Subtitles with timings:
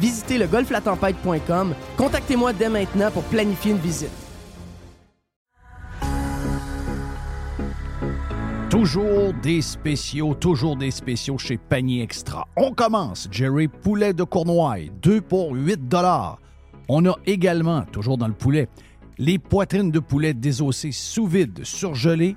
[0.00, 1.74] visitez le golflatempête.com.
[1.96, 4.10] Contactez-moi dès maintenant pour planifier une visite.
[8.70, 12.46] Toujours des spéciaux, toujours des spéciaux chez Panier Extra.
[12.56, 16.38] On commence, Jerry Poulet de Cournoye, 2 pour 8 dollars.
[16.88, 18.68] On a également, toujours dans le poulet,
[19.18, 22.36] les poitrines de poulet désossées sous vide, surgelées,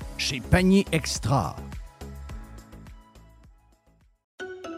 [0.21, 1.55] chez Panier Extra.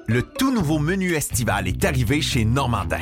[0.07, 3.01] Le tout nouveau menu estival est arrivé chez Normandin.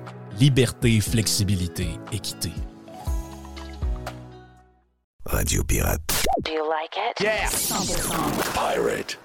[0.41, 2.51] Liberté, flexibilité, équité.
[5.23, 6.01] Radio Pirate.
[6.43, 7.21] Do you like it?
[7.21, 7.47] Yeah!
[8.55, 9.19] Pirate.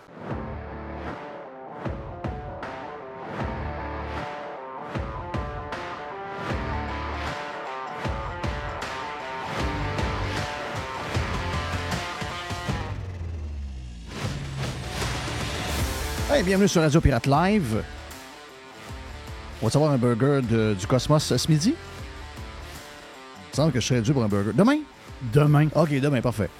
[16.44, 17.82] bienvenue sur Radio Pirate Live.
[19.62, 20.40] On va savoir un burger
[20.78, 21.70] du Cosmos ce midi?
[21.70, 24.52] Il me semble que je serais dû pour un burger.
[24.52, 24.80] Demain?
[25.32, 25.68] Demain.
[25.74, 26.50] OK, demain, parfait.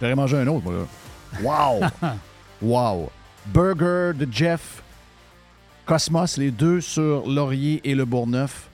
[0.00, 0.86] J'aurais mangé un autre, moi, là.
[1.42, 2.10] Wow!
[2.62, 3.10] wow!
[3.46, 4.82] Burger de Jeff.
[5.86, 8.68] Cosmos, les deux sur Laurier et le Bourgneuf.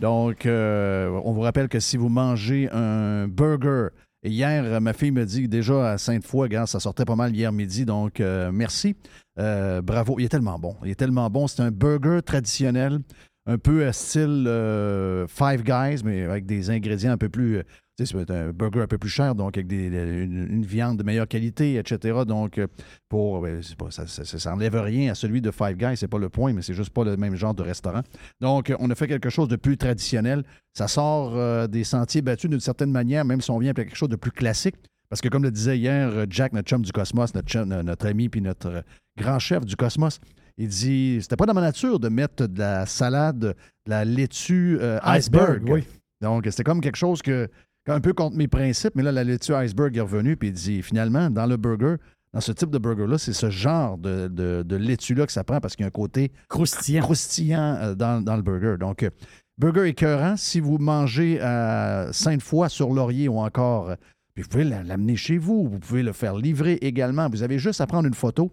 [0.00, 3.88] Donc, euh, on vous rappelle que si vous mangez un burger
[4.30, 8.20] hier, ma fille me dit déjà à Sainte-Foy, ça sortait pas mal hier midi, donc
[8.20, 8.96] euh, merci.
[9.38, 10.76] Euh, bravo, il est tellement bon.
[10.84, 11.46] Il est tellement bon.
[11.46, 13.00] C'est un burger traditionnel,
[13.46, 17.62] un peu à style euh, Five Guys, mais avec des ingrédients un peu plus.
[17.96, 21.76] C'est un burger un peu plus cher, donc avec des, une, viande de meilleure qualité,
[21.76, 22.22] etc.
[22.26, 22.60] Donc,
[23.08, 26.28] pour, ben, pas, ça, ça, n'enlève rien à celui de Five Guys, c'est pas le
[26.28, 28.02] point, mais c'est juste pas le même genre de restaurant.
[28.40, 30.42] Donc, on a fait quelque chose de plus traditionnel.
[30.72, 34.08] Ça sort des sentiers battus d'une certaine manière, même si on vient avec quelque chose
[34.08, 34.74] de plus classique.
[35.08, 38.40] Parce que, comme le disait hier Jack, notre chum du Cosmos, notre, notre ami puis
[38.40, 38.82] notre
[39.16, 40.18] grand chef du Cosmos.
[40.56, 43.54] Il dit c'était pas dans ma nature de mettre de la salade, de
[43.86, 45.62] la laitue euh, iceberg.
[45.68, 45.84] Oui.
[46.20, 47.48] Donc, c'était comme quelque chose que,
[47.86, 50.82] un peu contre mes principes, mais là, la laitue iceberg est revenue, puis il dit
[50.82, 51.96] finalement, dans le burger,
[52.32, 55.76] dans ce type de burger-là, c'est ce genre de, de, laitue-là que ça prend parce
[55.76, 58.76] qu'il y a un côté croustillant, croustillant euh, dans, le burger.
[58.78, 59.10] Donc, euh,
[59.58, 63.94] burger écœurant, si vous mangez à Sainte-Foy sur Laurier ou encore,
[64.34, 67.28] puis vous pouvez l'amener chez vous, vous pouvez le faire livrer également.
[67.28, 68.50] Vous avez juste à prendre une photo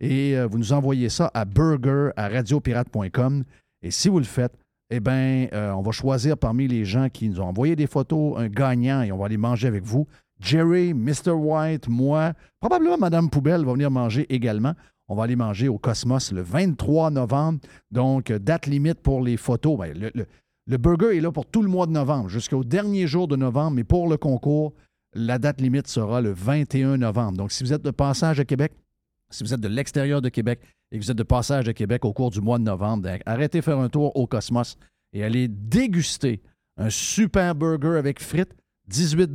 [0.00, 3.44] et euh, vous nous envoyez ça à burger à radiopirate.com.
[3.82, 4.56] Et si vous le faites,
[4.96, 8.38] eh bien, euh, on va choisir parmi les gens qui nous ont envoyé des photos
[8.38, 10.06] un gagnant et on va aller manger avec vous.
[10.40, 11.30] Jerry, Mr.
[11.30, 14.74] White, moi, probablement Madame Poubelle va venir manger également.
[15.08, 17.60] On va aller manger au Cosmos le 23 novembre.
[17.90, 19.78] Donc, euh, date limite pour les photos.
[19.78, 23.36] Ben, le, burger est là pour tout le mois de novembre, jusqu'au dernier jour de
[23.36, 23.76] novembre.
[23.76, 24.72] Mais pour le concours,
[25.14, 27.36] la date limite sera le 21 novembre.
[27.38, 28.72] Donc, si vous êtes de passage à Québec,
[29.30, 30.60] si vous êtes de l'extérieur de Québec
[30.92, 33.18] et que vous êtes de passage à Québec au cours du mois de novembre, ben,
[33.26, 34.76] arrêtez de faire un tour au Cosmos
[35.12, 36.42] et allez déguster
[36.76, 38.54] un super burger avec frites,
[38.88, 39.30] 18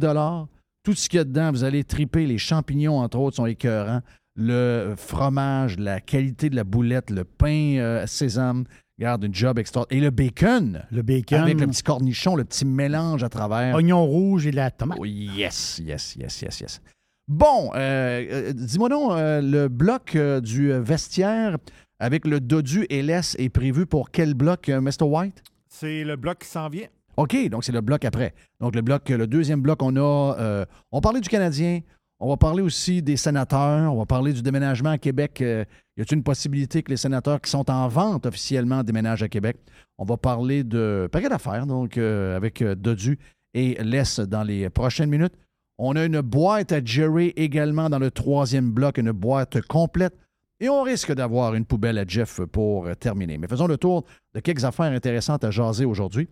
[0.84, 2.28] Tout ce qu'il y a dedans, vous allez triper.
[2.28, 4.02] Les champignons, entre autres, sont écœurants.
[4.36, 8.64] Le fromage, la qualité de la boulette, le pain euh, sésame,
[8.98, 10.02] garde une job extraordinaire.
[10.02, 13.76] Et le bacon, Le bacon, avec le petit cornichon, le petit mélange à travers.
[13.76, 14.98] oignon rouge et la tomate.
[15.00, 16.82] Oh, yes, yes, yes, yes, yes.
[17.30, 21.60] Bon, euh, euh, dis-moi donc, euh, le bloc euh, du vestiaire
[22.00, 25.04] avec le dodu et l'S est prévu pour quel bloc, Mr.
[25.04, 25.44] White?
[25.68, 26.88] C'est le bloc qui s'en vient.
[27.18, 28.34] OK, donc c'est le bloc après.
[28.60, 30.66] Donc le bloc, le deuxième bloc, on a.
[30.92, 31.82] on parlait du Canadien.
[32.20, 33.94] On va parler aussi des sénateurs.
[33.94, 35.40] On va parler du déménagement à Québec.
[35.42, 39.58] Y a-t-il une possibilité que les sénateurs qui sont en vente officiellement déménagent à Québec?
[40.00, 43.20] On va parler de paquet d'affaires, donc avec Dodu
[43.54, 45.34] et Les dans les prochaines minutes.
[45.82, 50.14] On a une boîte à Jerry également dans le troisième bloc, une boîte complète.
[50.60, 53.38] Et on risque d'avoir une poubelle à Jeff pour terminer.
[53.38, 54.04] Mais faisons le tour
[54.36, 56.28] de quelques affaires intéressantes à jaser aujourd'hui.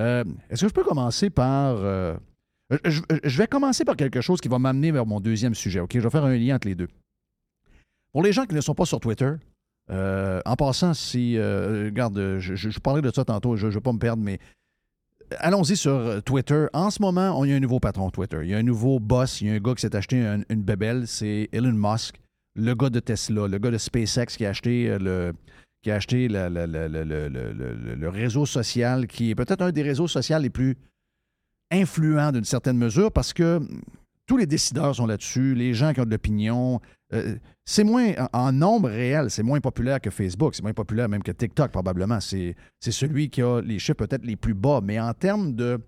[0.00, 1.76] Euh, Est-ce que je peux commencer par.
[1.76, 2.16] euh,
[2.84, 5.78] je, vais commencer par quelque chose qui va m'amener vers mon deuxième sujet.
[5.78, 5.92] OK?
[5.94, 6.88] Je vais faire un lien entre les deux.
[8.12, 9.30] Pour les gens qui ne sont pas sur Twitter,
[9.90, 11.38] euh, en passant, si.
[11.38, 14.40] regarde, je, parlais de ça tantôt, je ne vais pas me perdre, mais
[15.38, 16.66] allons-y sur euh, Twitter.
[16.72, 18.38] En ce moment, on y a un nouveau patron Twitter.
[18.42, 19.40] Il y a un nouveau boss.
[19.40, 21.06] Il y a un gars qui s'est acheté une, une bébelle.
[21.06, 22.20] C'est Elon Musk,
[22.54, 25.32] le gars de Tesla, le gars de SpaceX qui a acheté le
[28.08, 30.76] réseau social, qui est peut-être un des réseaux sociaux les plus
[31.70, 33.60] influents d'une certaine mesure, parce que
[34.28, 36.80] tous les décideurs sont là-dessus, les gens qui ont de l'opinion.
[37.12, 37.34] euh,
[37.64, 41.32] c'est moins, en, nombre réel, c'est moins populaire que Facebook, c'est moins populaire même que
[41.32, 42.20] TikTok probablement.
[42.20, 45.80] C'est celui qui a les chiffres peut-être les plus bas, mais en termes de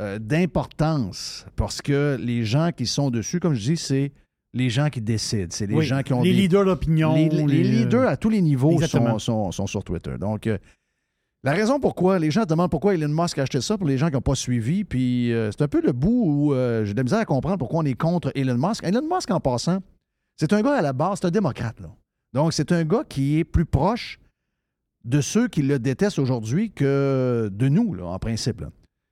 [0.00, 4.12] euh, d'importance, parce que les gens qui sont dessus, comme je dis, c'est
[4.52, 7.14] les gens qui décident, c'est les Oui, gens qui ont les des- leaders d'opinion.
[7.14, 8.80] les, les- les les, leaders à tous les niveaux
[9.18, 10.16] sont- sont sur Twitter.
[10.18, 10.58] Donc, euh,
[11.44, 14.08] la raison pourquoi les gens demandent pourquoi Elon Musk a acheté ça pour les gens
[14.08, 16.96] qui n'ont pas suivi, puis euh, c'est un peu le bout où euh, j'ai de
[16.96, 18.82] la misère à comprendre pourquoi on est contre Elon Musk.
[18.82, 19.80] Elon Musk, en passant,
[20.36, 21.78] c'est un gars à la base, c'est un démocrate.
[21.80, 21.94] Là.
[22.32, 24.18] Donc, c'est un gars qui est plus proche
[25.04, 28.64] de ceux qui le détestent aujourd'hui que de nous, en principe.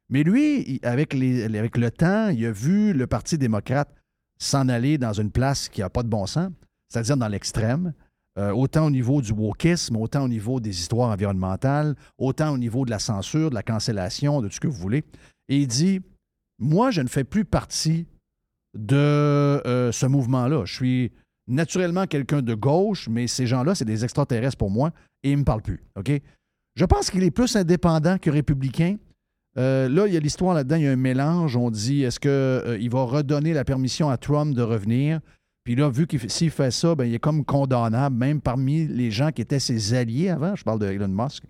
[0.09, 3.95] Mais lui, avec, les, avec le temps, il a vu le Parti démocrate
[4.39, 6.51] s'en aller dans une place qui n'a pas de bon sens,
[6.89, 7.93] c'est-à-dire dans l'extrême,
[8.39, 12.87] euh, autant au niveau du wokisme, autant au niveau des histoires environnementales, autant au niveau
[12.87, 15.05] de la censure, de la cancellation, de tout ce que vous voulez.
[15.49, 16.01] Et il dit,
[16.59, 18.07] moi, je ne fais plus partie
[18.75, 20.65] de euh, ce mouvement-là.
[20.65, 21.13] Je suis
[21.47, 24.93] naturellement quelqu'un de gauche, mais ces gens-là, c'est des extraterrestres pour moi
[25.23, 25.85] et ils ne me parlent plus.
[26.75, 28.97] Je pense qu'il est plus indépendant que républicain.
[29.59, 31.55] Euh, là, il y a l'histoire là-dedans, il y a un mélange.
[31.57, 35.21] On dit est-ce qu'il va redonner la permission à Trump de revenir?
[35.65, 39.11] Puis là, vu qu'il s'il fait ça, ben, il est comme condamnable, même parmi les
[39.11, 40.57] gens qui étaient ses alliés avant.
[40.57, 41.45] Je parle de Elon Musk.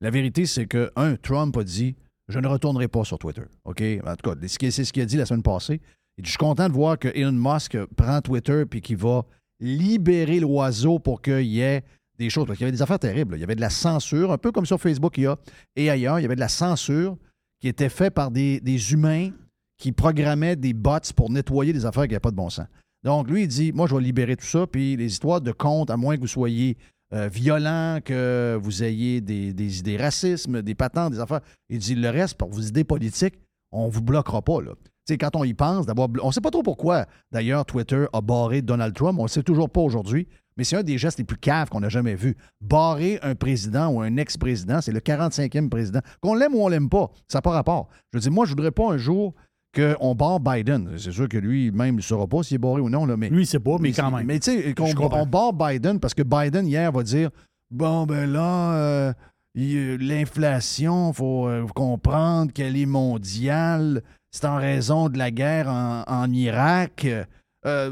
[0.00, 1.96] La vérité, c'est que, un, Trump a dit
[2.28, 3.44] Je ne retournerai pas sur Twitter.
[3.64, 3.82] OK?
[4.04, 5.78] En tout cas, c'est ce qu'il- a dit la semaine passée.
[6.18, 9.24] Dit, Je suis content de voir que Elon Musk prend Twitter puis qu'il va
[9.60, 11.82] libérer l'oiseau pour qu'il y ait
[12.18, 12.46] des choses.
[12.46, 13.36] Parce qu'il y avait des affaires terribles.
[13.36, 15.38] Il y avait de la censure, un peu comme sur Facebook il y a,
[15.76, 16.18] et ailleurs.
[16.18, 17.16] Il y avait de la censure
[17.60, 19.30] qui était faite par des humains
[19.78, 22.66] qui programmaient des bots pour nettoyer des affaires qui n'avaient pas de bon sens.
[23.04, 25.90] Donc, lui, il dit Moi, je vais libérer tout ça, puis les histoires de compte,
[25.90, 26.76] à moins que vous soyez
[27.12, 31.40] euh, violent, que vous ayez des, des idées racisme, des patentes, des affaires.
[31.68, 33.34] Il dit Le reste, pour vos idées politiques,
[33.70, 34.60] on ne vous bloquera pas.
[34.60, 34.72] Là.
[35.06, 38.06] Tu sais, quand on y pense, d'abord, on ne sait pas trop pourquoi, d'ailleurs, Twitter
[38.12, 39.18] a barré Donald Trump.
[39.20, 40.26] On ne sait toujours pas aujourd'hui.
[40.56, 42.36] Mais c'est un des gestes les plus caves qu'on a jamais vu.
[42.60, 46.00] Barrer un président ou un ex-président, c'est le 45e président.
[46.20, 47.88] Qu'on l'aime ou on l'aime pas, ça n'a pas rapport.
[48.12, 49.34] Je veux dire, moi, je voudrais pas un jour
[49.76, 50.90] qu'on barre Biden.
[50.96, 53.04] C'est sûr que lui-même, il ne saura pas s'il est barré ou non.
[53.04, 54.26] Là, mais Lui, c'est pas, mais quand même.
[54.26, 57.30] mais tu sais, qu'on barre Biden parce que Biden, hier, va dire
[57.70, 59.12] Bon, ben là, euh,
[59.54, 64.02] il- l'inflation, il faut euh, comprendre qu'elle est mondiale.
[64.30, 67.06] C'est en raison de la guerre en, en Irak.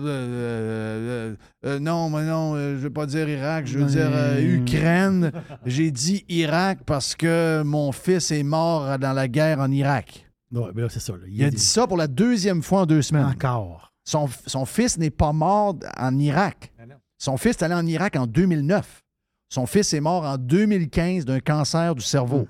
[0.05, 1.35] Euh,
[1.81, 4.11] non, mais non, je veux pas dire Irak, je veux Non, dire
[4.41, 5.33] Ukraine.
[5.67, 10.27] J'ai dit Irak parce que mon fils est mort dans la guerre en Irak.
[10.53, 11.13] Ouais, là, c'est ça.
[11.15, 11.25] là.
[11.29, 13.27] Il a dit ça pour la deuxième fois en deux semaines.
[13.27, 13.93] Encore.
[14.05, 16.73] Son, son fils n'est pas mort en Irak.
[17.19, 19.03] Son fils est allé en Irak en 2009.
[19.49, 22.47] Son fils est mort en 2015 d'un cancer du cerveau.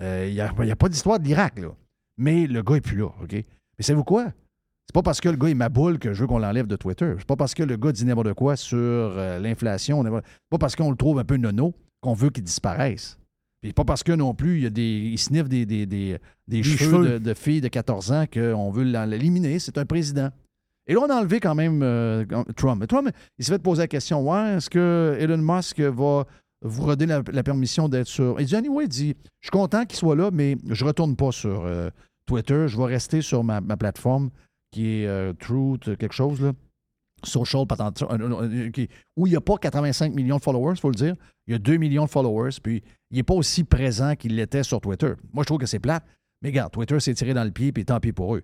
[0.00, 1.68] Euh, Il n'y a, il y a pas d'histoire de l'Irak, là.
[2.16, 3.32] Mais le gars n'est plus là, OK?
[3.32, 3.44] Mais
[3.80, 4.26] savez-vous quoi?
[4.86, 6.76] C'est pas parce que le gars est ma boule que je veux qu'on l'enlève de
[6.76, 7.14] Twitter.
[7.18, 10.02] C'est pas parce que le gars dit n'importe quoi sur euh, l'inflation.
[10.04, 10.10] C'est
[10.50, 13.18] pas parce qu'on le trouve un peu nono qu'on veut qu'il disparaisse.
[13.60, 16.18] Puis pas parce que non plus, il, y a des, il sniffe des, des, des,
[16.46, 17.08] des cheveux, cheveux.
[17.08, 19.58] De, de filles de 14 ans qu'on veut l'éliminer.
[19.58, 20.30] C'est un président.
[20.86, 22.24] Et là, on a enlevé quand même euh,
[22.56, 22.80] Trump.
[22.80, 26.24] Mais Trump, il s'est fait poser la question ouais, est-ce que Elon Musk va
[26.62, 28.40] vous redonner la, la permission d'être sur.
[28.40, 31.32] Il dit anyway, il dit je suis content qu'il soit là, mais je retourne pas
[31.32, 31.90] sur euh,
[32.26, 32.66] Twitter.
[32.68, 34.30] Je vais rester sur ma, ma plateforme
[34.70, 36.52] qui est euh, Truth, quelque chose, là.
[37.24, 37.64] Social,
[39.16, 41.14] où il n'y a pas 85 millions de followers, il faut le dire.
[41.46, 44.62] Il y a 2 millions de followers, puis il n'est pas aussi présent qu'il l'était
[44.62, 45.12] sur Twitter.
[45.32, 46.04] Moi, je trouve que c'est plate,
[46.42, 48.42] mais regarde, Twitter s'est tiré dans le pied, puis tant pis pour eux.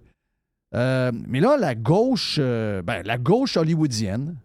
[0.75, 4.37] Euh, mais là, la gauche, euh, ben, la gauche hollywoodienne,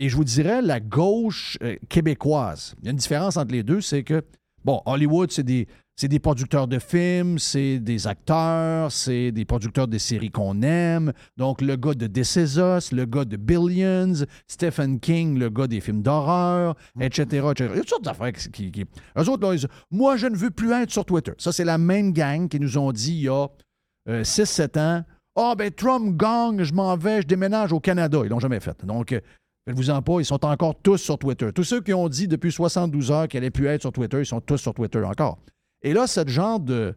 [0.00, 2.74] et je vous dirais la gauche euh, québécoise.
[2.80, 4.24] Il y a une différence entre les deux, c'est que,
[4.64, 9.88] bon, Hollywood, c'est des, c'est des producteurs de films, c'est des acteurs, c'est des producteurs
[9.88, 11.12] de séries qu'on aime.
[11.36, 16.02] Donc, le gars de Us, le gars de Billions, Stephen King, le gars des films
[16.02, 17.70] d'horreur, etc., etc.
[17.72, 18.72] Il y a toutes sortes d'affaires qui...
[18.72, 18.84] qui,
[19.16, 21.32] Eux autres, là, ils disent, moi, je ne veux plus être sur Twitter.
[21.38, 23.48] Ça, c'est la même gang qui nous ont dit il y a
[24.08, 25.04] 6-7 ans,
[25.36, 28.20] ah, ben Trump gang, je m'en vais, je déménage au Canada.
[28.24, 28.84] Ils l'ont jamais fait.
[28.84, 29.20] Donc, euh,
[29.66, 31.50] faites-vous-en pas, ils sont encore tous sur Twitter.
[31.54, 34.26] Tous ceux qui ont dit depuis 72 heures qu'ils allaient plus être sur Twitter, ils
[34.26, 35.38] sont tous sur Twitter encore.
[35.82, 36.96] Et là, ce genre de,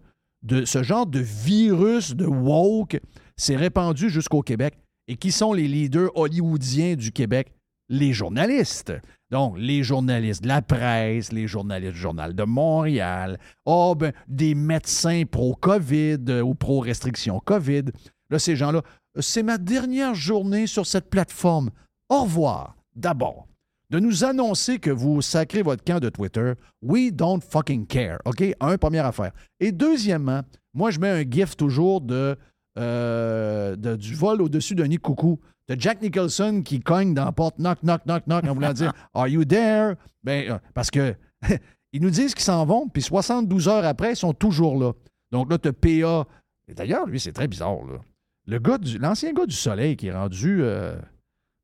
[1.20, 3.00] virus de woke
[3.36, 4.77] s'est répandu jusqu'au Québec.
[5.08, 7.51] Et qui sont les leaders hollywoodiens du Québec?
[7.89, 8.94] Les journalistes.
[9.30, 13.96] Donc, les journalistes de la presse, les journalistes du Journal de Montréal, oh,
[14.27, 17.86] des médecins pro-COVID euh, ou pro-restriction COVID.
[18.30, 18.82] Là, ces gens-là,
[19.20, 21.70] c'est ma dernière journée sur cette plateforme.
[22.10, 22.75] Au revoir.
[22.96, 23.48] D'abord,
[23.96, 26.52] de nous annoncer que vous sacrez votre camp de Twitter.
[26.82, 28.18] We don't fucking care.
[28.25, 28.44] OK?
[28.60, 29.32] Un, première affaire.
[29.62, 30.42] Et deuxièmement,
[30.74, 32.36] moi, je mets un gif toujours de,
[32.78, 35.40] euh, de- du vol au-dessus d'un nid de coucou.
[35.70, 38.92] De Jack Nicholson qui cogne dans la porte, knock, knock, knock, knock, en voulant dire
[39.14, 39.94] Are you there?
[40.25, 41.16] Ben, euh, parce que
[41.94, 44.92] ils nous disent qu'ils s'en vont, puis 72 heures après, ils sont toujours là.
[45.32, 46.28] Donc là, tu as PA.
[46.68, 47.78] Et d'ailleurs, lui, c'est très bizarre.
[47.86, 48.00] Là.
[48.46, 50.58] Le gars du, l'ancien gars du Soleil qui est rendu.
[50.64, 50.98] euh,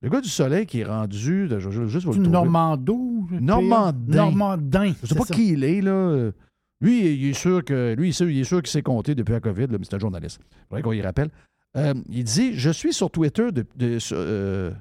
[0.01, 1.47] le gars du Soleil qui est rendu.
[1.49, 2.27] Je- je- juste vous le.
[2.27, 2.97] Normando?
[3.31, 4.15] Normandin.
[4.15, 4.93] Normandin.
[5.03, 6.31] Je sais pas qui il est, là.
[6.81, 7.93] Lui, il est sûr que.
[7.95, 10.39] Lui, il est sûr, qu'il s'est compté depuis la COVID, là, mais c'est un journaliste.
[10.51, 11.29] Il faudrait qu'on y rappelle.
[11.77, 13.65] Euh, il dit Je suis sur Twitter de.
[13.75, 14.71] de- euh,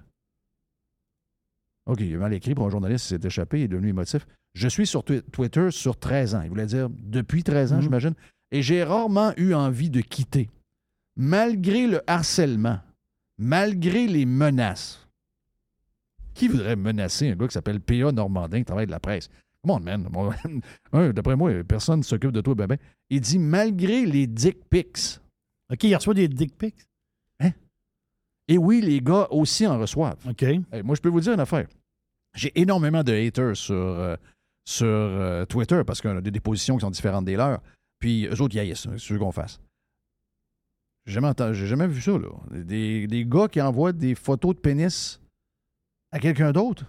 [1.87, 4.27] OK, il est mal écrit pour un journaliste, il s'est échappé, il est devenu émotif.
[4.55, 6.43] Je suis sur Twi- Twitter sur 13 ans.
[6.43, 7.83] Il voulait dire depuis 13 ans, Mhm.
[7.83, 8.15] j'imagine.
[8.53, 10.49] Et j'ai rarement eu envie de quitter.
[11.17, 12.79] Malgré le harcèlement,
[13.39, 15.00] malgré les menaces.
[16.41, 18.13] Qui voudrait menacer un gars qui s'appelle P.A.
[18.13, 19.29] Normandin qui travaille de la presse?
[19.63, 20.09] Come on, man.
[21.13, 22.79] D'après moi, personne ne s'occupe de toi, ben, ben.
[23.11, 25.21] Il dit malgré les dick pics.
[25.71, 26.87] OK, il reçoit des dick pics?
[28.49, 30.27] Et oui, les gars aussi en reçoivent.
[30.27, 30.43] OK.
[30.43, 31.69] Hey, moi, je peux vous dire une affaire.
[32.35, 34.17] J'ai énormément de haters sur, euh,
[34.65, 37.63] sur euh, Twitter parce qu'on a des, des positions qui sont différentes des leurs.
[37.99, 39.61] Puis eux autres, yes, c'est ce qu'on fasse.
[41.07, 42.31] J'ai jamais, entendu- jamais vu ça, là.
[42.51, 45.21] Des, des gars qui envoient des photos de pénis
[46.13, 46.85] à quelqu'un d'autre.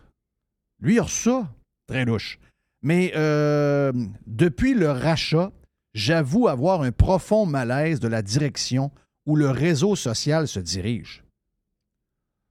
[0.81, 1.53] Lui, il a reçu ça.
[1.87, 2.39] Très louche.
[2.81, 3.91] Mais euh,
[4.25, 5.51] depuis le rachat,
[5.93, 8.91] j'avoue avoir un profond malaise de la direction
[9.25, 11.23] où le réseau social se dirige.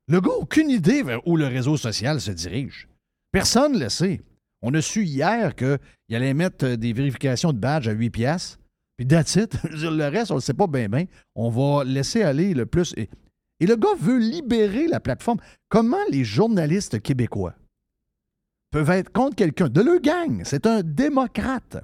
[0.07, 2.89] Le gars n'a aucune idée vers où le réseau social se dirige.
[3.33, 4.21] Personne ne le sait.
[4.63, 5.79] On a su hier qu'il
[6.11, 8.59] allait mettre euh, des vérifications de badge à 8 piastres.
[8.97, 9.57] Puis that's it.
[9.65, 11.07] Le reste, on ne le sait pas bien bien.
[11.35, 12.93] On va laisser aller le plus.
[12.99, 13.09] Et,
[13.61, 15.39] et le gars veut libérer la plateforme.
[15.69, 17.55] Comment les journalistes québécois
[18.71, 19.69] peuvent être contre quelqu'un?
[19.69, 20.43] De leur gang?
[20.45, 21.79] C'est un démocrate.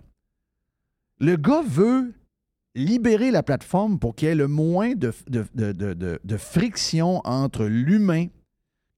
[1.20, 2.12] Le gars veut
[2.74, 6.36] libérer la plateforme pour qu'il y ait le moins de, de- de- de- de- de
[6.36, 8.26] friction entre l'humain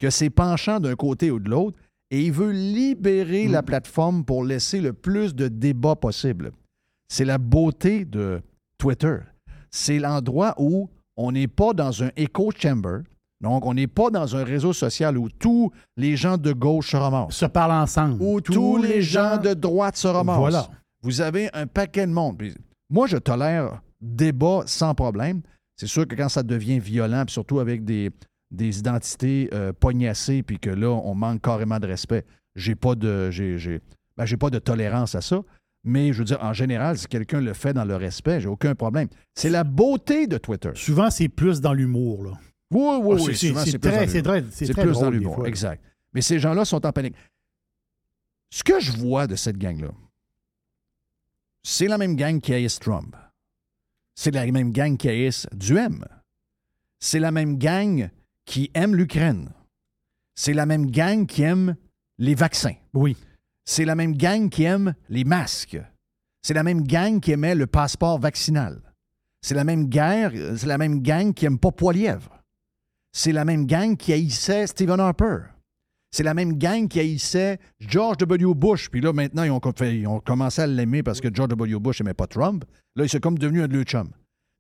[0.01, 1.77] que ses penchants d'un côté ou de l'autre,
[2.11, 6.53] et il veut libérer la plateforme pour laisser le plus de débats possible.
[7.09, 8.41] C'est la beauté de
[8.79, 9.19] Twitter.
[9.71, 13.01] C'est l'endroit où on n'est pas dans un echo chamber,
[13.41, 16.97] donc on n'est pas dans un réseau social où tous les gens de gauche se
[16.97, 18.23] ramassent, Se parlent ensemble.
[18.23, 20.39] où tous, les gens de droite se ramassent.
[20.39, 20.69] Voilà.
[21.03, 22.39] Vous avez un paquet de monde.
[22.39, 22.55] Puis
[22.89, 25.43] moi, je tolère débat sans problème.
[25.77, 28.11] C'est sûr que quand ça devient violent, puis surtout avec des,
[28.51, 32.25] des identités euh, poignassées, puis que là, on manque carrément de respect,
[32.57, 33.81] j'ai pas de j'ai, j'ai-
[34.17, 35.41] ben, j'ai pas de tolérance à ça.
[35.89, 38.75] Mais je veux dire, en général, si quelqu'un le fait dans le respect, j'ai aucun
[38.75, 39.09] problème.
[39.35, 40.71] C'est la beauté de Twitter.
[40.75, 42.25] Souvent, c'est plus dans l'humour.
[42.25, 42.33] là.
[42.71, 43.35] Oui, oui, Ah, oui.
[43.37, 45.83] c'est- très, c'est très, c'est plus drôle, dans l'humour, exact.
[46.13, 47.15] Mais ces gens-là sont en panique.
[48.51, 49.89] Ce que je vois de cette gang-là,
[51.63, 53.17] c'est la même gang qui haïsse Trump.
[54.15, 56.05] C'est la même gang qui haïsse Duhem.
[57.01, 58.11] c'est la même gang
[58.45, 59.51] qui aime l'Ukraine.
[60.35, 61.77] C'est la même gang qui aime
[62.19, 62.75] les vaccins.
[62.93, 63.17] Oui.
[63.71, 65.79] C'est la même gang qui aime les masques.
[66.41, 68.81] C'est la même gang qui aimait le passeport vaccinal.
[69.43, 72.43] C'est la même guerre, c'est la même gang qui aime pas Poilièvre.
[73.13, 75.41] C'est la même gang qui haïssait Stephen Harper.
[76.11, 78.55] C'est la même gang qui haïssait George W.
[78.55, 78.89] Bush.
[78.89, 81.79] Puis là, maintenant, ils ont, commencé à l'aimer parce que George W.
[81.79, 82.65] Bush n'aimait pas Trump.
[82.97, 84.05] Là, il s'est comme devenu un de leurs.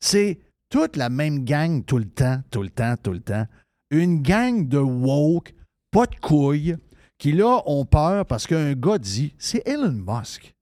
[0.00, 0.38] C'est
[0.68, 3.46] toute la même gang tout le temps, tout le temps, tout le temps.
[3.90, 5.54] Une gang de woke,
[5.90, 6.76] pas de couilles,
[7.18, 10.54] qui là ont peur parce qu'un gars dit c'est Elon Musk.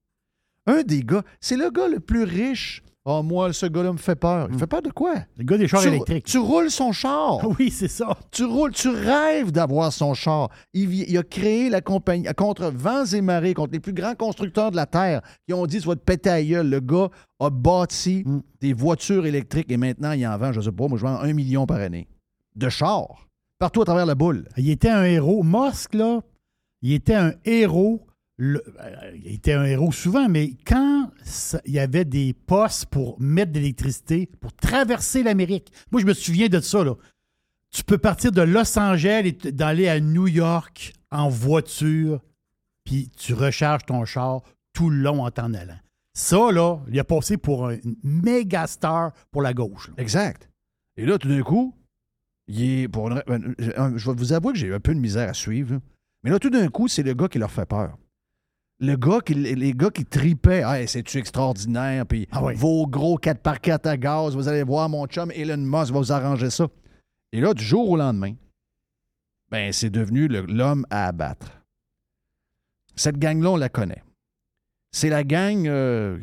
[0.66, 2.82] Un des gars, c'est le gars le plus riche.
[3.08, 4.48] Oh, moi, ce gars-là me fait peur.
[4.50, 5.14] Il fait peur de quoi?
[5.36, 6.24] Le gars des chars tu, électriques.
[6.24, 7.38] tu roules son char.
[7.56, 8.18] Oui, c'est ça.
[8.32, 10.48] Tu roules, tu rêves d'avoir son char.
[10.74, 14.76] Il, a créé la compagnie contre vents et marées, contre les plus grands constructeurs de
[14.76, 16.68] la Terre qui ont dit Tu vas te péter à gueule.
[16.68, 17.08] Le gars
[17.38, 18.40] a bâti Mm.
[18.60, 21.32] des voitures électriques et maintenant il en vend, je sais pas, moi je vends un
[21.32, 22.08] million par année
[22.56, 23.28] de chars
[23.60, 24.48] partout à travers la boule.
[24.56, 25.44] Il était un héros.
[25.44, 26.22] Musk, là,
[26.82, 28.06] il était un héros.
[28.38, 28.58] Euh,
[29.14, 31.10] il était un héros souvent, mais quand
[31.64, 36.12] il y avait des postes pour mettre de l'électricité, pour traverser l'Amérique, moi, je me
[36.12, 36.84] souviens de ça.
[36.84, 36.94] Là.
[37.70, 42.20] Tu peux partir de Los Angeles et d'aller à New York en voiture,
[42.84, 44.42] puis tu recharges ton char
[44.74, 45.78] tout le long en t'en allant.
[46.12, 49.90] Ça, là, il a passé pour un méga star pour la gauche.
[49.98, 50.50] Exact.
[50.98, 51.74] Et là, tout d'un coup,
[52.48, 55.28] il est pour une- euh, je vais vous avouer que j'ai un peu de misère
[55.28, 55.78] à suivre.
[56.26, 57.96] Mais là, tout d'un coup, c'est le gars qui leur fait peur.
[58.80, 62.54] Le gars qui, les gars qui tripaient, hey, c'est-tu extraordinaire, puis Ah oui.
[62.56, 66.50] vos gros 4x4 à gaz, vous allez voir, mon chum Elon Musk va vous arranger
[66.50, 66.66] ça.
[67.30, 68.34] Et là, du jour au lendemain,
[69.52, 71.62] ben, c'est devenu l'homme à abattre.
[72.96, 74.02] Cette gang-là, on la connaît.
[74.90, 75.68] C'est la gang.
[75.68, 76.18] euh,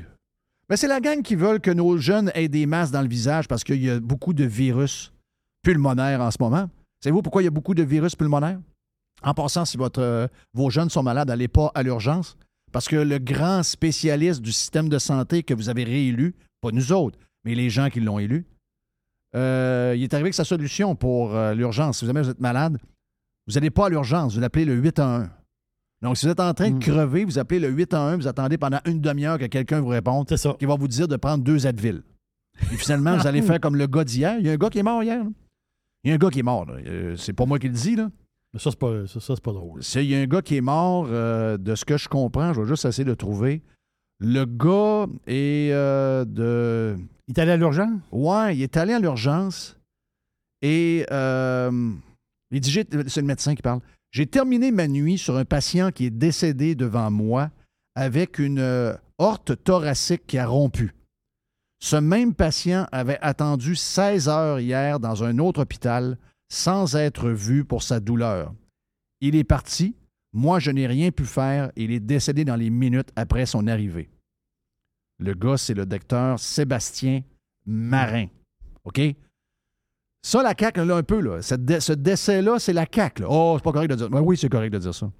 [0.68, 3.48] ben, c'est la gang qui veulent que nos jeunes aient des masques dans le visage
[3.48, 5.14] parce qu'il y a beaucoup de virus
[5.62, 6.70] pulmonaires en ce moment.
[7.02, 8.60] Savez-vous pourquoi il y a beaucoup de virus pulmonaires?
[9.24, 12.36] En passant, si votre, euh, vos jeunes sont malades, n'allez pas à l'urgence.
[12.72, 16.92] Parce que le grand spécialiste du système de santé que vous avez réélu, pas nous
[16.92, 18.46] autres, mais les gens qui l'ont élu,
[19.36, 22.00] euh, il est arrivé avec sa solution pour euh, l'urgence.
[22.00, 22.78] Si vous, jamais vous êtes malade,
[23.48, 25.28] vous n'allez pas à l'urgence, vous appelez le 811.
[26.02, 26.80] Donc, si vous êtes en train de Mm.
[26.80, 30.54] crever, vous appelez le 811, vous attendez pendant une demi-heure que quelqu'un vous réponde ça.
[30.60, 32.04] qui va vous dire de prendre deux Advil.
[32.72, 34.36] Et finalement, vous allez faire comme le gars d'hier.
[34.40, 35.24] Il y a un gars qui est mort hier.
[35.24, 35.30] là.
[36.04, 36.66] Il y a un gars qui est mort.
[36.70, 37.96] Euh, C'est pas moi qui le dis.
[37.96, 38.10] Là.
[38.54, 39.82] Mais ça, c'est pas, ça, pas drôle.
[39.96, 41.08] Il y a un gars qui est mort.
[41.10, 43.62] euh, de ce que je comprends, je vais juste essayer de trouver.
[44.20, 46.96] Le gars est euh, de.
[47.28, 48.00] Il est allé à l'urgence?
[48.12, 49.78] Ouais, il est allé à l'urgence
[50.62, 51.92] et euh,
[52.52, 53.80] il dit c'est le médecin qui parle.
[54.12, 57.50] J'ai terminé ma nuit sur un patient qui est décédé devant moi
[57.96, 60.94] avec une horte thoracique qui a rompu.
[61.80, 66.18] Ce même patient avait attendu 16 heures hier dans un autre hôpital
[66.54, 68.54] sans être vu pour sa douleur.
[69.22, 69.96] Il est parti.
[70.34, 71.72] Moi, je n'ai rien pu faire.
[71.76, 74.12] Il est décédé dans les minutes après son arrivée.
[75.18, 77.24] Le gars, c'est le docteur Sébastien
[77.66, 78.28] Marin.
[78.84, 79.02] OK?
[80.22, 81.42] Ça, la CAQ, là, un peu, là.
[81.42, 83.24] Ce décès-là, c'est la CAQ.
[83.24, 83.28] là.
[83.32, 84.10] Oh, c'est pas correct de dire.
[84.12, 85.12] Ben oui, c'est correct de dire ça.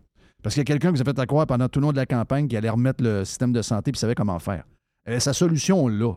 [0.44, 1.98] Parce qu'il y a quelqu'un qui a fait à croire pendant tout le long de
[1.98, 4.66] la campagne qu'il allait remettre le système de santé et savait comment faire.
[5.08, 6.14] Euh, sa solution, là,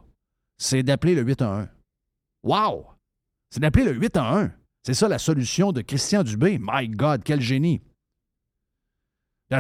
[0.58, 1.68] c'est d'appeler le 811.
[2.42, 2.86] Wow!
[3.50, 4.50] C'est d'appeler le 811.
[4.86, 6.60] C'est ça la solution de Christian Dubé.
[6.62, 7.80] My God, quel génie!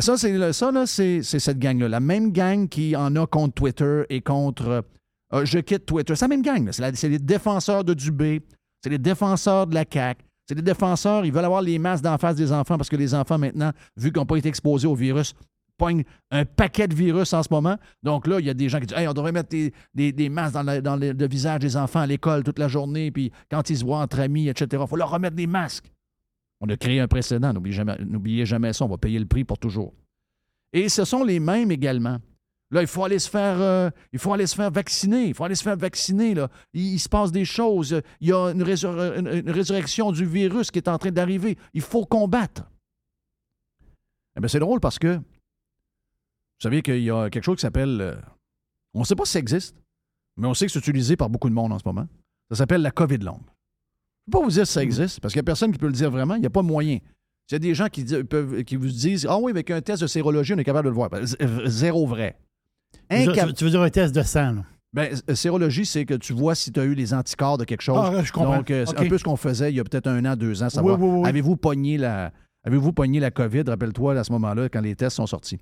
[0.00, 1.88] Ça, c'est cette gang-là.
[1.88, 4.84] La même gang qui en a contre Twitter et contre
[5.32, 6.14] euh, Je quitte Twitter.
[6.14, 6.70] C'est la même gang.
[6.70, 8.40] C'est les défenseurs de Dubé.
[8.84, 10.22] C'est les défenseurs de la CAQ.
[10.48, 13.12] C'est les défenseurs, ils veulent avoir les masques d'en face des enfants parce que les
[13.12, 15.34] enfants, maintenant, vu qu'ils n'ont pas été exposés au virus,
[15.76, 17.76] pognent un paquet de virus en ce moment.
[18.02, 20.12] Donc là, il y a des gens qui disent Hey, on devrait mettre des, des-
[20.12, 23.30] des masques dans, la- dans le, visage des enfants à l'école toute la journée, puis
[23.50, 24.82] quand ils se voient entre amis, etc.
[24.84, 25.90] Il faut leur remettre des masques.
[26.60, 27.52] On a créé un précédent.
[27.52, 27.96] N'oubliez jamais,
[28.46, 28.84] jamais ça.
[28.84, 29.92] On va payer le prix pour toujours.
[30.72, 32.18] Et ce sont les mêmes également.
[32.72, 35.28] Là, il faut aller se faire, euh, il faut aller se faire vacciner.
[35.28, 36.34] Il faut aller se faire vacciner.
[36.34, 36.48] Là.
[36.72, 38.00] Il, se passe des choses.
[38.20, 41.56] Il y a une- une résurrection du virus qui est en train d'arriver.
[41.74, 42.62] Il faut combattre.
[44.36, 45.20] Eh bien, c'est drôle parce que
[46.58, 47.98] vous savez qu'il y a quelque chose qui s'appelle.
[48.00, 48.14] euh,
[48.94, 49.76] on ne sait pas si ça existe,
[50.36, 52.06] mais on sait que c'est utilisé par beaucoup de monde en ce moment.
[52.50, 53.40] Ça s'appelle la COVID longue.
[54.26, 55.78] Je ne peux pas vous dire si ça existe, parce qu'il n'y a personne qui
[55.78, 56.34] peut le dire vraiment.
[56.34, 56.98] Il n'y a pas moyen.
[57.48, 59.80] Il y a des gens qui, di- peuvent, qui vous disent Ah oui, avec un
[59.80, 61.10] test de sérologie, on est capable de le voir.
[61.10, 61.24] Ben,
[61.66, 62.36] Zéro vrai.
[63.10, 64.62] Tu veux dire- Incap- tu veux dire un test de sang, là?
[64.92, 67.98] ben, sérologie, c'est que tu vois si tu as eu les anticorps de quelque chose.
[68.02, 68.56] Ah, je comprends.
[68.56, 70.62] Donc, euh, c'est un peu ce qu'on faisait il y a peut-être un an, deux
[70.62, 70.98] ans, savoir.
[71.00, 71.28] Oui, oui, oui.
[71.28, 72.32] Avez-vous pogné la.
[72.64, 75.60] Avez-vous pogné la COVID, rappelle-toi, à ce moment-là, quand les tests sont sortis?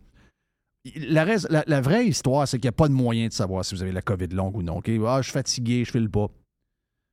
[0.97, 3.93] La, vraie histoire, c'est qu'il n'y a pas de moyen de savoir si vous avez
[3.93, 4.83] la COVID longue ou non.
[5.07, 6.29] Ah, je suis fatigué, je file pas.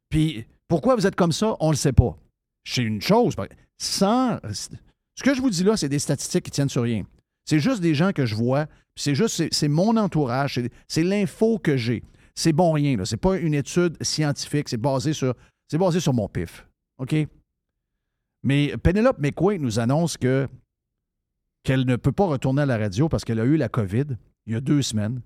[0.10, 1.55] Puis, Pourquoi vous êtes comme ça?
[1.60, 2.17] On ne le sait pas.
[2.65, 3.36] C'est une chose.
[3.77, 4.39] Sans.
[4.51, 7.03] Ce que je vous dis là, c'est des statistiques qui tiennent sur rien.
[7.45, 8.67] C'est juste des gens que je vois.
[8.95, 10.55] C'est juste, c'est- mon entourage.
[10.55, 12.03] c'est- C'est l'info que j'ai.
[12.36, 12.95] C'est bon rien.
[12.97, 13.05] là.
[13.05, 14.69] C'est pas une étude scientifique.
[14.69, 15.34] C'est basé sur,
[15.69, 16.65] c'est basé sur mon pif.
[16.99, 17.15] OK?
[18.43, 20.47] Mais Penelope McQuaid nous annonce que
[21.63, 24.06] qu'elle ne peut pas retourner à la radio parce qu'elle a eu la COVID
[24.47, 25.21] il y a deux semaines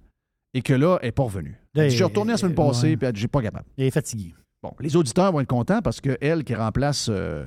[0.53, 1.59] et que là, elle n'est pas revenue.
[1.75, 2.97] Elle dit, Je suis retourné la semaine passée ouais.
[3.01, 3.65] elle dit, j'ai pas capable.
[3.77, 4.33] Il est fatigué.
[4.63, 7.07] Bon, les auditeurs vont être contents parce que elle qui remplace.
[7.09, 7.45] euh,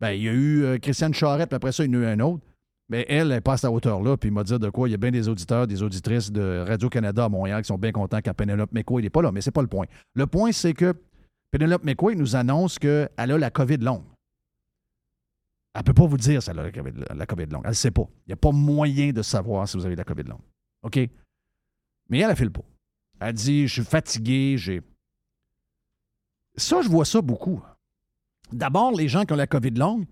[0.00, 2.02] ben, il y a eu euh, Christiane Charette, puis après ça, il y en a
[2.02, 2.42] eu un autre.
[2.90, 4.88] Mais elle, elle passe à hauteur-là, puis il m'a dit de quoi?
[4.88, 7.92] Il y a bien des auditeurs, des auditrices de Radio-Canada à Montréal qui sont bien
[7.92, 9.86] contents quand Penelope McQuaid n'est pas là, mais c'est pas le point.
[10.12, 10.94] Le point, c'est que
[11.50, 14.02] Penelope McQuaid nous annonce qu'elle a la COVID longue.
[15.74, 17.62] Elle ne peut pas vous dire si elle a la COVID, longue.
[17.64, 18.06] Elle ne sait pas.
[18.26, 20.42] Il n'y a pas moyen de savoir si vous avez la COVID longue.
[20.82, 20.96] OK?
[22.08, 22.64] Mais elle, elle fait le pas.
[23.20, 24.82] Elle dit Je suis fatigué, j'ai.
[26.56, 27.60] Ça, je vois ça beaucoup.
[28.52, 30.04] D'abord, les gens qui ont la COVID longue,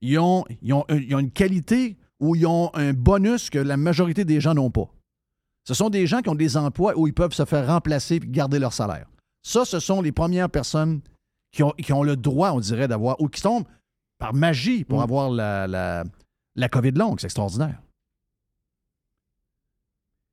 [0.00, 3.76] ils ont, ils ont, ils ont une qualité ou ils ont un bonus que la
[3.76, 4.88] majorité des gens n'ont pas.
[5.64, 8.20] Ce sont des gens qui ont des emplois où ils peuvent se faire remplacer et
[8.20, 9.06] garder leur salaire.
[9.42, 11.00] Ça, ce sont les premières personnes
[11.50, 13.66] qui ont, qui ont le droit, on dirait, d'avoir, ou qui tombent
[14.18, 15.02] par magie pour Mm.
[15.02, 16.04] avoir la, la,
[16.56, 17.20] la COVID longue.
[17.20, 17.80] C'est extraordinaire.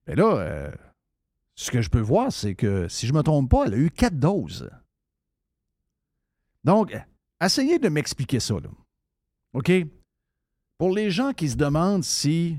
[0.08, 0.72] Mais là, euh,
[1.56, 3.78] ce que je peux voir, c'est que si je ne me trompe pas, elle a
[3.78, 4.70] eu quatre doses.
[6.64, 6.96] Donc,
[7.42, 8.56] essayez de m'expliquer ça.
[8.56, 8.70] Là.
[9.54, 9.72] OK?
[10.78, 12.58] Pour les gens qui se demandent si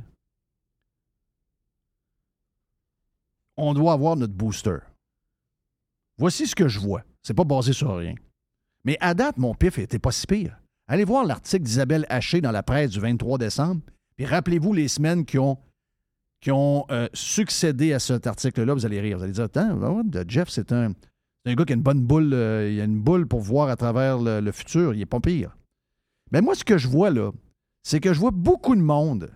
[3.57, 4.79] on doit avoir notre booster,
[6.19, 7.03] voici ce que je vois.
[7.23, 8.15] C'est pas basé sur rien.
[8.85, 10.57] Mais à date, mon pif était pas si pire.
[10.89, 13.81] Allez voir l'article d'Isabelle Haché dans la presse du 23 décembre,
[14.17, 15.59] puis rappelez-vous les semaines qui ont,
[16.49, 18.73] euh, succédé à cet article-là.
[18.73, 19.19] Vous allez rire.
[19.19, 20.93] Vous allez dire, attends, Jeff, c'est un,
[21.45, 24.19] gars qui a une bonne boule, euh, il a une boule pour voir à travers
[24.19, 24.95] le, futur.
[24.95, 25.57] Il est pas pire.
[26.31, 27.33] Mais moi, ce que je vois là,
[27.83, 29.31] c'est que je vois beaucoup de monde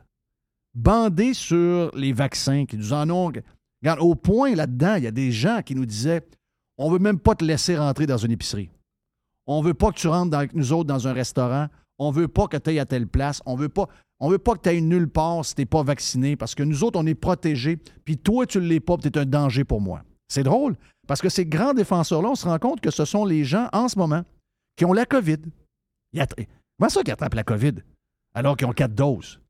[0.75, 3.33] bandé sur les vaccins, qui nous en ont.
[3.83, 6.23] Regarde, au point là-dedans, il y a des gens qui nous disaient
[6.79, 8.71] on veut même pas te laisser rentrer dans une épicerie.
[9.53, 11.67] On veut pas que tu rentres avec nous autres dans un restaurant.
[11.99, 13.43] On veut pas que tu ailles à telle place.
[13.47, 13.89] On veut pas,
[14.21, 16.85] on veut pas que tu ailles nulle part si tu pas vacciné parce que nous
[16.85, 17.77] autres, on est protégés.
[18.05, 20.03] Puis toi, tu ne l'es pas, tu es un danger pour moi.
[20.29, 20.77] C'est drôle
[21.09, 23.89] parce que ces grands défenseurs-là, on se rend compte que ce sont les gens en
[23.89, 24.23] ce moment
[24.77, 25.39] qui ont la COVID.
[26.15, 27.75] Comment ça qu'ils attrapent la COVID?
[28.35, 29.41] Alors qu'ils ont quatre doses?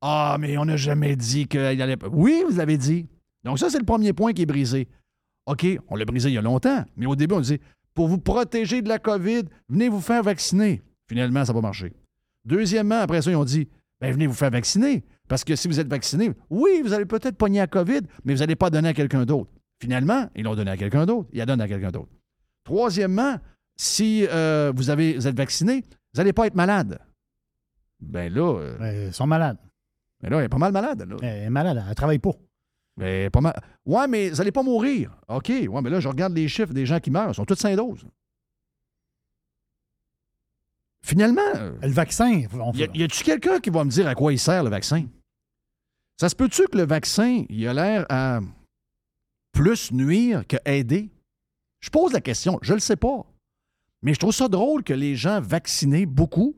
[0.00, 1.96] Ah, mais on n'a jamais dit qu'il allait.
[2.10, 3.06] Oui, vous l'avez dit.
[3.44, 4.88] Donc, ça, c'est le premier point qui est brisé.
[5.46, 7.60] OK, on l'a brisé il y a longtemps, mais au début, on disait
[7.96, 10.82] pour vous protéger de la COVID, venez vous faire vacciner.
[11.08, 11.92] Finalement, ça va marcher.
[12.44, 13.68] Deuxièmement, après ça, ils ont dit
[14.00, 15.04] ben, venez vous faire vacciner.
[15.26, 18.40] Parce que si vous êtes vacciné, oui, vous allez peut-être pogner la COVID, mais vous
[18.40, 19.50] n'allez pas donner à quelqu'un d'autre.
[19.80, 21.28] Finalement, ils l'ont donné à quelqu'un d'autre.
[21.32, 22.10] Ils la donnent à quelqu'un d'autre.
[22.64, 23.36] Troisièmement,
[23.76, 25.82] si euh, vous, avez, vous êtes vacciné,
[26.14, 26.98] vous n'allez pas être malade.
[28.00, 29.58] Ben là, euh, Euh, Ils sont malades.
[30.22, 31.06] ben là, il est pas mal malade.
[31.08, 31.16] Là.
[31.22, 32.32] Elle est malade, elle ne travaille pas.
[32.96, 33.54] Mais pas mal.
[33.84, 35.16] Ouais, mais vous n'allez pas mourir.
[35.28, 35.48] OK.
[35.48, 37.30] Ouais, mais là, je regarde les chiffres des gens qui meurent.
[37.30, 38.06] Ils sont tous 5 doses.
[41.04, 44.38] Finalement, euh, Le vaccin, on y a-tu quelqu'un qui va me dire à quoi il
[44.38, 45.06] sert le vaccin?
[46.20, 48.40] Ça se peut-tu que le vaccin, il a l'air à
[49.52, 51.10] plus nuire que aider?
[51.80, 53.24] Je pose la question, je le sais pas.
[54.02, 56.56] Mais je trouve ça drôle que les gens vaccinés, beaucoup,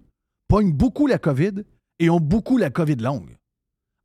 [0.49, 1.65] pognent beaucoup la COVID
[1.99, 3.37] et ont beaucoup la COVID longue.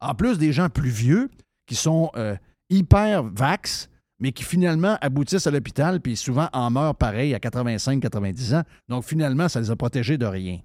[0.01, 1.29] En plus des gens plus vieux
[1.65, 2.35] qui sont euh,
[2.69, 8.55] hyper vax, mais qui finalement aboutissent à l'hôpital puis souvent en meurent pareil à 85-90
[8.55, 8.63] ans.
[8.89, 10.59] Donc finalement, ça les a protégés de rien.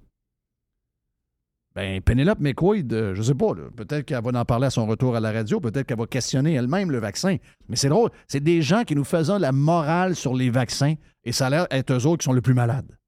[1.74, 5.14] Ben, Penelope McQuaid, euh, je sais pas, peut-être qu'elle va en parler à son retour
[5.14, 7.36] à la radio, peut-être qu'elle va questionner elle-même le vaccin.
[7.68, 11.30] Mais c'est drôle, c'est des gens qui nous faisaient la morale sur les vaccins et
[11.30, 12.98] ça a l'air être eux autres qui sont les plus malades.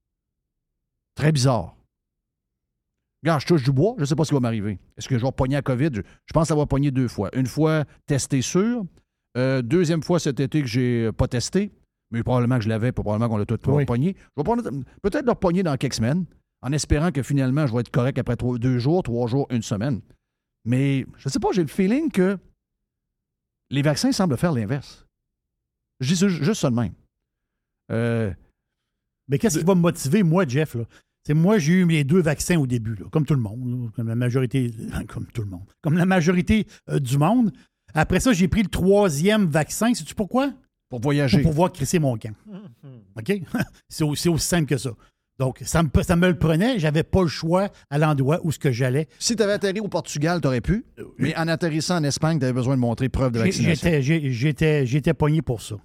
[1.17, 1.75] Très bizarre.
[3.23, 4.79] Regarde, je touche du bois, je ne sais pas ce qui va m'arriver.
[4.97, 5.91] Est-ce que je vais pogner à COVID?
[5.93, 7.29] Je, je pense avoir pogné deux fois.
[7.37, 8.85] Une fois testé sûr.
[9.37, 11.71] Euh, deuxième fois cet été que j'ai euh, pas testé.
[12.11, 13.85] Mais probablement que je l'avais, probablement qu'on l'a tout Oui.
[13.85, 14.17] pogné.
[14.37, 16.25] Je vais peut-être le repogner dans quelques semaines,
[16.63, 19.63] en espérant que finalement je vais être correct après trois- deux jours, trois jours, une
[19.63, 20.01] semaine.
[20.65, 22.37] Mais je ne sais pas, j'ai le feeling que
[23.71, 25.07] les vaccins semblent faire l'inverse.
[26.01, 26.95] Je dis juste ça de même.
[27.93, 28.33] Euh,
[29.29, 30.75] Mais qu'est-ce qui va me motiver, moi, Jeff?
[30.75, 30.85] Là?
[31.27, 33.89] C'est moi, j'ai eu mes deux vaccins au début, là, comme tout le monde, là,
[33.95, 34.71] comme la majorité,
[35.09, 37.53] comme tout le monde, comme la majorité euh, du monde.
[37.95, 39.93] Après ça, j'ai pris le troisième vaccin.
[39.95, 40.49] Sais-tu pourquoi?
[40.89, 41.43] pour Pour voyager.
[41.43, 42.35] pouvoir crisser mon camp.
[43.17, 43.33] OK?
[43.89, 44.91] c'est aussi, aussi simple que ça.
[45.39, 46.79] Donc, ça me, ça me le prenait.
[46.79, 49.09] J'avais pas le choix à l'endroit où ce que j'allais.
[49.19, 50.85] Si tu avais atterri au Portugal, tu aurais pu.
[51.19, 53.89] Mais en atterrissant en Espagne, tu avais besoin de montrer preuve de vaccination.
[53.89, 55.77] J'étais, j'ai- j'étais, j'étais pogné pour ça.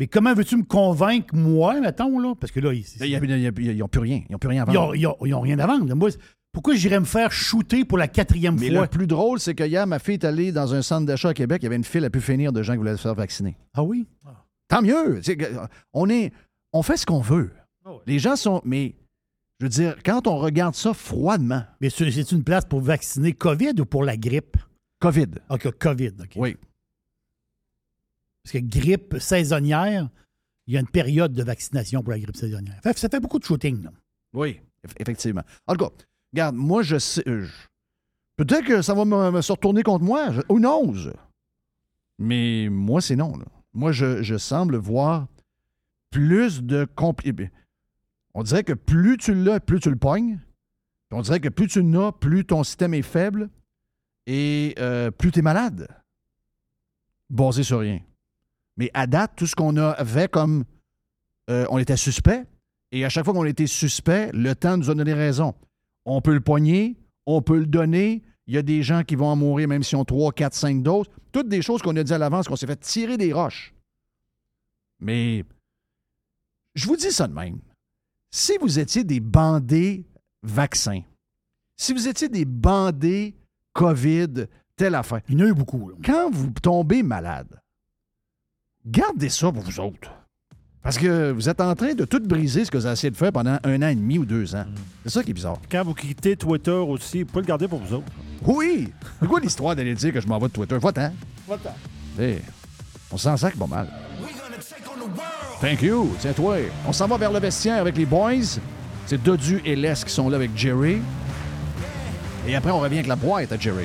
[0.00, 2.34] Mais comment veux-tu me convaincre, moi, mettons, là?
[2.40, 4.22] Parce que là, ils n'ont plus rien.
[4.28, 4.96] Ils n'ont plus rien à ils vendre.
[4.96, 5.94] ils ont- ils ont rien à vendre.
[5.94, 6.08] Moi,
[6.52, 8.80] pourquoi j'irais me faire shooter pour la quatrième Mais fois?
[8.80, 11.34] le plus drôle, c'est que hier, ma fille est allée dans un centre d'achat à
[11.34, 11.58] Québec.
[11.62, 13.56] Il y avait une file à pu finir de gens qui voulaient se faire vacciner.
[13.74, 14.06] Ah oui?
[14.68, 15.20] Tant mieux.
[15.92, 16.32] On, est,
[16.72, 17.50] on fait ce qu'on veut.
[17.84, 17.90] Ah.
[18.06, 18.62] Les gens sont.
[18.64, 18.94] Mais,
[19.60, 23.34] je veux dire, quand on regarde ça froidement, Mais c'est c'est une place pour vacciner
[23.34, 24.56] COVID ou pour la grippe?
[25.00, 25.26] COVID.
[25.50, 26.12] OK, COVID.
[26.22, 26.32] OK.
[26.36, 26.56] Oui.
[28.42, 30.08] Parce que grippe saisonnière,
[30.66, 32.80] il y a une période de vaccination pour la grippe saisonnière.
[32.82, 33.82] Ça fait beaucoup de shooting.
[33.84, 33.92] là.
[34.32, 35.42] Oui, eff- effectivement.
[35.66, 35.92] En tout cas,
[36.32, 37.22] regarde, moi, je sais.
[37.28, 37.46] euh,
[38.36, 40.32] Peut-être que ça va me, me se retourner contre moi.
[40.32, 41.10] Je, who knows?
[42.18, 43.36] Mais moi, c'est non.
[43.36, 43.44] là.
[43.74, 45.26] Moi, je, je semble voir
[46.10, 47.32] plus de compli...
[48.34, 50.38] On dirait que plus tu l'as, plus tu le pognes.
[51.10, 53.50] On dirait que plus tu l'as, plus ton système est faible
[54.26, 55.88] et euh, plus tu es malade.
[57.28, 58.00] Basé sur rien.
[58.80, 60.64] Mais à date, tout ce qu'on avait comme.
[61.50, 62.46] euh, on était suspect.
[62.92, 65.54] Et à chaque fois qu'on était suspect, le temps nous a donné raison.
[66.06, 68.22] On peut le poigner, on peut le donner.
[68.46, 70.82] Il y a des gens qui vont en mourir même s'ils ont 3, 4, 5
[70.82, 71.06] doses.
[71.30, 73.74] Toutes des choses qu'on a dit à l'avance, qu'on s'est fait tirer des roches.
[74.98, 75.44] Mais
[76.74, 77.58] je vous dis ça de même.
[78.32, 80.06] Si vous étiez des bandés
[80.42, 81.02] vaccins,
[81.76, 83.36] si vous étiez des bandés
[83.74, 85.90] COVID, telle affaire, Il y en a eu beaucoup.
[85.90, 85.96] là.
[86.02, 87.60] quand vous tombez malade,
[88.86, 90.10] gardez ça pour vous autres.
[90.82, 93.16] Parce que vous êtes en train de tout briser ce que vous avez essayé de
[93.16, 94.64] faire pendant un an et demi ou deux ans.
[95.04, 95.58] C'est ça qui est bizarre.
[95.70, 98.10] Quand vous quittez Twitter aussi, vous pouvez le garder pour vous autres.
[98.46, 98.90] Oui!
[99.20, 100.78] C'est quoi l'histoire d'aller dire que je m'en vais de Twitter?
[100.78, 101.12] Va-t'en.
[101.46, 101.74] Va-t'en.
[103.12, 103.88] on s'en sac pas mal.
[105.60, 106.16] Thank you.
[106.20, 106.56] Tiens-toi.
[106.86, 108.58] On s'en va vers le vestiaire avec les boys.
[109.04, 111.02] C'est Dodu et Les qui sont là avec Jerry.
[112.48, 113.84] Et après, on revient avec la boîte à Jerry.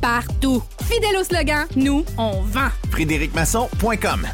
[0.00, 0.62] partout.
[0.82, 2.68] Fidèle au slogan, nous, on vend.
[2.90, 4.26] FrédéricMasson.com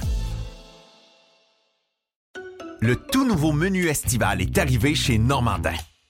[2.81, 5.75] Le tout nouveau menu estival est arrivé chez Normandin.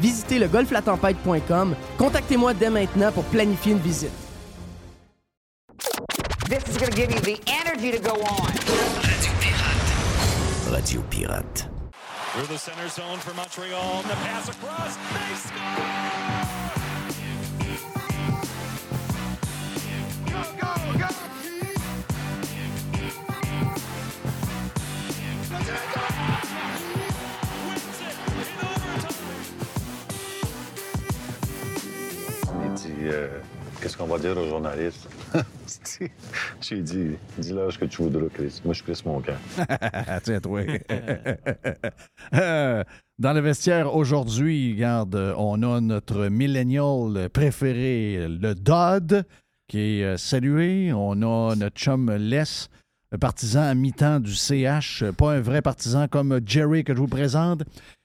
[0.00, 1.74] Visitez le golflatempête.com.
[1.98, 4.12] Contactez-moi dès maintenant pour planifier une visite.
[6.48, 8.48] This is going to give you the energy to go on.
[9.02, 10.72] Radio Pirate.
[10.72, 11.68] Radio Pirate.
[12.32, 14.02] Through the center zone for Montreal.
[14.02, 14.96] The pass across.
[14.96, 16.18] They score!
[20.32, 20.87] Go, go,
[33.08, 33.28] euh,
[33.80, 35.08] Qu'est-ce qu'on va dire aux journalistes?
[36.60, 38.60] J'ai dit Dis-leur ce que tu voudras, Chris.
[38.64, 39.36] Moi, je Chris mon camp.
[40.24, 40.62] Tiens-toi.
[42.34, 42.84] Euh,
[43.18, 49.24] Dans le vestiaire aujourd'hui, regarde, on a notre millennial préféré, le Dodd,
[49.68, 50.92] qui est euh, salué.
[50.92, 52.68] On a notre chum Les,
[53.12, 57.06] un partisan à mi-temps du CH, pas un vrai partisan comme Jerry que je vous
[57.06, 57.62] présente.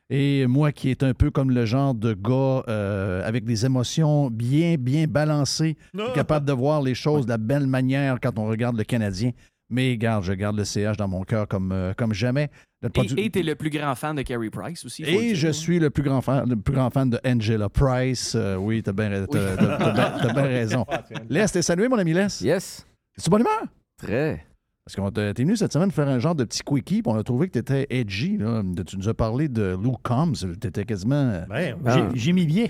[0.09, 4.29] Et moi qui est un peu comme le genre de gars euh, avec des émotions
[4.29, 5.77] bien, bien balancées,
[6.13, 9.31] capable de voir les choses de la belle manière quand on regarde le Canadien.
[9.69, 12.51] Mais garde, je garde le CH dans mon cœur comme, euh, comme jamais.
[12.85, 15.03] Produ- Et tu es le plus grand fan de Carey Price aussi.
[15.03, 15.35] et dire.
[15.35, 18.33] je suis le plus grand fan, le plus grand fan de Angela Price.
[18.35, 20.85] Euh, oui, t'as bien, raison.
[21.29, 22.27] Les, t'es salué, mon ami Les?
[22.43, 22.85] Yes.
[23.17, 23.63] Es-tu bonne humeur?
[23.97, 24.45] Très.
[24.85, 27.15] Parce qu'on t'a- t'es venu cette semaine faire un genre de petit quickie, puis on
[27.17, 28.37] a trouvé que t'étais edgy.
[28.37, 28.61] Là.
[28.85, 30.33] Tu nous as parlé de Lou Combs.
[30.59, 31.43] T'étais quasiment...
[31.49, 32.09] Ben, Ah.
[32.13, 32.65] j'ai- mis bien.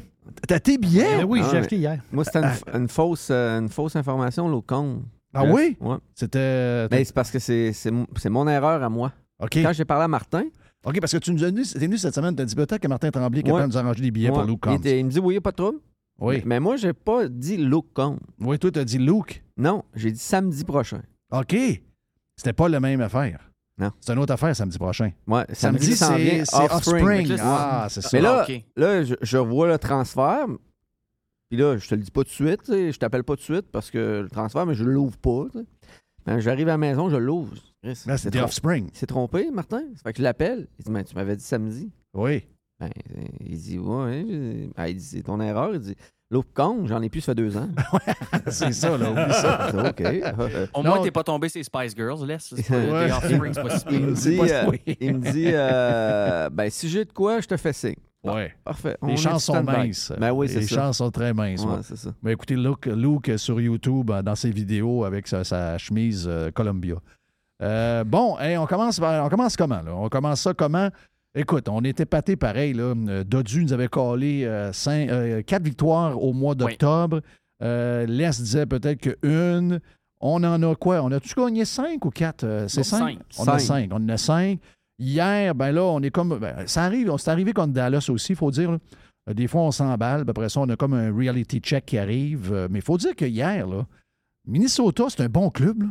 [0.48, 1.18] T'as tes billets?
[1.18, 2.00] Ben oui, Ah, j'ai mais acheté hier.
[2.12, 5.02] Moi, c'était une, une fausse, euh, une fausse information, l'Ocon.
[5.34, 5.76] Ah oui?
[5.82, 5.98] Ouais.
[6.14, 6.88] C'était...
[6.90, 9.12] Ben, c'est parce que c'est c'est mon c'est mon erreur à moi.
[9.42, 9.56] OK.
[9.56, 10.44] Quand j'ai parlé à Martin,
[10.86, 12.88] OK, parce que tu nous as venu, t'es venu cette semaine, t'as dit peut-être que
[12.88, 13.68] Martin Tremblay est capable Ouais.
[13.68, 14.80] de nous arranger des billets ouais, pour Lou il, Combs.
[14.86, 15.80] il me dit oui, pas de trouble.
[16.22, 16.44] Oui.
[16.46, 18.20] Mais moi, j'ai pas dit Locon.
[18.40, 19.44] Oui, toi, t'as dit Luke.
[19.58, 21.02] Non, j'ai dit samedi prochain.
[21.32, 21.56] OK.
[22.36, 23.50] C'était pas la même affaire.
[23.78, 23.92] Non.
[24.02, 25.12] C'est une autre affaire samedi prochain.
[25.26, 27.36] Ouais, Samedi, s'en vient, c'est c'est Offspring.
[27.40, 28.10] Ah, c'est ça.
[28.14, 30.46] Mais là, là je, je vois le transfert.
[31.50, 33.44] Puis là, je te le dis pas tout de suite, je t'appelle pas tout de
[33.44, 35.46] suite parce que le transfert, mais je l'ouvre pas.
[36.26, 37.54] Ben, J'arrive à la maison, je l'ouvre.
[37.84, 38.90] Chris, Là, c'est c'était trom- Offspring.
[38.94, 39.82] C'est trompé, Martin?
[39.96, 40.68] Ça fait que je l'appelle.
[40.80, 41.92] Il dit, mais tu m'avais dit samedi.
[42.14, 42.44] Oui.
[42.80, 42.90] Ben,
[43.42, 44.70] il dit, ouais.
[44.76, 45.74] Ben, il dit, c'est ton erreur.
[45.76, 45.96] Il dit,
[46.34, 47.70] l'autre con, j'en ai plus, ça fait deux ans.
[48.48, 49.70] c'est ça, là, oublie ça.
[49.90, 50.02] OK.
[50.02, 50.90] Euh, Au Non.
[50.96, 52.54] moins, t'es pas tombé ces Spice Girls, laisse.
[52.56, 54.16] C'est pas- c'est pas si il me.
[54.16, 57.74] C'est dit, euh, il me dit euh, ben, si j'ai de quoi, je te fais
[57.74, 57.96] signe.
[58.24, 58.54] Ouais.
[58.64, 58.98] Parfait.
[59.02, 60.14] On Les chances sont minces.
[60.18, 60.76] Ben oui, c'est Les ça.
[60.76, 61.64] chances sont très minces.
[61.66, 61.80] Ouais, ouais.
[61.84, 62.10] c'est ça.
[62.24, 66.50] Mais écoutez, Luke, Luke sur YouTube, euh, dans ses vidéos, avec sa, sa chemise euh,
[66.52, 66.96] Columbia.
[67.62, 69.82] Euh, bon, hey, on, commence, on commence comment?
[69.82, 69.94] Là?
[69.94, 70.90] On commence ça comment?
[71.36, 72.74] Écoute, on était pâté pareil.
[72.74, 72.94] Là.
[73.08, 77.22] Euh, Dodu nous avait collé euh, cinq- euh, quatre victoires au mois d'octobre.
[77.64, 79.80] Euh, Les disait peut-être qu'une.
[80.22, 81.02] On en a quoi?
[81.02, 82.66] On a-tu gagné cinq ou quatre?
[82.70, 83.00] C'est cinq?
[83.00, 83.20] cinq.
[83.40, 83.60] On a Cinq.
[83.60, 83.90] cinq.
[83.92, 84.60] On en a cinq.
[85.00, 86.38] Hier, ben là, on est comme.
[86.38, 88.72] ben, ça arrive, on s'est arrivé contre Dallas aussi, il faut dire.
[88.72, 88.78] là.
[89.34, 92.68] Des fois, on s'emballe, après ça, on a comme un reality check qui arrive.
[92.70, 93.86] Mais il faut dire que hier, là,
[94.48, 95.82] Minnesota, c'est un bon club.
[95.84, 95.90] Là.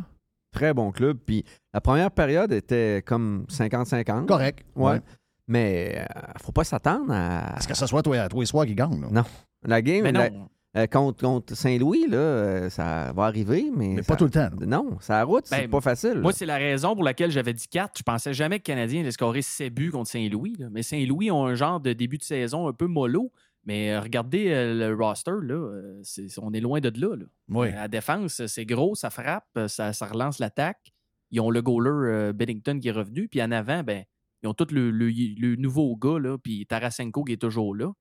[0.53, 1.17] Très bon club.
[1.25, 4.25] Puis la première période était comme 50-50.
[4.27, 4.63] Correct.
[4.75, 4.91] Ouais.
[4.93, 5.01] Ouais.
[5.47, 7.55] Mais euh, faut pas s'attendre à.
[7.57, 9.01] Est-ce que ce soit toi, tous les soirs qui gagne?
[9.01, 9.07] là?
[9.11, 9.23] Non.
[9.65, 10.49] La game Mais la- non.
[10.77, 13.89] euh, contre, contre Saint-Louis, là, euh, ça va arriver, mais.
[13.95, 14.49] Mais ça- pas tout le temps.
[14.59, 14.65] là.
[14.65, 16.19] Non, ça route, c'est Ben, pas facile.
[16.21, 17.97] Moi, c'est la raison pour laquelle j'avais dit 4.
[17.97, 20.55] Je pensais jamais que le Canadien allait scorer 7 buts contre Saint-Louis.
[20.59, 20.67] là.
[20.71, 23.31] Mais Saint-Louis ont un genre de début de saison un peu mollo.
[23.65, 27.15] Mais euh, regardez le roster, là, c'est- on est loin de là.
[27.15, 27.25] là.
[27.49, 27.67] Oui.
[27.69, 30.91] À défense, c'est gros, ça frappe, ça, ça relance l'attaque.
[31.31, 33.27] Ils ont le goaler euh, Bennington qui est revenu.
[33.29, 34.03] Puis en avant, ben,
[34.43, 37.91] ils ont tout le, le- le nouveau gars, là, puis Tarasenko qui est toujours là.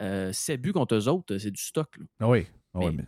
[0.00, 1.96] Euh, 7 buts contre eux autres, c'est du stock.
[1.98, 2.04] là.
[2.20, 2.46] Ah oui.
[2.74, 3.04] Ah oui, Mais- mais-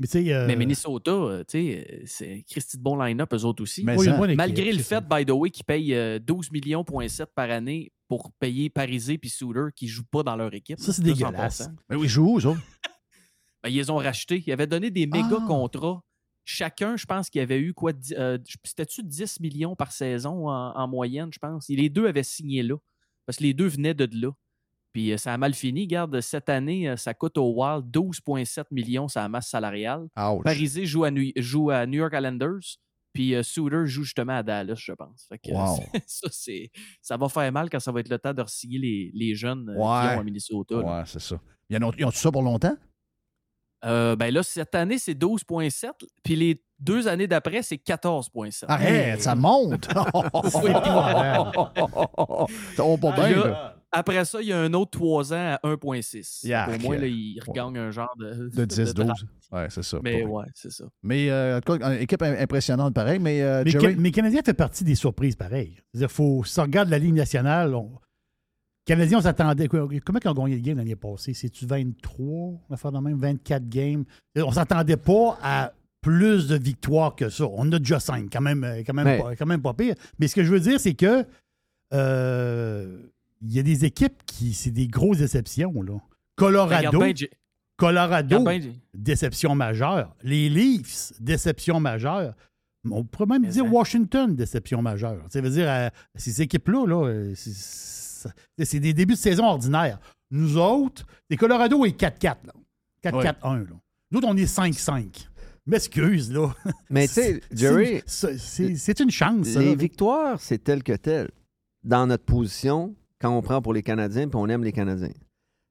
[0.00, 3.34] Mais tu sais, euh, Mais Minnesota, euh, tu sais, euh, c'est Christy de bon line-up,
[3.34, 3.82] eux autres aussi.
[3.82, 7.08] Mais oui, ça- Malgré le fait, by the way, qu'ils payent euh, 12 millions point
[7.08, 10.78] 7 par année pour payer Parisé puis Souter qui ne jouent pas dans leur équipe.
[10.78, 11.68] Ça, c'est dégueulasse.
[11.90, 12.54] Mais oui, ils jouent où, ça?
[13.64, 14.40] Ben, ils les ont rachetés.
[14.46, 15.44] Ils avaient donné des méga Ah.
[15.48, 16.00] contrats.
[16.50, 17.92] Chacun, je pense qu'il avait eu quoi?
[18.12, 21.68] euh, C'était-tu 10 millions par saison en, en moyenne, je pense?
[21.68, 22.76] Et les deux avaient signé là.
[23.26, 24.30] Parce que les deux venaient de là.
[24.94, 25.86] Puis euh, ça a mal fini.
[25.86, 30.06] Garde, cette année, euh, ça coûte au Wild 12,7 millions sa masse salariale.
[30.16, 30.42] Ouch.
[30.42, 32.78] Parisé joue à, New, joue à New York Islanders,
[33.12, 35.26] puis euh, Souter joue justement à Dallas, je pense.
[35.28, 35.76] Fait que, Wow.
[36.06, 36.28] ça,
[37.02, 39.66] ça va faire mal quand ça va être le temps de re-signer les, les jeunes
[39.66, 39.78] qui
[40.16, 40.76] ont à Minnesota.
[40.78, 41.38] Ouais, c'est ça.
[41.68, 42.74] Ils ont, ils ont tout ça pour longtemps?
[43.84, 45.90] Euh, ben là, cette année, c'est 12,7,
[46.22, 48.64] puis les deux années d'après, c'est 14,7.
[48.68, 49.88] Arrête, ça monte!
[49.88, 51.52] Épouvantable.
[52.76, 53.74] ça pas Puis bien, là.
[53.90, 56.46] Après ça, il y a un autre 3 ans à 1,6.
[56.46, 56.70] Yark.
[56.74, 58.50] Au moins, là, il regagne un genre de.
[58.54, 58.94] De 10, 12.
[58.94, 59.24] draft.
[59.50, 59.98] Ouais, c'est ça.
[60.02, 60.84] Mais ouais, c'est ça.
[61.02, 63.18] Mais, euh, en tout cas, une équipe impressionnante, pareil.
[63.18, 65.78] Mais, euh, Mais, Jerry, mais Canadien fait partie des surprises pareilles.
[65.90, 67.92] C'est-à-dire, faut, si on regarde la Ligue nationale, on...
[68.88, 69.68] Canadiens, on s'attendait.
[69.68, 69.90] Comment
[70.24, 71.34] ils ont gagné le game l'année passée?
[71.34, 74.04] C'est-tu 23, on va faire de même, 24 games?
[74.38, 77.44] Euh, on s'attendait pas à plus de victoires que ça.
[77.52, 79.94] On a déjà 5, quand même, euh, quand même, pas, quand même pas pire.
[80.18, 81.26] Mais ce que je veux dire, c'est que
[81.92, 82.98] euh,
[83.42, 84.54] il y a des équipes qui.
[84.54, 85.98] C'est des grosses déceptions, là.
[86.34, 87.02] Colorado.
[87.76, 88.42] Colorado,
[88.94, 90.16] déception majeure.
[90.22, 92.32] Les Leafs, déception majeure.
[92.90, 95.26] On pourrait même dire Washington, déception majeure.
[95.28, 97.34] Ça veut dire, ces équipes-là, là, là
[98.64, 99.98] c'est des débuts de saison ordinaires.
[100.30, 102.36] Nous autres, les Colorado est 4-4,
[103.02, 103.66] 4-4-1.
[104.10, 105.28] Nous autres, on est 5-5.
[105.66, 106.54] M'excuse, là.
[106.90, 108.02] Mais tu sais, Jerry.
[108.06, 109.48] C'est une chance.
[109.54, 111.30] Les victoires, c'est tel que tel.
[111.84, 115.12] Dans notre position, quand on prend pour les Canadiens, puis on aime les Canadiens.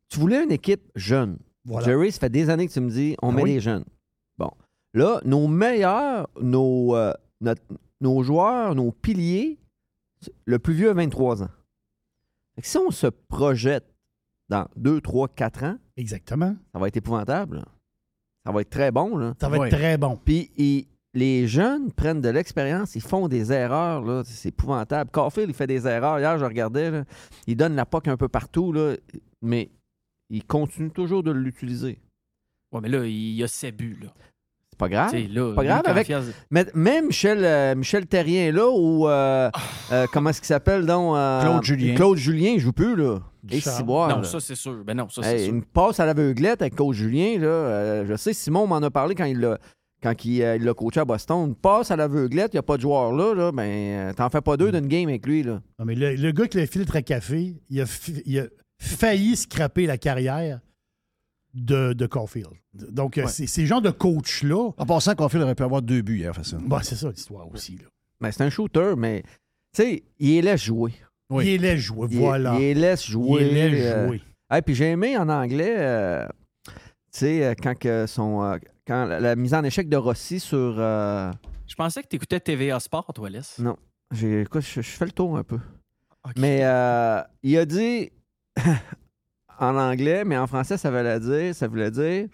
[0.10, 1.38] Tu voulais une équipe jeune.
[1.84, 3.84] Jerry, ça fait des années que tu me dis on ben met les jeunes.
[4.38, 4.52] Bon.
[4.94, 7.62] Là, nos meilleurs, nos, euh, notre,
[8.00, 9.58] nos joueurs, nos piliers,
[10.46, 11.50] le plus vieux a 23 ans.
[12.62, 13.86] Si on se projette
[14.50, 16.56] dans 2, 3, 4 ans, Exactement.
[16.74, 17.58] ça va être épouvantable.
[17.58, 17.66] là.
[18.46, 19.18] Ça va être très bon.
[19.18, 19.34] Là.
[19.40, 19.68] Ça va Ouais.
[19.68, 20.18] être très bon.
[20.24, 25.10] Puis ils- les jeunes prennent de l'expérience, ils font des erreurs, là, c'est épouvantable.
[25.12, 26.20] Caulfield, il fait des erreurs.
[26.20, 27.06] Hier, je regardais, là,
[27.48, 28.96] il donne la POC un peu partout, là,
[29.42, 29.70] mais
[30.30, 32.00] il continue toujours de l'utiliser.
[32.72, 34.14] Ouais, mais là, il y a ses buts, là.
[34.80, 35.16] C'est pas grave.
[35.32, 35.82] Là, pas grave.
[35.86, 39.50] Avec, Fiaz- mais, même Michel, euh, Michel Terrien, là, ou euh,
[39.92, 41.16] euh, comment est-ce qu'il s'appelle, donc?
[41.16, 41.96] euh, Claude Julien.
[41.96, 43.18] Claude Julien, il joue plus, là.
[43.50, 43.78] Et Charles.
[43.78, 44.24] si boire, Non, là.
[44.24, 44.84] ça, c'est sûr.
[44.86, 45.54] Ben non, ça, c'est Hey, sûr.
[45.56, 47.48] une passe à l'aveuglette avec coach Julien, là.
[47.48, 49.58] euh, je sais, Simon m'en a parlé quand il l'a
[50.04, 51.48] quand il, euh, il l'a coaché à Boston.
[51.48, 54.30] Une passe à l'aveuglette, il n'y a pas de joueur là, là ben, euh, t'en
[54.30, 55.60] fais pas deux d'une game avec lui, là.
[55.80, 58.44] Non, mais le, le gars qui le filtre à café, il a, fi- il a
[58.80, 60.60] failli scraper la carrière
[61.54, 62.50] de, de Caulfield.
[62.74, 63.28] Donc, euh, Ouais.
[63.28, 64.72] c'est ces genres de coach-là.
[64.78, 66.58] En passant, Caulfield aurait pu avoir deux buts hier, ça.
[66.62, 67.78] Bah, c'est ça l'histoire aussi.
[67.78, 67.86] Là.
[68.22, 69.24] Ben, c'est un shooter, mais,
[69.76, 70.94] tu sais, il les laisse jouer.
[71.30, 71.46] Oui.
[71.46, 72.54] Il les laisse jouer, Il, voilà.
[72.56, 73.42] il les laisse jouer.
[73.48, 74.22] Il les laisse euh, jouer.
[74.50, 76.26] Hey, puis j'ai aimé en anglais, euh,
[76.68, 76.74] tu
[77.20, 80.76] sais, quand, que son, euh, quand la, la mise en échec de Rossi sur.
[80.80, 81.32] euh,
[81.68, 83.42] Je pensais que tu écoutais TVA Sport, toi, Les.
[83.60, 83.76] non,
[84.12, 85.60] j'ai, écoute, je, je fais le tour un peu.
[86.38, 88.10] Mais euh, il a dit
[89.60, 92.28] en anglais, mais en français, ça voulait dire, ça voulait dire.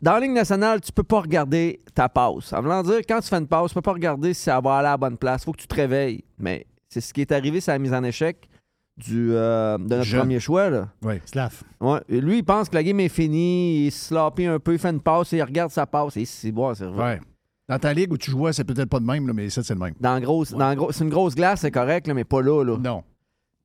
[0.00, 2.52] Dans la Ligue nationale, tu peux pas regarder ta passe.
[2.52, 4.78] En voulant dire, quand tu fais une passe, tu peux pas regarder si ça va
[4.78, 5.44] aller à la bonne place.
[5.44, 6.24] faut que tu te réveilles.
[6.38, 8.48] Mais c'est ce qui est arrivé, c'est la mise en échec
[8.96, 10.70] du, euh, de notre premier choix.
[10.70, 10.88] Là.
[11.02, 11.20] Oui.
[11.26, 11.62] Slav.
[11.80, 12.00] Ouais.
[12.08, 14.90] Et lui, il pense que la game est finie, il se un peu, il fait
[14.90, 17.14] une passe, et il regarde sa passe, et c'est bon, c'est vrai.
[17.14, 17.20] Ouais.
[17.68, 19.74] Dans ta ligue où tu jouais, c'est peut-être pas de même, là, mais ça, c'est
[19.74, 19.94] le même.
[20.00, 22.62] Dans grosse, dans gros, c'est une grosse glace, c'est correct, là, mais pas là.
[22.64, 22.78] là.
[22.78, 23.02] Non.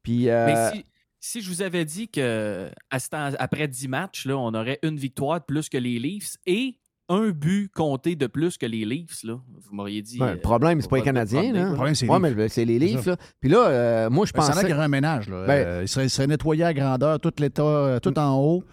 [0.01, 0.86] Puis, euh, Mais si,
[1.22, 4.80] si je vous avais dit que à ce temps- après 10 matchs, là, on aurait
[4.84, 6.76] une victoire de plus que les Leafs et
[7.09, 10.17] un but compté de plus que les Leafs, là, vous m'auriez dit.
[10.17, 11.69] ben, euh, le problème, c'est pas les pas de Canadiens.
[11.69, 12.38] Le problème, c'est les Ouais, Leafs.
[12.38, 13.05] mais c'est les C'est Leafs.
[13.05, 13.17] là.
[13.39, 14.59] Puis là, euh, moi, je Ben, pensais.
[14.61, 15.30] qu'il y aurait un ménage.
[15.30, 15.45] Là.
[15.45, 18.63] Ben- Euh, il, serait, il serait nettoyé à grandeur, tout l'État, tout en haut.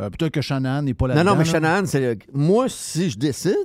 [0.00, 2.00] Euh, Peut-être que Shannon n'est pas là Non, non, mais Shanahan, c'est.
[2.14, 3.56] le- Moi, si je décide,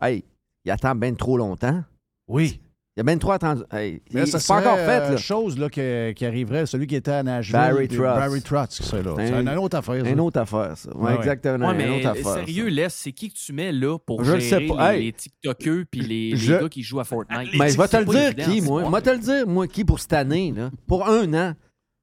[0.00, 0.24] hey,
[0.64, 1.82] il attend bien trop longtemps.
[2.28, 2.60] Oui.
[2.96, 3.62] Il a bien trop attendu.
[3.72, 5.00] Hey, Mais il- ça c'est pas encore fait.
[5.00, 5.16] euh, Là.
[5.16, 7.52] chose là, qui, qui arriverait, celui qui était à Nashville.
[7.54, 7.98] Barry Trotz.
[8.18, 9.14] Barry Trotz serait là.
[9.16, 10.04] C'est C'est un- une autre affaire.
[10.04, 10.10] ça.
[10.10, 10.96] Une autre affaire, ça.
[10.96, 11.18] Ouais, Ouais, ouais.
[11.18, 11.66] exactement.
[11.68, 12.24] Ouais, une mais autre affaire.
[12.24, 12.34] ça.
[12.36, 14.92] sérieux, Les, c'est qui que tu mets là pour Je gérer sais pas.
[14.92, 15.04] les, Hey.
[15.06, 17.50] les TikTokers puis les, les Je- gars qui jouent à Fortnite?
[17.58, 18.82] Mais je vais te C'est le dire qui, c'est moi.
[18.84, 20.70] pas- Moi, te le dire, moi, qui pour cette année, là.
[20.86, 21.54] Pour un an.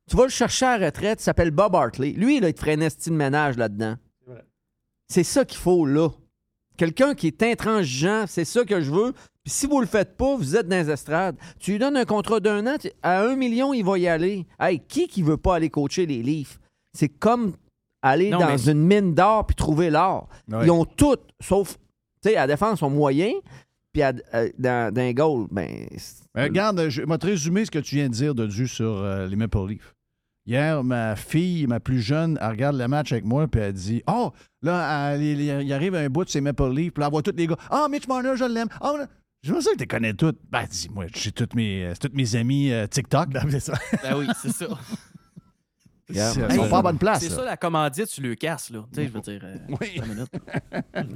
[0.09, 2.11] Tu vas le chercher à la retraite, il s'appelle Bob Hartley.
[2.17, 3.95] Lui, là, il te ferait un esti de ménage là-dedans.
[5.07, 6.09] C'est ça qu'il faut, là.
[6.77, 9.13] Quelqu'un qui est intransigeant, c'est ça que je veux.
[9.43, 11.35] Puis si vous le faites pas, vous êtes dans les estrades.
[11.59, 14.45] Tu lui donnes un contrat d'un an, tu- à un million, il va y aller.
[14.59, 16.59] Hey, qui qui veut pas aller coacher les Leafs?
[16.93, 17.53] C'est comme
[18.03, 20.27] aller Non, dans mais- une mine d'or puis trouver l'or.
[20.51, 20.65] Ouais.
[20.65, 21.77] Ils ont tout, sauf,
[22.23, 23.33] tu sais, à défense, ils sont moyens.
[23.93, 25.67] Puis à- à- dans, dans les goals, ben.
[25.97, 28.85] c'est- regarde, je vais te résumer ce que tu viens de dire de Dieu sur
[28.97, 29.93] euh, les Maple Leafs.
[30.45, 34.01] Hier, ma fille, ma plus jeune, elle regarde le match avec moi, puis elle dit
[34.07, 34.31] Oh,
[34.61, 37.21] là, elle- il, il arrive un bout de ces Maple Leafs, puis là, elle voit
[37.21, 38.69] tous les gars Ah, Mitch Marner, je l'aime.
[38.79, 39.07] Ah, là,
[39.43, 40.37] je me sais que tu les connais toutes.
[40.51, 43.29] Ben, dis-moi, j'ai toutes mes, euh, c'est toutes mes amis euh, TikTok.
[43.29, 43.73] Ben, c'est ça.
[44.03, 44.67] Ben oui, c'est ça.
[46.09, 47.21] Ils sont pas à bonne place.
[47.21, 48.85] C'est ça la commandite, tu le casses, là.
[48.93, 49.39] Tu sais, je veux dire.
[49.43, 49.93] euh, Oui.
[49.97, 50.31] cinq minutes.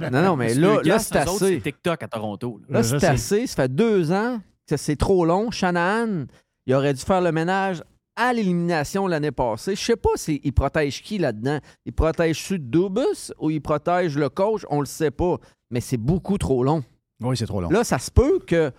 [0.10, 1.38] Non, non, mais là, là c'est assez.
[1.56, 2.60] C'est TikTok à Toronto.
[2.68, 2.82] là.
[2.82, 3.46] C'est assez.
[3.46, 5.50] Ça fait deux ans que c'est trop long.
[5.50, 6.24] Shanahan,
[6.66, 7.82] il aurait dû faire le ménage
[8.16, 9.76] à l'élimination l'année passée.
[9.76, 11.58] Je sais pas s'il il protège qui là-dedans.
[11.84, 14.62] Il protège-tu Dubus ou il protège le coach?
[14.70, 15.36] On le sait pas.
[15.70, 16.82] Mais c'est beaucoup trop long.
[17.22, 17.68] Oui, c'est trop long.
[17.70, 18.72] Là, ça se peut que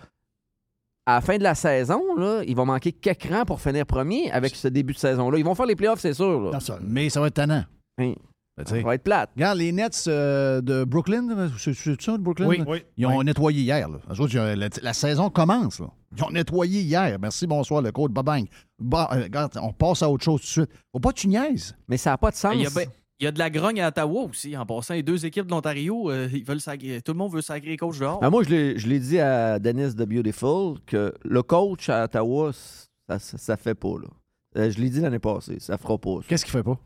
[1.06, 4.30] à la fin de la saison, là, il va manquer quelques rangs pour finir premier
[4.30, 5.38] avec ce début de saison-là.
[5.38, 6.50] Ils vont faire les playoffs, c'est sûr.
[6.52, 6.60] là.
[6.60, 6.78] Ça.
[6.82, 7.64] Mais ça va être tannant.
[7.98, 8.12] Hein.
[8.56, 9.30] Ben, tu Ça va être plate.
[9.36, 12.46] Regarde, les Nets euh, de Brooklyn, c'est c'est ça de Brooklyn?
[12.48, 12.82] Oui, oui.
[12.96, 13.88] Ils ont nettoyé hier.
[13.88, 13.98] Là.
[14.10, 15.78] Eux autres, ils ont- la, la saison commence.
[15.80, 15.86] Là.
[16.16, 17.16] Ils ont nettoyé hier.
[17.20, 18.12] Merci, bonsoir, le code.
[18.12, 18.46] Bye-bang.
[18.80, 20.70] Bah, euh, regarde, on passe à autre chose tout de suite.
[20.92, 21.74] Faut pas que tu niaises.
[21.88, 22.52] Mais ça n'a pas de sens.
[22.54, 22.88] Il y, a, ben-
[23.20, 24.56] il y a de la grogne à Ottawa aussi.
[24.56, 27.40] En passant, les deux équipes de l'Ontario, euh, ils veulent sacrer- tout le monde veut
[27.42, 28.20] sacrer coach dehors.
[28.20, 32.04] Ben, moi, je l'ai- je l'ai dit à Dennis de Beautiful que le coach à
[32.04, 33.98] Ottawa, ça, ça, ça fait pas.
[34.00, 34.08] Là.
[34.56, 36.18] Euh, je l'ai dit l'année passée, ça fera pas.
[36.26, 36.78] Qu'est-ce qu'il fait pas?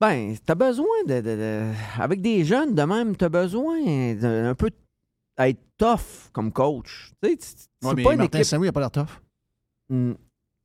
[0.00, 4.70] Ben, t'as besoin de, de- de- Avec des jeunes de même, t'as besoin d'un peu
[5.38, 7.12] d'être tough comme coach.
[7.22, 8.48] Tu sais, Ouais, mais pas Martin équipe.
[8.48, 9.20] Saint-Louis n'a pas l'air tough.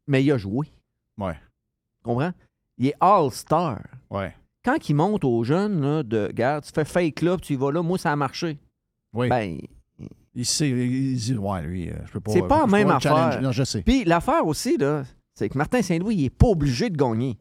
[0.07, 0.67] Mais il a joué.
[1.17, 1.33] Ouais.
[1.33, 2.31] Tu comprends?
[2.77, 3.81] Il est all-star.
[4.09, 4.33] Ouais.
[4.63, 7.55] Quand il monte aux jeunes, là, de garde, tu fais fake là, puis tu y
[7.55, 8.57] vas là, moi, ça a marché.
[9.13, 9.29] Oui.
[9.29, 9.57] Ben,
[10.35, 12.31] il sait, il dit, ouais, lui, euh, je peux pas.
[12.31, 13.41] c'est pas la même affaire.
[13.41, 13.81] Non, je sais.
[13.81, 15.03] Puis l'affaire aussi, là,
[15.33, 17.37] c'est que Martin Saint-Louis, il est pas obligé de gagner.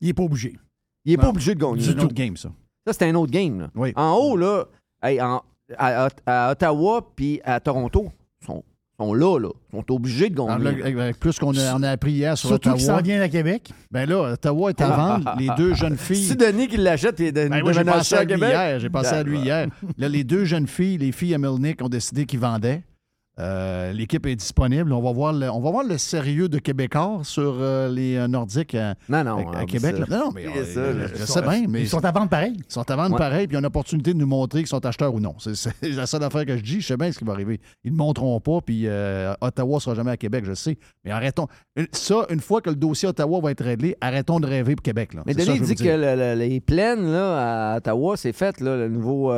[0.00, 0.56] Il est pas obligé.
[1.04, 1.22] Il est Non.
[1.24, 1.82] pas obligé de gagner.
[1.82, 2.50] C'est une autre game, ça.
[2.86, 3.60] Ça, c'est un autre game.
[3.60, 3.70] Là.
[3.74, 3.92] Oui.
[3.96, 4.64] En haut, là,
[5.02, 5.42] hey, en-
[5.76, 8.10] à, à Ottawa puis à Toronto,
[8.44, 9.48] sont, Ils sont là, là.
[9.72, 10.82] Ils sont obligés de gagner.
[11.00, 13.02] avec plus qu'on a, on a appris hier sur Surtout Ottawa.
[13.02, 13.70] vient à Québec.
[13.90, 15.34] Ben là, Ottawa est à vendre.
[15.38, 16.24] Les deux jeunes filles.
[16.24, 18.50] Si Denis qui l'achète, il est Ben j'ai pensé à lui Québec.
[18.50, 18.80] hier.
[18.80, 19.68] J'ai pensé à lui hier.
[19.98, 22.82] Là, les deux jeunes filles, les filles à Melnick, ont décidé qu'ils vendaient.
[23.38, 24.92] Euh, L'équipe est disponible.
[24.94, 28.28] On va voir le, on va voir le sérieux de Québécois sur euh, les euh,
[28.28, 29.36] Nordiques à, Non, non.
[29.52, 29.96] à- à oublie Québec.
[30.08, 31.06] Non, non, mais ça, là.
[31.14, 32.54] je sais bien, mais Ils sont à vendre pareil.
[32.56, 33.18] ils sont à vendre Ouais.
[33.18, 35.34] pareil, puis il y a une opportunité de nous montrer qu'ils sont acheteurs ou non.
[35.38, 36.80] C'est la seule affaire que je dis.
[36.80, 37.60] Je sais bien ce qui va arriver.
[37.84, 40.78] Ils ne montreront pas, puis euh, Ottawa ne sera jamais à Québec, je sais.
[41.04, 41.46] Mais arrêtons.
[41.92, 45.12] Ça, une fois que le dossier Ottawa va être réglé, arrêtons de rêver pour Québec.
[45.12, 45.22] Là.
[45.26, 45.98] Mais Denis dit que dire.
[45.98, 49.30] le- le- les plaines là, à Ottawa, c'est fait, là, le nouveau.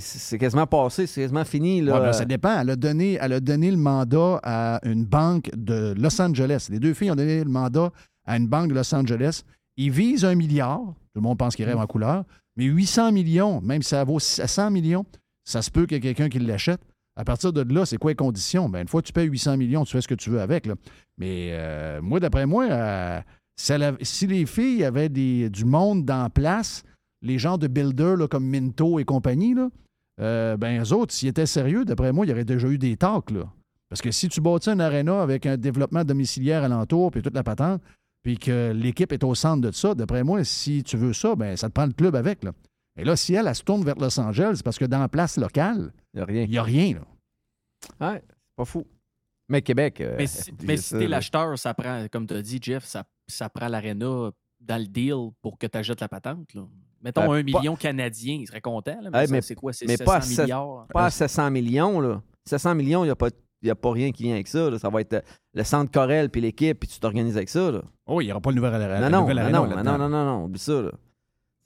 [0.00, 1.80] C'est quasiment passé, c'est quasiment fini.
[1.80, 2.00] Là.
[2.00, 2.60] Ben, ça dépend.
[2.60, 6.68] Elle a, donné, elle a donné le mandat à une banque de Los Angeles.
[6.70, 7.90] Les deux filles ont donné le mandat
[8.26, 9.42] à une banque de Los Angeles.
[9.76, 10.80] Ils visent un milliard.
[10.80, 12.24] Tout le monde pense qu'ils rêvent en couleur.
[12.56, 15.04] Mais 800 millions, même si ça vaut 100 millions,
[15.44, 16.80] ça se peut qu'il y ait quelqu'un qui l'achète.
[17.16, 18.68] À partir de là, c'est quoi les conditions?
[18.68, 20.68] Ben, une fois que tu payes 800 millions, tu fais ce que tu veux avec.
[21.18, 23.20] Mais euh, moi, d'après moi, euh,
[23.56, 26.82] si, les filles avaient du monde dans la place,
[27.24, 29.68] les gens de builders là, comme Minto et compagnie, là,
[30.20, 32.96] euh, ben, eux autres, s'ils étaient sérieux, d'après moi, il y aurait déjà eu des
[32.96, 33.32] talks.
[33.32, 33.50] Là.
[33.88, 37.42] Parce que si tu bâtis un aréna avec un développement domiciliaire alentour, puis toute la
[37.42, 37.82] patente,
[38.22, 41.56] puis que l'équipe est au centre de ça, d'après moi, si tu veux ça, ben,
[41.56, 42.44] ça te prend le club avec.
[42.44, 42.52] Là.
[42.96, 45.08] Et là, si elle, elle se tourne vers Los Angeles, c'est parce que dans la
[45.08, 46.42] place locale, Il n'y a rien.
[46.44, 46.94] il n'y a rien.
[46.94, 48.12] Là.
[48.12, 48.86] Ouais, c'est pas fou.
[49.48, 50.00] Mais Québec.
[50.00, 53.04] euh, Mais si, mais si t'es l'acheteur, ça prend, comme tu as dit, Jeff, ça,
[53.26, 56.54] ça prend l'aréna dans le deal pour que tu achètes la patente.
[56.54, 56.62] Là.
[57.04, 58.96] Mettons Ben, un pas- million canadien, il serait content.
[59.02, 59.72] Là, mais Hey, ça, mais- c'est quoi?
[59.72, 60.86] C'est mais 700 pas à, milliards?
[60.92, 62.22] pas à 700 millions, là.
[62.46, 63.28] 700 millions, il n'y a, pas-
[63.62, 64.70] y a pas rien qui vient avec ça.
[64.70, 64.78] là.
[64.78, 65.20] Ça va être euh,
[65.54, 67.70] le centre Corel puis l'équipe, puis tu t'organises avec ça.
[67.70, 67.82] Là.
[68.06, 69.10] Oh, il n'y aura pas le nouvel aréna.
[69.10, 70.80] non, non, non, non, non, non, non, non, oublie ça.
[70.82, 70.90] Là.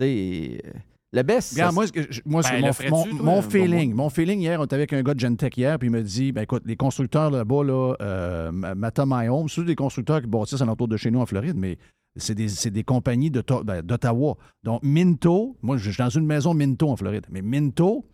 [0.01, 0.71] Tu sais, euh,
[1.13, 3.13] le best, Regarde, ça- moi, je- moi, Ben, mon, ferais-tu, mon- toi?
[3.15, 3.95] mon Bon, feeling.
[3.95, 6.33] Mon feeling hier, on était avec un gars de Gentech hier, puis il me dit
[6.33, 10.61] ben écoute, les constructeurs là-bas, là, euh, Mata My Home, c'est des constructeurs qui bâtissent
[10.61, 11.79] alentour de chez nous en Floride, mais
[12.19, 14.37] c'est des, des compagnies ben, d'Ottawa.
[14.63, 18.05] Donc, Minto, moi, je suis dans une maison Minto en Floride, mais Minto,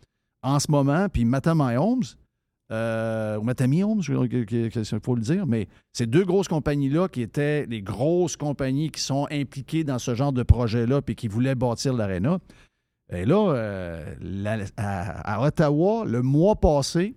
[0.41, 2.03] en ce moment, puis Mata My Homes,
[2.71, 7.65] euh, ou Matami Homes, il faut le dire, mais ces deux grosses compagnies-là qui étaient
[7.67, 11.93] les grosses compagnies qui sont impliquées dans ce genre de projet-là puis qui voulaient bâtir
[11.93, 12.39] l'aréna.
[13.11, 14.15] Et là, euh,
[14.77, 17.15] à, Ottawa, le mois passé,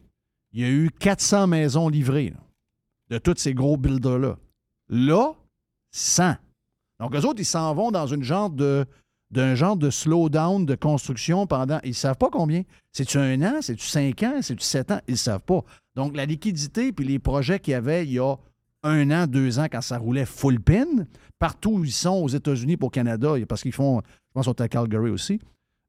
[0.52, 2.34] il y a eu 400 maisons livrées
[3.08, 4.36] de tous ces gros builders-là.
[4.90, 5.32] Là,
[5.92, 6.34] 100.
[7.00, 8.86] Donc, eux autres, ils s'en vont dans une genre de
[9.30, 11.80] d'un genre de slowdown de construction pendant.
[11.84, 12.62] Ils ne savent pas combien.
[12.92, 13.58] C'est-tu un an?
[13.60, 14.38] C'est-tu cinq ans?
[14.40, 15.00] C'est-tu sept ans?
[15.06, 15.62] Ils ne savent pas.
[15.96, 18.36] Donc, la liquidité puis les projets qu'il y avait il y a
[18.84, 20.86] un an, deux ans, quand ça roulait full pin,
[21.38, 24.68] partout où ils sont, aux États-Unis, pour Canada, parce qu'ils font, je pense sont à
[24.68, 25.40] Calgary aussi.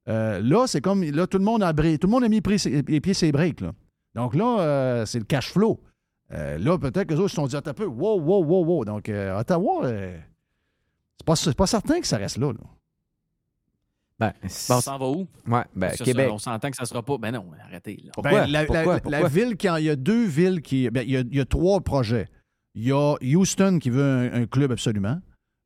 [0.07, 2.99] Euh, là, c'est comme, là, tout le monde a, tout le monde a mis les
[3.01, 3.61] pieds ses breaks.
[3.61, 3.71] Là.
[4.15, 5.79] Donc là, euh, c'est le cash flow.
[6.33, 8.85] Euh, là, peut-être que les autres se sont dit, un peu, wow, wow, wow, wow.
[8.85, 9.91] Donc, Ottawa,
[11.19, 12.51] c'est pas, c'est pas certain que ça reste là.
[12.51, 12.59] là.
[14.19, 15.27] Ben, Ben, on s'en va où?
[15.47, 16.27] Ouais, ben, Québec.
[16.27, 17.17] ça, on s'entend que ça sera pas.
[17.17, 18.01] Ben non, arrêtez.
[18.03, 18.11] Là.
[18.13, 18.31] Pourquoi?
[18.41, 18.85] Ben, la, Pourquoi?
[18.85, 19.27] la- la Pourquoi?
[19.29, 20.89] ville qui en- il y a deux villes qui.
[20.89, 22.27] ben, il, y a, il y a trois projets.
[22.75, 25.19] Il y a Houston qui veut un, un club absolument.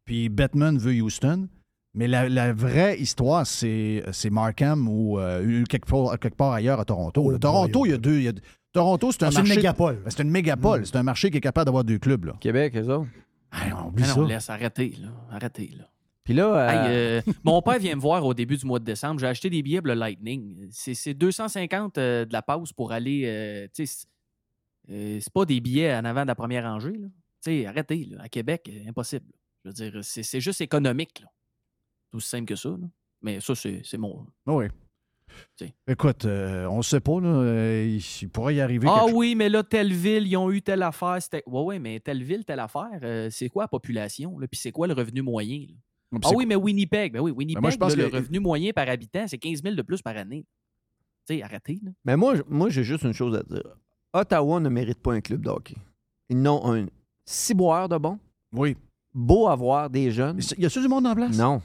[0.06, 1.48] Puis Batman veut Houston.
[1.96, 6.80] Mais la, la vraie histoire, c'est, c'est Markham ou euh, quelque, part, quelque part ailleurs
[6.80, 7.30] à Toronto.
[7.32, 7.38] là.
[7.40, 8.18] Toronto, il y a deux.
[8.18, 8.34] il y a-
[8.72, 9.56] Toronto, c'est un Ah, c'est une marché.
[9.58, 9.96] mégapole.
[10.04, 10.86] Ben, C'est une mégapole.
[10.88, 12.26] C'est un marché qui est capable d'avoir deux clubs.
[12.26, 12.34] Là.
[12.40, 13.10] Québec, eux autres?
[13.54, 14.16] Hey, on oublie ça.
[14.16, 14.96] non, laisse, arrêtez.
[15.00, 15.10] Là.
[15.32, 15.72] Arrêtez.
[15.78, 15.90] Là.
[16.24, 18.86] Puis là, euh, Hey, euh, mon père vient me voir au début du mois de
[18.86, 19.20] décembre.
[19.20, 20.68] J'ai acheté des billets pour le Lightning.
[20.72, 23.70] C'est c'est 250 euh, de la pause pour aller.
[23.74, 26.94] c'est pas des billets en avant de la première rangée.
[26.94, 27.08] là.
[27.70, 28.06] Arrêtez.
[28.06, 28.18] là.
[28.24, 29.26] À Québec, impossible.
[29.66, 31.20] Je veux dire, c'est juste économique.
[31.22, 31.28] Là.
[32.12, 32.70] C'est aussi simple que ça.
[32.70, 32.88] là.
[33.22, 34.26] Mais ça, c'est c'est mon.
[34.48, 34.66] Oui.
[35.88, 37.20] Écoute, euh, on ne sait pas.
[37.20, 38.88] Là, euh, il pourrait y arriver.
[38.90, 39.12] Ah chose.
[39.14, 41.18] oui, mais là, telle ville, ils ont eu telle affaire.
[41.22, 44.38] c'était- Ouais, ouais, mais telle ville, telle affaire, euh, c'est quoi la population?
[44.40, 44.48] là?
[44.48, 45.66] Puis c'est quoi le revenu moyen?
[45.70, 45.76] là?
[46.24, 48.40] Ah oui, quoi- mais Winnipeg, ben oui, Winnipeg, moi, je pense là, le que- revenu
[48.40, 50.46] moyen par habitant, c'est 15 000 de plus par année.
[51.28, 51.80] Tu sais, arrêtez.
[51.84, 51.92] Là.
[52.06, 53.64] Mais moi, je- moi j'ai juste une chose à dire.
[54.14, 55.76] Ottawa ne mérite pas un club de hockey.
[56.30, 56.86] Ils n'ont un
[57.26, 58.20] ciboire de bon.
[58.54, 58.76] Oui.
[59.14, 60.40] Beau à voir des jeunes.
[60.58, 61.38] Y a-tu du monde en place?
[61.38, 61.62] Non.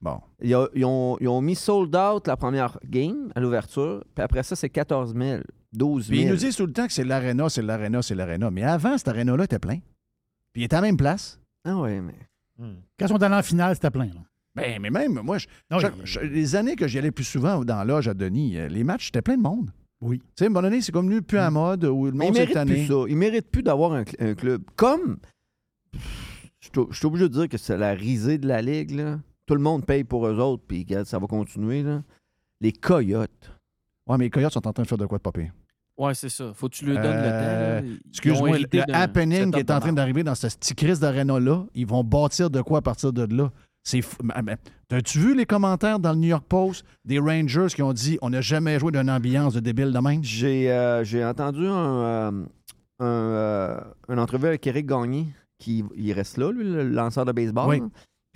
[0.00, 0.20] Bon.
[0.42, 4.22] Ils, a- ils ont, ils ont mis sold out la première game à l'ouverture, puis
[4.22, 5.42] après ça, c'est 14 000,
[5.72, 6.28] 12 Puis 000.
[6.28, 8.50] ils nous disent tout le temps que c'est l'aréna, c'est l'aréna, c'est l'aréna.
[8.50, 9.78] Mais avant, cet aréna-là était plein.
[10.52, 11.40] Puis il était à la même place.
[11.64, 12.14] Ah oui, mais.
[12.58, 14.06] Quand ils sont allés en finale, c'était plein.
[14.06, 14.20] là.
[14.54, 17.24] Ben, mais même, moi, je- Non, chaque- il- je- les années que j'y allais plus
[17.24, 19.70] souvent dans l'âge à Denis, euh, les matchs, c'était plein de monde.
[20.00, 20.18] Oui.
[20.18, 22.26] Tu sais, à un moment donné, c'est comme nu plus à mode, où le Mais
[22.26, 22.94] monde s'est méritent plus ça.
[23.08, 24.62] Ils méritent plus d'avoir un, cl- un club.
[24.76, 25.18] Comme.
[25.92, 28.92] Je suis obligé de dire que c'est la risée de la Ligue.
[28.92, 29.18] Là.
[29.46, 31.82] Tout le monde paye pour eux autres, puis regarde, ça va continuer.
[31.82, 32.02] Là.
[32.60, 33.52] Les Coyotes.
[34.06, 35.52] Ouais, mais les Coyotes sont en train de faire de quoi de pas pire.
[35.98, 36.52] Ouais, c'est ça.
[36.54, 37.28] Faut que tu lui donnes le temps.
[37.30, 41.64] Euh, ont Excuse-moi, le, happening qui est en train d'arriver dans ce petit crise d'arena-là,
[41.74, 43.50] ils vont bâtir de quoi à partir de là?
[43.82, 44.16] C'est fou.
[44.22, 44.56] Mais- mais
[44.90, 48.30] As-tu vu les commentaires dans le New York Post des Rangers qui ont dit on
[48.30, 50.22] n'a jamais joué d'une ambiance de débile de même?
[50.22, 51.72] J'ai euh, j'ai entendu un,
[52.02, 52.44] euh,
[52.98, 55.26] un, euh, une entrevue avec Eric Gagné,
[55.58, 57.68] qui il reste là, lui, le lanceur de baseball.
[57.68, 57.82] Oui.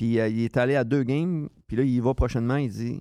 [0.00, 2.70] Puis euh, il est allé à deux games, puis là, il y va prochainement, il
[2.70, 3.00] dit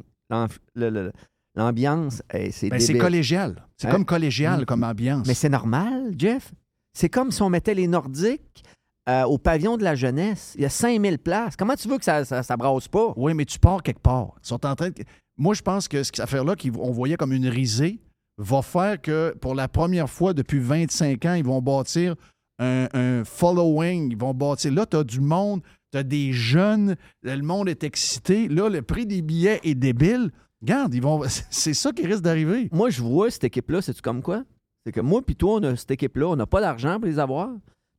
[1.55, 3.65] l'ambiance, hey, c'est Ben, c'est collégial.
[3.77, 3.91] C'est Hein?
[3.91, 4.65] comme collégial Mm.
[4.65, 5.25] comme ambiance.
[5.25, 6.51] Mais c'est normal, Jeff.
[6.93, 8.63] C'est comme si on mettait les Nordiques
[9.07, 10.53] euh, au pavillon de la jeunesse.
[10.57, 11.55] Il y a 5000 places.
[11.55, 13.13] Comment tu veux que ça, ça, ça brasse pas?
[13.15, 14.33] Oui, mais tu pars quelque part.
[14.43, 15.03] Ils sont en train de-
[15.37, 18.01] Moi, je pense que cette affaire-là qu'on voyait comme une risée
[18.37, 22.15] va faire que pour la première fois depuis 25 ans, ils vont bâtir
[22.59, 24.11] un, un following.
[24.11, 24.73] Ils vont bâtir.
[24.73, 28.47] Là, tu as du monde, tu as des jeunes, le monde est excité.
[28.47, 30.31] Là, le prix des billets est débile.
[30.61, 31.21] Regarde, ils vont...
[31.49, 32.69] c'est ça qui risque d'arriver.
[32.71, 34.43] Moi, je vois cette équipe-là, c'est-tu comme quoi?
[34.85, 37.19] C'est que moi puis toi, on a cette équipe-là, on n'a pas d'argent pour les
[37.19, 37.49] avoir.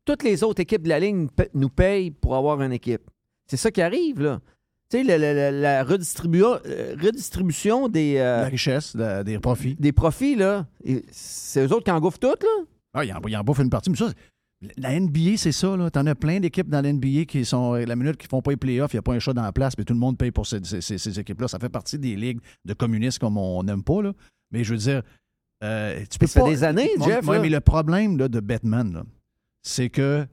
[0.05, 3.03] Toutes les autres équipes de la ligne nous payent pour avoir une équipe.
[3.49, 4.41] C'est ça qui arrive, là.
[4.91, 9.38] Tu sais, la, la- la- la redistribu- euh, redistribution des, euh, La richesse, la- des
[9.38, 9.76] profits.
[9.78, 10.66] des profits, là,
[11.12, 12.64] c'est eux autres qui engouffrent tout, là.
[12.95, 13.91] Ah, ils en, ils en bouffent une partie.
[13.91, 14.11] Mais ça,
[14.77, 15.75] la NBA, c'est ça.
[15.93, 17.75] Tu en as plein d'équipes dans la NBA qui sont.
[17.75, 19.53] La minute qui font pas les playoffs, il n'y a pas un chat dans la
[19.53, 21.49] place, mais tout le monde paye pour ces, ces- ces- ces équipes-là.
[21.49, 24.03] Ça fait partie des ligues de communistes comme on n'aime pas.
[24.03, 24.13] Là.
[24.53, 25.03] Mais je veux dire,
[25.65, 29.05] euh, tu peux Ça fait des années, Jeff, ouais, mais le problème là, de Batman,
[29.63, 30.27] c'est que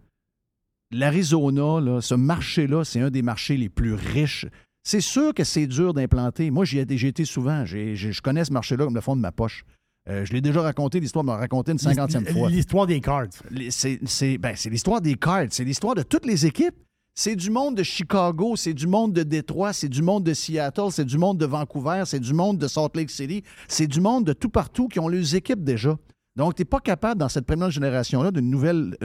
[0.92, 4.46] l'Arizona, ce marché-là, c'est un des marchés les plus riches.
[4.84, 6.50] C'est sûr que c'est dur d'implanter.
[6.50, 7.66] Moi, j'y ai, été souvent.
[7.66, 9.66] Je connais ce marché-là comme le fond de ma poche.
[10.10, 12.50] Euh, je l'ai déjà raconté, l'histoire m'a raconté une cinquantième fois.
[12.50, 13.28] L'histoire des cards.
[13.70, 16.76] C'est ben, c'est l'histoire des cards, c'est l'histoire de toutes les équipes.
[17.20, 20.92] C'est du monde de Chicago, c'est du monde de Détroit, c'est du monde de Seattle,
[20.92, 24.24] c'est du monde de Vancouver, c'est du monde de Salt Lake City, c'est du monde
[24.24, 25.98] de tout partout qui ont leurs équipes déjà.
[26.36, 28.42] Donc, tu n'es pas capable, dans cette première génération-là, d'un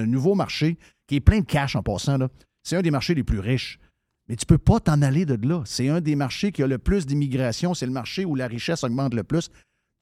[0.07, 0.77] nouveau marché
[1.07, 2.19] qui est plein de cash en passant.
[2.63, 3.79] C'est un des marchés les plus riches.
[4.29, 5.63] Mais tu peux pas t'en aller de là.
[5.65, 7.73] C'est un des marchés qui a le plus d'immigration.
[7.73, 9.49] C'est le marché où la richesse augmente le plus.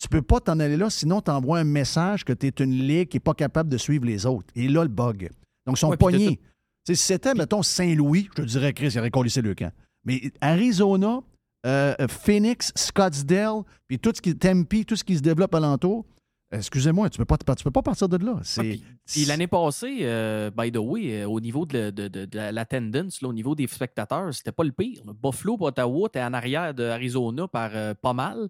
[0.01, 2.73] Tu peux pas t'en aller là, sinon tu envoies un message que tu es une
[2.73, 4.49] ligue qui n'est pas capable de suivre les autres.
[4.55, 5.31] Et là, le bug.
[5.67, 6.41] Donc, ils sont Ouais, pognés.
[6.87, 9.71] Si c'était, mettons, Saint-Louis, je te dirais, Chris, il aurait collissé le camp.
[10.05, 11.21] Mais Arizona,
[11.67, 16.07] euh, Phoenix, Scottsdale, puis tout ce qui Tempe, tout ce qui se développe alentour,
[16.51, 18.41] excusez-moi, tu peux pas, tu peux pas partir de là.
[18.43, 22.37] C'est, Puis l'année passée, euh, by the way, euh, au niveau de, de- de- de
[22.39, 25.03] la- l'attendance, au niveau des spectateurs, c'était pas le pire.
[25.23, 28.49] Buffalo Ottawa, t'es en arrière de Arizona par pas mal.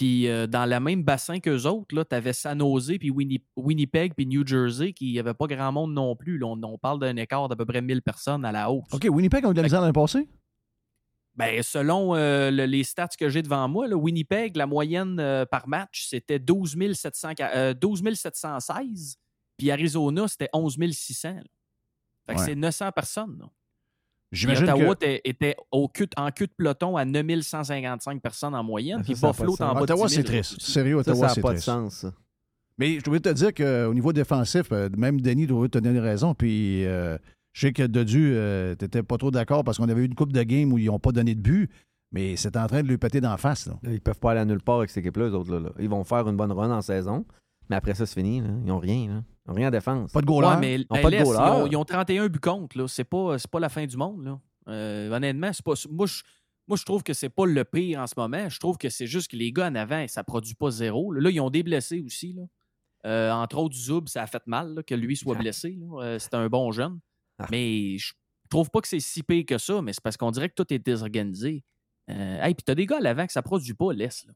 [0.00, 4.14] Puis euh, dans le même bassin qu'eux autres, là, t'avais San Jose, puis Winni- Winnipeg,
[4.14, 6.38] puis New Jersey, qui avait pas grand monde non plus.
[6.38, 6.46] là.
[6.46, 8.86] On, on parle d'un écart d'à peu près 1000 personnes à la hausse.
[8.92, 10.26] OK, Winnipeg ont eu de la misère l'année passée?
[11.34, 15.44] Ben, selon euh, le- les stats que j'ai devant moi, là, Winnipeg, la moyenne euh,
[15.44, 19.16] par match, c'était 12, 700 euh, 12 716.
[19.58, 21.28] Puis Arizona, c'était 11 600.
[21.34, 21.42] là.
[22.26, 22.46] Fait que Ouais.
[22.46, 23.36] c'est 900 personnes.
[23.38, 23.46] là.
[24.30, 28.54] Puis J'imagine Ottawa que- était, était au cul- en queue de peloton à 9155 personnes
[28.54, 29.02] en moyenne.
[29.02, 30.60] Puis ça a pas Buffalo en bas Ottawa, 10 000 c'est triste.
[30.60, 31.64] Sérieux, Ça, Ottawa, ça c'est n'a pas de triste.
[31.66, 32.12] sens, ça.
[32.78, 36.34] Mais je voulais te dire qu'au niveau défensif, euh, même Denis doit te donner raison.
[36.34, 37.18] Puis euh,
[37.52, 40.32] je sais que Dodu, euh, t'étais pas trop d'accord parce qu'on avait eu une coupe
[40.32, 41.68] de game où ils n'ont pas donné de but,
[42.12, 43.66] mais c'est en train de lui péter d'en face.
[43.66, 43.74] Là.
[43.82, 45.52] Ils peuvent pas aller à nulle part avec cette équipe-là, eux autres.
[45.52, 45.70] Là, là.
[45.78, 47.26] Ils vont faire une bonne run en saison,
[47.68, 48.40] mais après ça, c'est fini.
[48.40, 48.48] là.
[48.62, 49.24] Ils n'ont rien.
[49.50, 49.54] Là.
[49.54, 50.12] Ils n'ont rien en défense.
[50.12, 51.50] Pas de Ouais, mais Ils ont hey, pas de laisse, ils, goaler.
[51.62, 52.78] ont, ils ont 31 buts contre.
[52.78, 52.88] là.
[52.88, 54.24] C'est pas, c'est pas la fin du monde.
[54.24, 54.40] Là.
[54.68, 56.22] Euh, honnêtement, c'est pas, moi, je,
[56.68, 58.48] moi, je trouve que c'est pas le pire en ce moment.
[58.48, 61.12] Je trouve que c'est juste que les gars en avant, ça produit pas zéro.
[61.12, 62.32] Là, ils ont des blessés aussi.
[62.32, 62.42] Là.
[63.06, 65.78] Euh, entre autres, Zoub, ça a fait mal là, que lui soit blessé.
[65.98, 67.00] Euh, c'est un bon jeune.
[67.38, 67.46] Ah.
[67.50, 68.12] Mais je
[68.50, 70.72] trouve pas que c'est si pire que ça, mais c'est parce qu'on dirait que tout
[70.72, 71.64] est désorganisé.
[72.10, 74.26] Euh, hey, puis t'as des gars à l'avant que ça produit pas, laisse.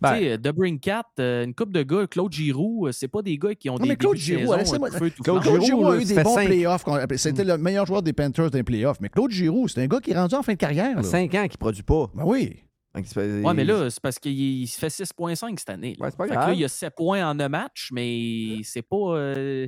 [0.00, 3.08] Ben- Tu sais, euh, Debring Cat, euh, une coupe de gars, Claude Giroux, euh, c'est
[3.08, 5.22] pas des gars qui ont Non, des mais Claude débuts de Giroux, saison, feu tout
[5.22, 5.42] Claude.
[5.62, 6.46] Giroux a eu des bons cinq.
[6.46, 6.84] playoffs.
[7.16, 8.98] C'était le meilleur joueur des Panthers d'un playoff.
[9.00, 10.96] Mais Claude Giroux, c'est un gars qui est rendu en fin de carrière.
[10.96, 11.02] Là.
[11.02, 12.10] 5 ans qu'ils ne produisent pas.
[12.14, 12.56] Ben oui.
[12.94, 15.94] Fait qu'il Ouais, mais là, c'est parce qu'il il se fait 6,5 cette année.
[15.98, 16.06] là.
[16.06, 16.48] Ouais, c'est pas Fait que grave.
[16.48, 18.96] là, il y a 7 points en un match, mais c'est pas.
[19.16, 19.66] euh,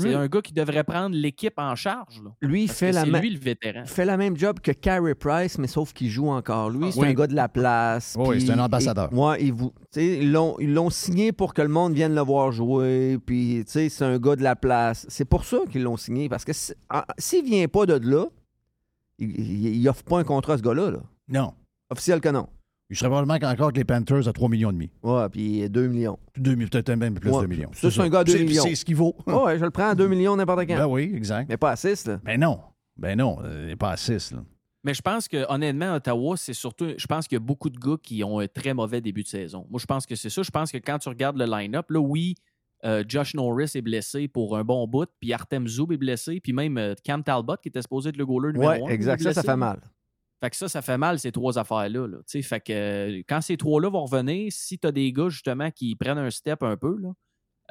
[0.00, 2.20] c'est Lui- un gars qui devrait prendre l'équipe en charge.
[2.24, 2.30] Là.
[2.40, 3.80] Lui, il Parce fait que la c'est ma- lui le vétéran.
[3.84, 6.70] Il fait la même job que Carey Price, mais sauf qu'il joue encore.
[6.70, 7.08] Lui, c'est oui.
[7.08, 8.16] un gars de la place.
[8.18, 9.12] Oui, c'est un ambassadeur.
[9.12, 12.50] ouais, ils, vous- ils l'ont ils l'ont signé pour que le monde vienne le voir
[12.52, 13.18] jouer.
[13.24, 15.06] Puis, tu sais, c'est un gars de la place.
[15.08, 16.28] C'est pour ça qu'ils l'ont signé.
[16.28, 18.26] Parce que si- ah, s'il vient pas de là,
[19.18, 20.90] il n'offre pas un contrat à ce gars-là.
[20.92, 21.00] là.
[21.28, 21.52] Non.
[21.90, 22.48] Officiel que non.
[22.90, 24.90] Il serait probablement encore que les Panthers à 3 millions et demi.
[25.02, 26.18] Ouais, puis 2 millions.
[26.36, 27.70] 2 millions, peut-être même plus Ouais, de millions.
[27.72, 28.62] ça, c'est un gars à 2 C'est- millions.
[28.64, 29.14] C'est ce qu'il vaut.
[29.26, 30.76] Ouais, ouais, je le prends à 2 millions n'importe quand.
[30.76, 31.48] Ben oui, exact.
[31.48, 32.20] Mais pas à 6, là.
[32.24, 32.58] Ben non.
[32.96, 34.32] Ben non, euh, pas à 6.
[34.32, 34.38] Là.
[34.82, 36.88] Mais je pense que, honnêtement, Ottawa, c'est surtout.
[36.96, 39.28] Je pense qu'il y a beaucoup de gars qui ont un très mauvais début de
[39.28, 39.66] saison.
[39.70, 40.42] Moi, je pense que c'est ça.
[40.42, 42.34] Je pense que quand tu regardes le line-up, là, oui,
[42.84, 46.52] euh, Josh Norris est blessé pour un bon bout, puis Artem Zoub est blessé, puis
[46.54, 49.22] même euh, Cam Talbot, qui était supposé être le goaler numéro Ouais, exact.
[49.22, 49.80] Ça, ça fait mal.
[50.40, 52.06] Fait que ça, ça fait mal, ces trois affaires-là.
[52.06, 52.18] là.
[52.26, 55.94] Fait que euh, quand ces trois-là vont revenir, si tu as des gars, justement, qui
[55.96, 57.10] prennent un step un peu, là,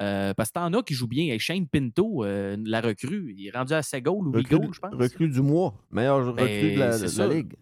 [0.00, 1.36] euh, parce que t'en as qui jouent bien.
[1.38, 4.74] Shane Pinto, euh, la recrue, il est rendu à 7 goals ou 8 Recrue, goals,
[4.74, 4.94] je pense.
[4.94, 5.74] recrue du mois.
[5.90, 6.98] Meilleur recrue Ben, de la,
[7.28, 7.54] de Ligue.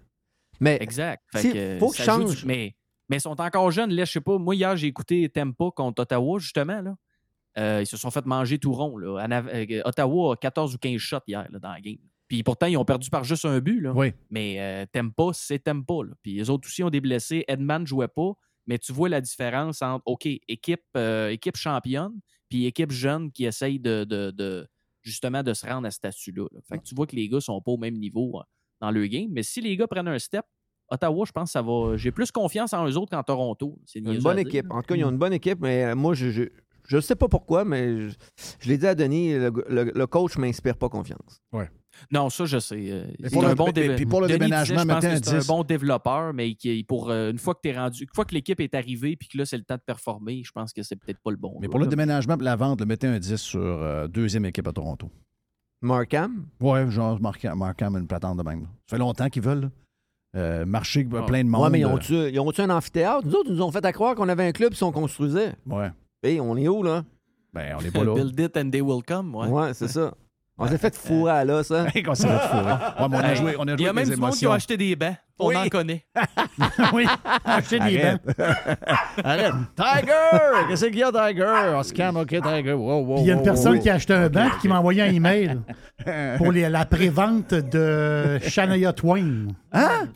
[0.61, 1.23] Mais Exact.
[1.33, 2.41] Fait que, faut que change.
[2.43, 2.77] du- mais,
[3.09, 3.93] mais ils sont encore jeunes.
[3.95, 4.39] Là, je sais pas.
[4.39, 6.81] Moi, hier, j'ai écouté Tempa contre Ottawa, justement.
[6.83, 6.95] Là.
[7.57, 8.99] Euh, ils se sont fait manger tout rond.
[8.99, 9.27] Là.
[9.85, 11.97] Ottawa a 14 ou 15 shots hier là, dans la game.
[12.29, 13.81] Puis pourtant, ils ont perdu par juste un but.
[13.81, 13.93] Là.
[13.95, 14.13] Oui.
[14.31, 15.95] Mais euh, Tempa, c'est Tempa.
[16.05, 16.13] Là.
[16.23, 17.45] Puis les autres aussi ont des blessés.
[17.49, 18.33] Edman ne jouait pas.
[18.67, 22.13] Mais tu vois la différence entre, OK, équipe, euh, équipe championne,
[22.51, 24.69] puis équipe jeune qui essaye de, de- de-
[25.03, 26.45] justement de se rendre à ce statut-là.
[26.53, 26.61] là.
[26.69, 28.43] Fait que tu vois que les gars sont pas au même niveau euh,
[28.83, 29.29] dans le game.
[29.31, 30.45] Mais si les gars prennent un step,
[30.91, 31.97] Ottawa, je pense que ça va.
[31.97, 33.79] J'ai plus confiance en eux autres qu'en Toronto.
[33.87, 34.67] C'est Une bonne équipe.
[34.71, 36.43] En tout cas, ils ont une bonne équipe, mais euh, moi, je, je,
[36.87, 38.17] je sais pas pourquoi, mais je,
[38.61, 41.41] je l'ai dit à Denis, le, le- le coach m'inspire pas confiance.
[41.53, 41.71] Ouais.
[42.11, 42.77] Non, ça, je sais.
[42.91, 44.89] euh, Mais pour un le- bon mais- déve- puis pour le Denis déménagement, disait, je
[44.95, 45.47] pense mettez que un c'est un 10.
[45.47, 48.35] bon développeur, mais qui, pour euh, une fois que tu es rendu, une fois que
[48.35, 50.97] l'équipe est arrivée, puis que là, c'est le temps de performer, je pense que c'est
[50.97, 51.57] peut-être pas le bon.
[51.61, 51.91] Mais pour le là.
[51.91, 55.11] déménagement et la vente, le mettez un 10 sur euh, deuxième équipe à Toronto.
[55.81, 56.47] Markham?
[56.61, 58.63] Ouais, genre Markham, Markham une platante de même.
[58.63, 58.67] là.
[58.89, 59.61] Ça fait longtemps qu'ils veulent.
[59.63, 59.71] là.
[60.37, 61.23] Euh, marché Ah.
[61.23, 61.63] plein de monde.
[61.63, 61.87] Ouais, mais ils
[62.41, 63.27] ont-tu un amphithéâtre?
[63.27, 65.55] Nous autres, ils nous ont fait à croire qu'on avait un club si on construisait.
[65.67, 65.91] Ouais.
[66.23, 67.05] Hé, on est où, là?
[67.55, 68.15] Ben, on n'est pas là.
[68.15, 69.35] Build it and they will come.
[69.35, 70.15] Ouais, Ouais, c'est ça.
[70.61, 71.87] On s'est fait fourrer à l'os, hein?
[72.05, 72.73] Qu'on s'est fait fourrer.
[72.73, 74.21] Ouais, mais on a Hey, joué, on a Il y joué a même des du
[74.21, 74.53] monde qui émotions.
[74.53, 75.15] a acheté des bancs.
[75.39, 75.57] On Oui.
[75.57, 76.05] en connaît.
[76.93, 77.07] oui,
[77.45, 78.21] acheter des Arrête.
[78.25, 78.37] bancs.
[79.25, 79.53] Arrête.
[79.77, 80.13] Tiger!
[80.69, 81.73] Qu'est-ce qu'il y a, Tiger?
[81.77, 82.73] On scanne, OK, Tiger.
[82.73, 83.81] Wow, wow, Puis il y a une wow, personne wow.
[83.83, 85.61] qui a acheté un banc et qui m'a envoyé un email
[86.39, 89.47] pour les- la prévente de Shania Twain.
[89.73, 90.09] Hein?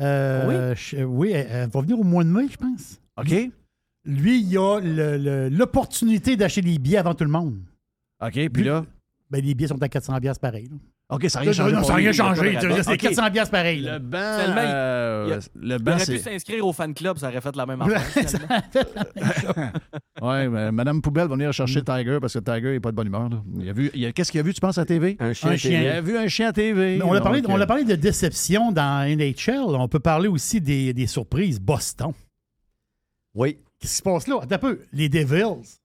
[0.00, 3.00] Euh, ch- oui, elle, elle va venir au mois de mai, je pense.
[3.18, 3.50] OK.
[4.06, 7.58] Lui, il a le- le- l'opportunité d'acheter des billets avant tout le monde.
[8.24, 8.84] OK, puis là?
[9.34, 10.68] Ben, les billets sont à 400 piastres pareil.
[10.70, 10.76] là.
[11.10, 11.74] OK, ça n'a rien changé.
[11.74, 12.56] Non, ça n'a rien changé.
[12.82, 12.96] C'est OK.
[12.98, 13.80] 400 piastres pareil.
[13.80, 13.94] là.
[13.94, 17.28] Le banc, euh, il a- le Il banc, aurait pu s'inscrire au fan club, ça
[17.28, 18.62] aurait fait la même affaire.
[20.22, 23.08] Ouais, mais Madame Poubelle va venir chercher Tiger parce que Tiger n'est pas de bonne
[23.08, 23.28] humeur.
[23.28, 23.42] là.
[23.58, 25.16] Il a vu, il a- qu'est-ce qu'il a vu, tu penses, à TV?
[25.18, 25.50] Un chien.
[25.50, 25.82] Un chien.
[25.82, 26.96] Il a vu un chien à TV.
[26.98, 29.58] Mais on, a parlé, on euh, a parlé de déception dans NHL.
[29.74, 31.60] On peut parler aussi des, des surprises.
[31.60, 32.12] Boston.
[33.34, 33.58] Oui.
[33.80, 34.38] Qu'est-ce qui se passe là?
[34.42, 34.80] Attends un peu.
[34.92, 35.78] Les Devils.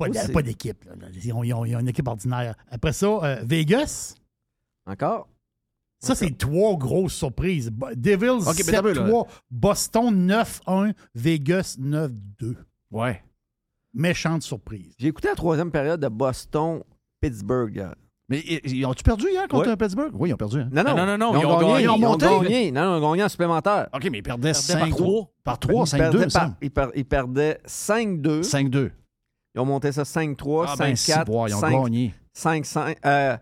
[0.00, 0.84] Pas, de- pas d'équipe.
[0.84, 0.92] là.
[1.22, 2.54] Ils ont, ils ont- ils ont une équipe ordinaire.
[2.70, 4.14] Après ça, euh, Vegas?
[4.86, 5.28] Encore?
[6.02, 7.70] Ça, c'est trois grosses surprises.
[7.94, 9.04] Devils Ok, mais attends un peu, là.
[9.06, 12.56] 7-3, Boston 9-1, Vegas 9-2.
[12.90, 13.22] Ouais.
[13.92, 14.94] Méchante surprise.
[14.98, 17.88] J'ai écouté la troisième période de Boston-Pittsburgh.
[18.28, 19.76] Mais ils- ont-tu perdu hier contre Ouais.
[19.76, 20.12] Pittsburgh?
[20.14, 20.60] Oui, ils ont perdu.
[20.60, 20.68] hein.
[20.72, 21.82] Non, non, non, non, non, Ils ont gagné.
[21.82, 22.26] ils ont monté.
[22.26, 22.70] gagné.
[22.72, 23.88] Non, non, ils ont gagné en supplémentaire.
[23.92, 25.30] OK, mais ils perdaient Ils perdaient 5 par trois.
[25.42, 26.40] Par 3, Ils 5-2, perdaient ça.
[26.40, 28.92] par- ils, per- ils perdaient 5-2.
[29.54, 29.56] 5-2.
[29.56, 32.14] Ils ont monté ça 5-3, Ah, ben, 5-4, ils ont 5 gagné.
[32.36, 32.96] 5-5.
[33.04, 33.36] euh,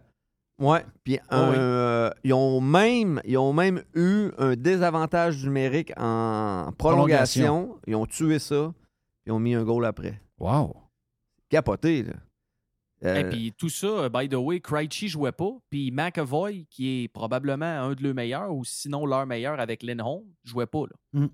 [0.61, 0.85] ouais.
[1.05, 1.19] Puis oui.
[1.33, 7.79] euh, ils, ont même, ils ont même eu un désavantage numérique en prolongation.
[7.87, 8.73] Ils ont tué ça.
[9.27, 10.21] Ils ont mis un goal après.
[10.39, 10.75] Wow.
[11.51, 12.13] Capoté, là.
[13.05, 15.53] Euh, Et puis tout ça, by the way, Krejci jouait pas.
[15.71, 20.25] Puis McAvoy, qui est probablement un de leurs meilleurs, ou sinon leur meilleur avec Lindholm,
[20.43, 20.81] jouait pas.
[20.81, 21.21] là.
[21.21, 21.27] Mm.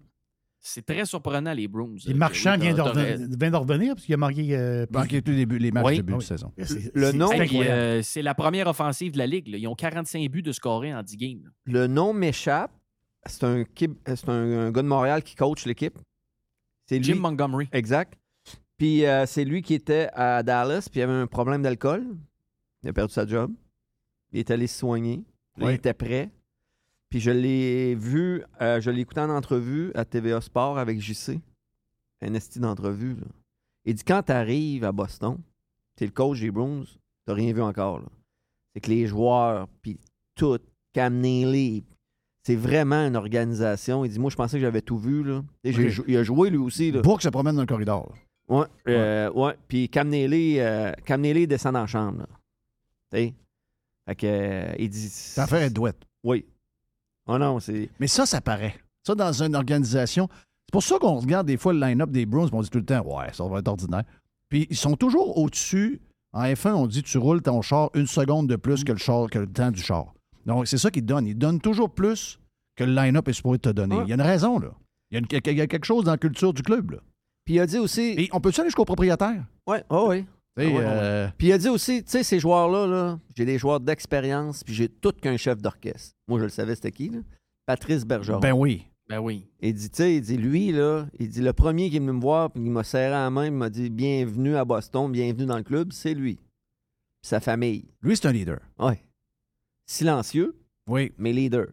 [0.67, 1.97] C'est très surprenant, les Bruins.
[2.07, 4.17] Et Euh, Marchand oui, vient de t'as- t'as- reven- vient de revenir parce qu'il a
[4.17, 4.57] marqué.
[4.57, 5.93] euh, Il manquait tous les, les matchs Oui.
[5.93, 6.27] de début Ah de oui.
[6.27, 6.53] saison.
[6.57, 9.49] c'est- Le c'est- nom- c'est euh, c'est la première offensive de la Ligue.
[9.49, 9.59] là.
[9.59, 11.41] Ils ont 45 buts de scorer en 10 games.
[11.45, 11.51] là.
[11.67, 12.71] Le nom m'échappe.
[13.27, 13.65] C'est un,
[14.29, 15.99] un, gars de Montréal qui coach l'équipe.
[16.87, 17.05] C'est lui.
[17.05, 17.69] Jim Montgomery.
[17.73, 18.15] Exact.
[18.79, 22.05] Puis euh, c'est lui qui était à Dallas, puis il avait un problème d'alcool.
[22.83, 23.53] Il a perdu sa job.
[24.33, 25.25] Il est allé se soigner.
[25.59, 25.71] Là.
[25.71, 26.31] Il était prêt.
[27.11, 31.41] Puis je l'ai vu, euh, je l'ai écouté en entrevue à TVA Sport avec JC.
[32.23, 33.15] Un esti d'entrevue.
[33.15, 33.27] là.
[33.85, 35.39] Il dit quand tu arrives à Boston,
[35.97, 36.85] t'es le coach des Bruins,
[37.27, 37.99] t'as rien vu encore.
[38.01, 38.07] là.
[38.73, 39.99] C'est que les joueurs, puis
[40.35, 40.59] tout,
[40.93, 41.85] Cam Neely,
[42.43, 44.05] c'est vraiment une organisation.
[44.05, 45.23] Il dit Moi, je pensais que j'avais tout vu.
[45.23, 45.43] Là.
[45.63, 46.91] Et j'ai il a joué lui aussi.
[46.91, 47.03] Là.
[47.03, 48.11] Bourque se promène dans le corridor.
[48.11, 48.17] là.
[48.47, 49.55] Ouais, euh, ouais.
[49.69, 52.19] Puis Cam Neely, euh, Cam Neely descend la chambre.
[52.21, 52.27] Là.
[53.11, 53.35] Tu sais?
[54.07, 55.09] Fait que, euh, il dit.
[55.09, 56.03] Ça fait être douette.
[56.23, 56.45] Oui.
[57.27, 57.91] Oh non, c'est.
[58.01, 58.75] Mais ça, ça paraît.
[59.07, 60.29] Ça, dans une organisation.
[60.67, 62.79] C'est pour ça qu'on regarde des fois le line-up des Bruins, puis on dit tout
[62.79, 64.05] le temps, ouais, ça va être ordinaire.
[64.49, 66.01] Puis ils sont toujours au-dessus.
[66.33, 69.29] En F1, on dit tu roules ton char une seconde de plus que le, char,
[69.31, 70.13] que le temps du char.
[70.47, 71.27] Donc, c'est ça qu'ils donnent.
[71.27, 72.41] Ils donnent toujours plus
[72.77, 73.95] que le line-up est supposé te donner.
[73.97, 74.03] Ouais.
[74.05, 74.71] Il y a une raison, là.
[75.11, 76.99] Il y a, une- il y a quelque chose dans la culture du club, là.
[77.45, 78.15] Puis il a dit aussi.
[78.17, 79.45] Et on peut-tu aller jusqu'au propriétaire?
[79.67, 80.25] Ouais, oh oui.
[80.57, 80.85] Ah ouais, ouais.
[80.87, 84.63] euh, Puis il a dit aussi, tu sais, ces joueurs-là, là, j'ai des joueurs d'expérience,
[84.63, 86.13] puis j'ai tout qu'un chef d'orchestre.
[86.29, 87.19] Moi, je le savais, c'était qui, là?
[87.67, 88.41] Patrice Bergeron.
[88.41, 88.87] Ben oui.
[89.09, 89.47] Ben oui.
[89.61, 92.13] Il dit, tu sais, il dit, lui, là, il dit, le premier qui est venu
[92.13, 95.47] me voir, puis il m'a serré la main, il m'a dit, bienvenue à Boston, bienvenue
[95.47, 96.37] dans le club, c'est lui.
[96.37, 97.87] Puis sa famille.
[98.03, 98.61] Lui, c'est un leader.
[98.79, 99.03] Ouais.
[99.87, 100.57] Silencieux,
[100.89, 101.13] Oui.
[101.19, 101.67] mais leader.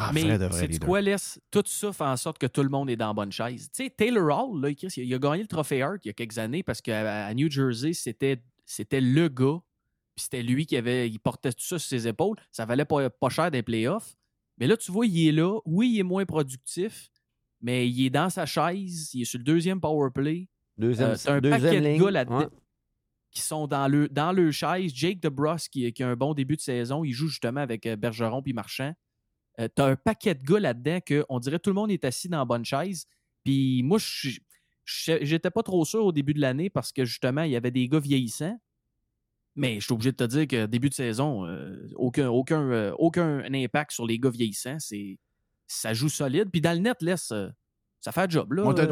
[0.00, 0.22] Ah, Mais
[0.52, 3.14] c'est quoi, laisse tout ça fait en sorte que tout le monde est dans la
[3.14, 3.68] bonne chaise.
[3.74, 6.38] Tu sais, Taylor Hall, là, il a gagné le trophée Hart il y a quelques
[6.38, 9.58] années parce qu'à New Jersey, c'était, c'était le gars.
[10.14, 12.36] Puis c'était lui qui avait, il portait tout ça sur ses épaules.
[12.50, 14.16] Ça valait pas, pas cher des playoffs.
[14.58, 15.58] Mais là, tu vois, il est là.
[15.64, 17.10] Oui, il est moins productif,
[17.60, 19.14] mais il est dans sa chaise.
[19.14, 20.48] Il est sur le deuxième power play.
[20.76, 21.98] Deuxième, Euh, t'as un deuxième paquet ligne.
[21.98, 22.48] de gars là-dedans ouais.
[23.30, 24.92] qui sont dans le, dans le chaise.
[24.94, 27.94] Jake DeBrus, qui, qui a un bon début de saison, il joue justement avec euh,
[27.96, 28.92] Bergeron puis Marchand.
[29.60, 32.38] Euh, T'as un paquet de gars là-dedans qu'on dirait tout le monde est assis dans
[32.38, 33.06] la bonne chaise.
[33.44, 33.98] Puis moi,
[34.84, 37.88] j'étais pas trop sûr au début de l'année parce que justement, il y avait des
[37.88, 38.58] gars vieillissants.
[39.56, 42.92] Mais je suis obligé de te dire que début de saison, euh, aucun, aucun, euh,
[42.98, 44.76] aucun impact sur les gars vieillissants.
[44.78, 45.18] C'est,
[45.66, 46.48] ça joue solide.
[46.52, 47.48] Puis dans le net, laisse, euh,
[48.00, 48.52] ça fait un job.
[48.52, 48.86] Là, On Euh, euh,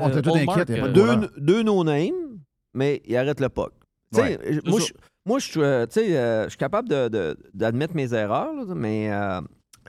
[0.44, 1.28] pas de Deux, Voilà.
[1.36, 2.40] deux no-name,
[2.74, 3.72] mais il arrête le puck.
[4.12, 4.92] Tu Ouais, moi, je,
[5.24, 9.40] moi, je, suis, tu capable de- de- d'admettre mes erreurs, là, mais euh,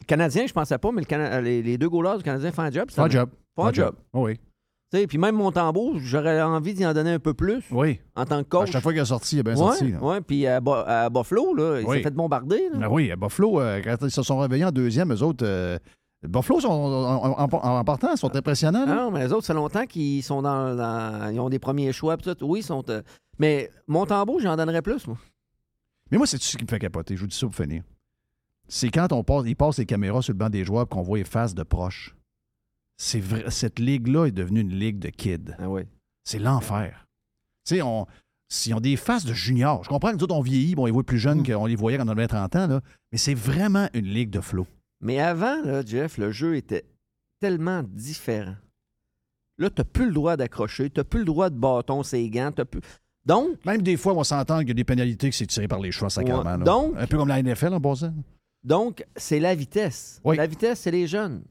[0.06, 2.72] Canadien, je pensais pas, mais le Cana- les, les deux goalers du Canadien font un
[2.72, 2.90] job.
[2.92, 3.30] Font un job.
[3.56, 3.96] Font un job.
[4.14, 4.40] Oui.
[5.08, 8.00] Puis même Montembeau, j'aurais envie d'y en donner un peu plus Oui.
[8.16, 8.72] en tant que À coach.
[8.72, 9.94] chaque fois qu'il est sorti, il est bien ouais, sorti.
[9.96, 11.98] ouais, puis à, Bo- à Buffalo, là, il Oui.
[11.98, 12.70] s'est fait bombarder.
[12.72, 12.78] là.
[12.80, 15.46] Ben oui, à Buffalo, euh, quand ils se sont réveillés en deuxième, eux autres.
[15.46, 15.78] euh,
[16.26, 18.86] Buffalo, sont, en, en- en- partant, sont impressionnants.
[18.88, 18.96] Ah là.
[18.96, 21.92] non, mais les autres, ça fait longtemps qu'ils sont dans, dans- Ils ont des premiers
[21.92, 22.16] choix.
[22.16, 22.36] tout.
[22.44, 22.84] Oui, ils sont.
[22.90, 23.02] euh,
[23.40, 25.18] mais Montembeau, j'en donnerais plus, moi.
[26.12, 27.16] Mais moi, c'est ce qui me fait capoter?
[27.18, 27.84] Je vous dis ça pour finir.
[28.68, 31.18] C'est quand on passe, ils passent les caméras sur le banc des joueurs qu'on voit
[31.18, 32.16] les faces de proches.
[32.98, 35.56] C'est vrai, cette ligue-là est devenue une ligue de kids.
[35.60, 35.84] Ah oui.
[36.24, 37.06] C'est l'enfer.
[37.66, 38.08] Tu sais, on,
[38.50, 40.86] s'ils ont des faces de juniors, je comprends que nous autres, on vieillit, bon, on
[40.86, 43.34] les voit plus jeunes qu'on les voyait quand on avait 30 ans, là, mais c'est
[43.36, 44.66] vraiment une ligue de flow.
[45.02, 46.86] Mais avant, là, Jeff, le jeu était
[47.40, 48.56] tellement différent.
[49.60, 52.66] Là, t'as plus le droit d'accrocher, t'as plus le droit de bâton, ses gants, t'as
[52.66, 52.82] plus.
[53.26, 55.80] Donc, Même des fois, on s'entend qu'il y a des pénalités qui c'est tiré par
[55.80, 56.44] les cheveux sacrément.
[56.44, 56.64] Ouais.
[56.64, 58.14] Donc- un peu comme la NFL en passant.
[58.68, 60.22] Donc c'est la vitesse.
[60.24, 60.36] Oui.
[60.38, 61.44] La vitesse, c'est les jeunes.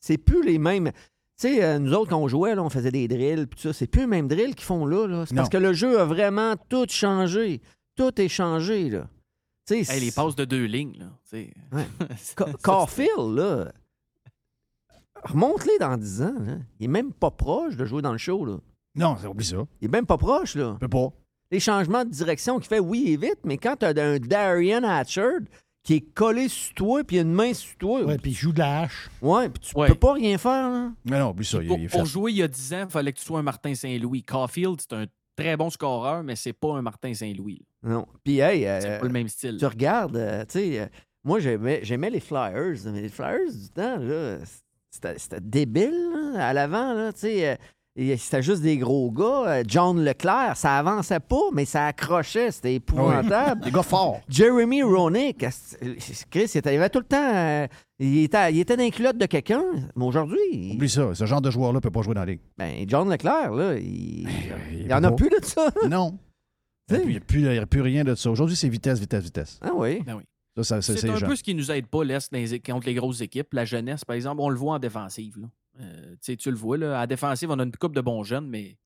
[0.00, 0.90] C'est plus les mêmes.
[1.40, 3.72] Tu sais, euh, nous autres, quand on jouait, là, on faisait des drills, puis ça.
[3.72, 5.06] C'est plus les mêmes drills qu'ils font là.
[5.06, 5.26] là.
[5.26, 7.60] C'est parce que le jeu a vraiment tout changé.
[7.94, 9.08] Tout est changé, là.
[9.66, 11.06] Tu sais, Hey, les passes de deux lignes, là.
[11.24, 11.54] tu sais.
[11.72, 11.86] Ouais.
[12.16, 13.70] Ca- Caulfield, là,
[15.24, 16.34] remonte-les dans 10 ans.
[16.40, 16.54] là.
[16.80, 18.44] Il est même pas proche de jouer dans le show.
[18.44, 18.56] Là.
[18.94, 19.66] Non, c'est- oublie ça.
[19.80, 20.54] Il est même pas proche.
[20.54, 20.76] Là.
[20.80, 21.08] Peut pas.
[21.50, 24.18] Les changements de direction qui fait, oui, il est vite, mais quand tu as un
[24.18, 25.40] Darian Hatchard
[25.88, 28.34] qui est collé sur toi, puis il a une main sur toi, Ouais, puis il
[28.34, 29.08] joue de la hache.
[29.22, 29.88] ouais, puis tu Ouais.
[29.88, 30.68] peux pas rien faire.
[30.68, 30.92] Là.
[31.06, 31.62] Mais non, oublie ça.
[31.62, 33.24] Il, Pour, il est pour jouer il y a 10 ans, il fallait que tu
[33.24, 34.22] sois un Martin Saint-Louis.
[34.22, 37.62] Caulfield, c'est un très bon scoreur, mais c'est pas un Martin Saint-Louis.
[37.82, 38.04] Non.
[38.22, 39.56] Puis, hey, euh, C'est pas le même style.
[39.58, 40.86] tu regardes, euh, tu sais, euh,
[41.24, 44.36] moi, j'aimais, j'aimais les Flyers, mais les Flyers du temps, là,
[44.90, 47.58] c'était, c'était débile, là, à l'avant, là, tu sais.
[48.16, 49.44] C'était juste des gros gars.
[49.48, 52.50] Euh, John Leclerc, ça avançait pas, mais ça accrochait.
[52.52, 53.60] C'était épouvantable.
[53.64, 54.20] Des gars forts.
[54.28, 55.38] Jeremy Roenick,
[56.30, 57.34] Chris, il était- il avait tout le temps.
[57.34, 57.66] euh,
[57.98, 59.64] il, était, il était dans les culottes de quelqu'un.
[59.96, 61.14] Mais aujourd'hui, il- Oublie ça.
[61.14, 62.40] Ce genre de joueur-là peut pas jouer dans la ligue.
[62.56, 64.28] ben, John Leclerc, là, il
[64.72, 65.68] Il n'y en a plus de ça.
[65.88, 66.16] Non.
[66.90, 68.30] Il n'y a, plus- il y a plus rien de ça.
[68.30, 69.58] Aujourd'hui, c'est vitesse, vitesse, vitesse.
[69.60, 70.02] Ah oui.
[70.06, 70.22] Ben oui.
[70.62, 71.26] Ça, ça, c'est un gens.
[71.28, 72.32] peu ce qui nous aide pas, l'Est,
[72.64, 73.52] contre les grosses équipes.
[73.52, 75.34] La jeunesse, par exemple, on le voit en défensive.
[75.38, 75.46] là.
[75.80, 78.76] Euh, tu le vois, là, à défensive, on a une coupe de bons jeunes, mais,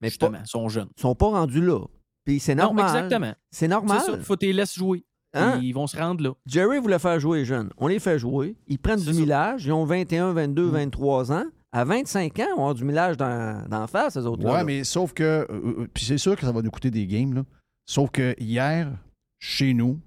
[0.00, 0.88] Mais justement, ils sont jeunes.
[0.96, 1.80] Ils sont pas rendus là.
[2.24, 2.84] Puis c'est Non, normal.
[2.86, 3.34] exactement.
[3.50, 4.00] C'est normal.
[4.04, 5.04] C'est ça, faut que tu les laisses jouer.
[5.34, 5.58] Hein?
[5.62, 6.34] Ils vont se rendre là.
[6.46, 7.70] Jerry voulait faire jouer les jeunes.
[7.78, 8.54] On les fait jouer.
[8.68, 9.18] Ils prennent du ça.
[9.18, 9.64] millage.
[9.64, 10.70] Ils ont 21, 22, Mm.
[10.70, 11.44] 23 ans.
[11.74, 14.50] À 25 ans, on a du millage dans, d'en face, ces autres-là.
[14.50, 14.64] Ouais, là.
[14.64, 15.22] mais sauf que.
[15.22, 17.44] euh, euh, puis c'est sûr que ça va nous coûter des games, là.
[17.86, 18.92] Sauf que hier,
[19.38, 19.98] chez nous,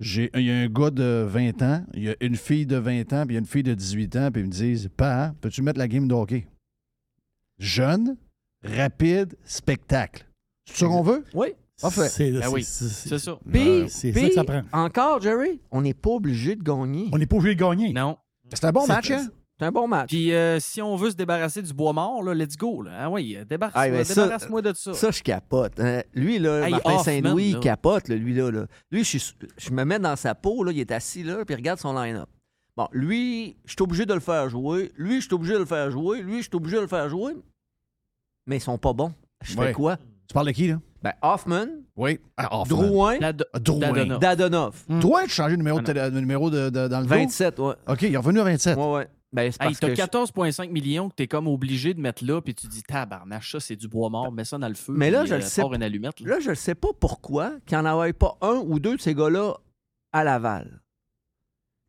[0.00, 3.12] il y a un gars de 20 ans, il y a une fille de 20
[3.12, 5.34] ans, puis il y a une fille de 18 ans, puis ils me disent Pa,
[5.40, 6.46] peux-tu mettre la game de hockey
[7.58, 8.16] Jeune,
[8.64, 10.26] rapide, spectacle.
[10.64, 11.24] C'est ça qu'on veut?
[11.34, 11.48] Oui.
[11.80, 12.08] Parfait.
[12.08, 13.38] C'est, Ben oui, ça.
[13.50, 14.62] Puis, c'est ça que ça prend.
[14.72, 17.08] encore, Jerry, on n'est pas obligé de gagner.
[17.12, 17.92] On n'est pas obligé de gagner.
[17.92, 18.16] Non.
[18.52, 19.28] C'est un bon match, hein?
[19.60, 20.08] C'est un bon match.
[20.08, 22.80] Puis euh, si on veut se débarrasser du bois mort, là, let's go.
[22.82, 22.92] Là.
[23.02, 24.94] Ah oui, débarrasse, Ah, débarrasse-moi de ça.
[24.94, 25.78] Ça, je capote.
[25.78, 26.02] hein.
[26.14, 28.50] Lui, là, Hey, Martin Saint-Louis, il capote, là, lui, là.
[28.50, 28.66] là.
[28.90, 29.18] Lui, je,
[29.58, 31.92] je me mets dans sa peau, là, il est assis là, puis il regarde son
[31.92, 32.28] line-up.
[32.76, 34.90] Bon, lui, je suis obligé de le faire jouer.
[34.96, 36.22] Lui, je suis obligé de le faire jouer.
[36.22, 37.34] Lui, je suis obligé de le faire jouer.
[38.46, 39.12] Mais ils sont pas bons.
[39.44, 39.72] Je fais Ouais.
[39.72, 39.96] quoi?
[40.26, 40.80] Tu parles de qui, là?
[41.02, 42.18] Ben, Hoffman, Oui.
[42.36, 42.76] Ah, Hoffman.
[42.78, 44.18] Drouin, Ah, Drouin.
[44.18, 44.84] Dadonov.
[45.00, 47.74] Toi, tu changé le numéro, de, Ah, numéro de, de- dans le dos 27, ouais.
[47.88, 48.76] OK, il est revenu à 27.
[48.78, 49.08] Ouais, ouais.
[49.32, 52.40] Ben, Hey, parce t'as que je- 14,5 millions que t'es comme obligé de mettre là,
[52.42, 54.92] puis tu dis tabarnache, ça c'est du bois mort, mets ça dans le feu.
[54.96, 55.76] Mais là, puis, je euh, le sais pars pas.
[55.76, 56.18] une allumette.
[56.20, 56.30] là.
[56.34, 59.00] Là, je ne sais pas pourquoi qu'il n'y en avait pas un ou deux de
[59.00, 59.54] ces gars-là
[60.12, 60.82] à Laval.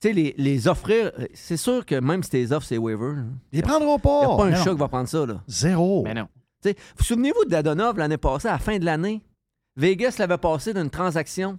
[0.01, 3.13] Tu sais, les, les offrir, euh, c'est sûr que même si tes offres, c'est waiver.
[3.51, 4.19] Ils les prendront pas.
[4.23, 4.63] Il n'y a pas un Non.
[4.63, 5.25] chat qui va prendre ça.
[5.25, 5.43] Là.
[5.47, 6.03] Zéro.
[6.03, 6.27] Mais non.
[6.63, 9.21] Tu sais, vous souvenez-vous de Dadonov l'année passée, à la fin de l'année?
[9.77, 11.57] Vegas l'avait passé d'une transaction.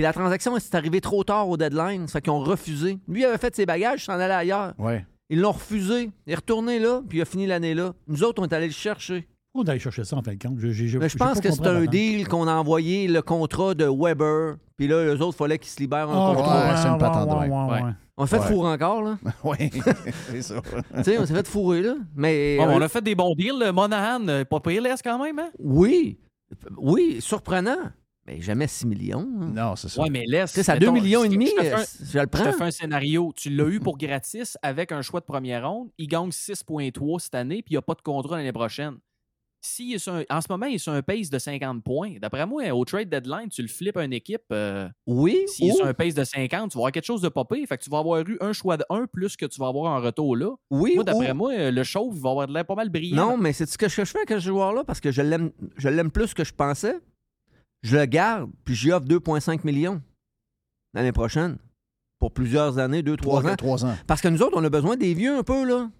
[0.00, 2.06] Puis la transaction, elle s'est arrivée trop tard au deadline.
[2.08, 2.98] Ça fait qu'ils ont refusé.
[3.06, 4.72] Lui, il avait fait ses bagages, il s'en allait ailleurs.
[4.78, 5.04] Ouais.
[5.28, 6.10] Ils l'ont refusé.
[6.26, 7.92] Il est retourné là, puis il a fini l'année là.
[8.08, 9.28] Nous autres, on est allés le chercher.
[9.52, 10.54] On d'aller chercher ça en fin de compte.
[10.58, 13.74] Je, j'ai- j'ai- Mais je pense que c'est un deal qu'on a envoyé le contrat
[13.74, 14.54] de Weber.
[14.78, 16.70] Puis là, eux autres, il fallait qu'ils se libèrent un Ah, contrat.
[16.70, 17.52] ouais, c'est une patente de ouais, même.
[17.52, 17.82] ouais, Ouais.
[17.82, 17.90] ouais.
[18.16, 18.48] On s'est fait Ouais.
[18.48, 19.18] fourrer encore, là.
[19.44, 19.56] Oui,
[20.30, 20.62] c'est ça.
[20.96, 21.94] tu sais, on s'est fait fourrer, là.
[22.16, 22.56] Mais.
[22.56, 23.58] Bon, euh, on a fait des bons deals.
[23.60, 25.50] le Monahan, euh, pas pire laisse quand même, hein?
[25.58, 26.16] Oui.
[26.78, 27.76] Oui, surprenant.
[28.30, 29.28] Mais jamais 6 millions.
[29.40, 29.50] hein.
[29.54, 30.00] Non, c'est ça.
[30.02, 30.50] Ouais, mais laisse.
[30.52, 31.84] Tu sais, c'est à mettons, 2 millions et je- demi, je te fais un- euh,
[32.00, 32.44] je le Je prends.
[32.44, 33.32] te fais un scénario.
[33.36, 35.88] Tu l'as eu pour gratis avec un choix de première ronde.
[35.98, 38.98] Il gagne 6,3 cette année, puis il n'y a pas de contrat l'année prochaine.
[39.62, 42.14] S'il est sur un- en ce moment, il est sur un pace de 50 points.
[42.18, 44.40] D'après moi, au trade deadline, tu le flippes à une équipe.
[44.52, 45.36] euh, Oui.
[45.48, 47.66] S'il est sur un pace de 50, tu vas avoir quelque chose de popé.
[47.66, 49.92] Fait que tu vas avoir eu un choix de 1 plus que tu vas avoir
[49.92, 50.48] en retour là.
[50.70, 53.16] Oui, Moi, d'après moi, euh, le chauve il va avoir de l'air pas mal brillant.
[53.32, 55.90] Non, mais c'est ce que je fais avec ce joueur-là parce que je l'aime, je
[55.90, 56.94] l'aime plus que je pensais.
[57.82, 60.02] Je le garde, puis j'y offre 2,5 millions
[60.94, 61.58] l'année prochaine.
[62.18, 63.56] Pour plusieurs années, 2-3 Trois, ans.
[63.56, 63.94] trois ans.
[64.06, 65.90] Parce que nous autres, on a besoin des vieux un peu, là.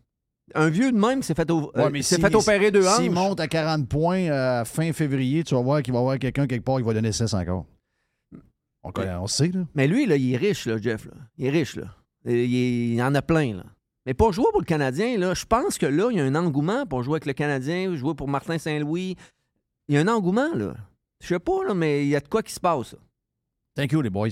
[0.55, 2.87] Un vieux de même s'est fait, au- euh, Ouais, mais s'est si- fait opérer deux
[2.87, 2.97] hanches.
[3.01, 6.19] S'il monte à 40 points euh, fin février, tu vas voir qu'il va y avoir
[6.19, 7.65] quelqu'un quelque part qui va donner 6 encore.
[8.83, 9.65] On, connaît- on sait, là.
[9.75, 11.07] Mais lui, là, il est riche, là, Jeff.
[11.07, 11.13] Là.
[11.39, 11.85] Il est riche, là.
[12.27, 13.65] Il en a plein, là.
[14.07, 16.35] Mais pour jouer pour le Canadien, là, je pense que là, il y a un
[16.35, 19.17] engouement pour jouer avec le Canadien, jouer pour Martin Saint-Louis.
[19.89, 20.75] Il y a un engouement, là.
[21.23, 22.93] Je sais pas, là, mais il y a de quoi qui se passe.
[22.93, 22.99] là.
[23.77, 24.29] Thank you, les boys.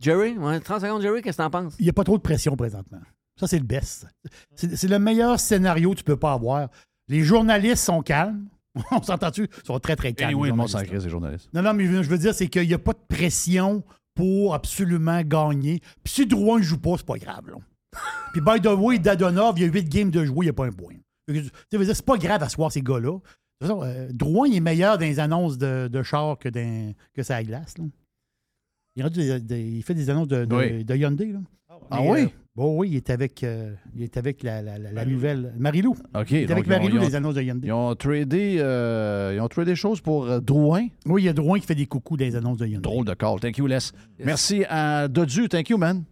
[0.00, 1.74] Jerry, ouais, 30 secondes, Jerry, qu'est-ce que t'en penses?
[1.78, 3.00] Il n'y a pas trop de pression présentement.
[3.38, 4.06] Ça, c'est le best.
[4.54, 6.68] C'est c'est le meilleur scénario que tu peux pas avoir.
[7.08, 8.46] Les journalistes sont calmes.
[8.90, 9.48] On s'entend-tu?
[9.62, 10.30] Ils sont très, très calmes.
[10.30, 11.48] Anyway, les le monde journalistes, crée, ces journalistes.
[11.52, 13.82] Non, non, mais je veux dire, c'est qu'il n'y a pas de pression
[14.14, 15.80] pour absolument gagner.
[16.02, 17.48] Puis si Drouin ne joue pas, c'est pas grave.
[17.48, 17.56] Là.
[18.32, 20.52] Puis by the way, Dadonov, il y a 8 games de jouer, il n'y a
[20.52, 20.94] pas un point.
[21.28, 23.18] Tu sais, veux dire, c'est pas grave à se voir ces gars-là.
[23.60, 26.48] De toute façon, euh, Drouin il est meilleur dans les annonces de, de char que,
[26.48, 27.76] dans, que ça glace.
[27.78, 27.84] Là.
[28.94, 30.84] Il, est rendu des- des- il fait des annonces de, de, Oui.
[30.84, 31.32] de Hyundai.
[31.32, 31.40] Là.
[31.90, 32.20] Ah Mais, oui?
[32.22, 35.54] euh, bon, oui, il est avec, euh, il est avec la, la- la- la nouvelle.
[35.58, 35.96] Marilou.
[36.14, 36.30] OK.
[36.30, 37.66] Il est avec Marilou des annonces de Hyundai.
[37.68, 40.86] Ils ont tradé, euh, ils ont tradé des choses pour euh, Drouin.
[41.06, 42.82] Oui, il y a Drouin qui fait des coucous dans les annonces de Hyundai.
[42.82, 43.40] Drôle de call.
[43.40, 43.78] Thank you, Les.
[44.20, 45.48] Merci à Dodu.
[45.48, 46.04] Thank you, man.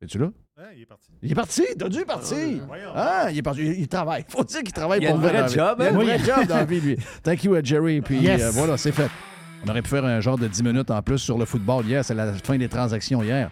[0.00, 0.30] Es-tu là?
[0.74, 1.08] Il est parti.
[1.22, 1.62] Il est parti.
[1.76, 2.60] Dodu est parti.
[2.94, 3.60] Ah, il est parti.
[3.62, 4.24] Il, il travaille.
[4.28, 5.92] Faut dire qu'il travaille Il a pour un vrai job, Il a un hein?
[5.92, 6.96] vrai job dans la vie, lui.
[7.22, 8.00] Thank you à Jerry.
[8.00, 8.42] Puis Yes.
[8.42, 9.08] euh, voilà, c'est fait.
[9.64, 12.04] On aurait pu faire un genre de 10 minutes en plus sur le football hier.
[12.04, 13.50] C'est la fin des transactions hier.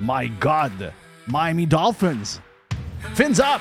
[0.00, 0.92] My God.
[1.26, 2.40] Miami Dolphins.
[3.14, 3.60] Fins up.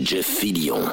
[0.00, 0.92] Jeff Fillion.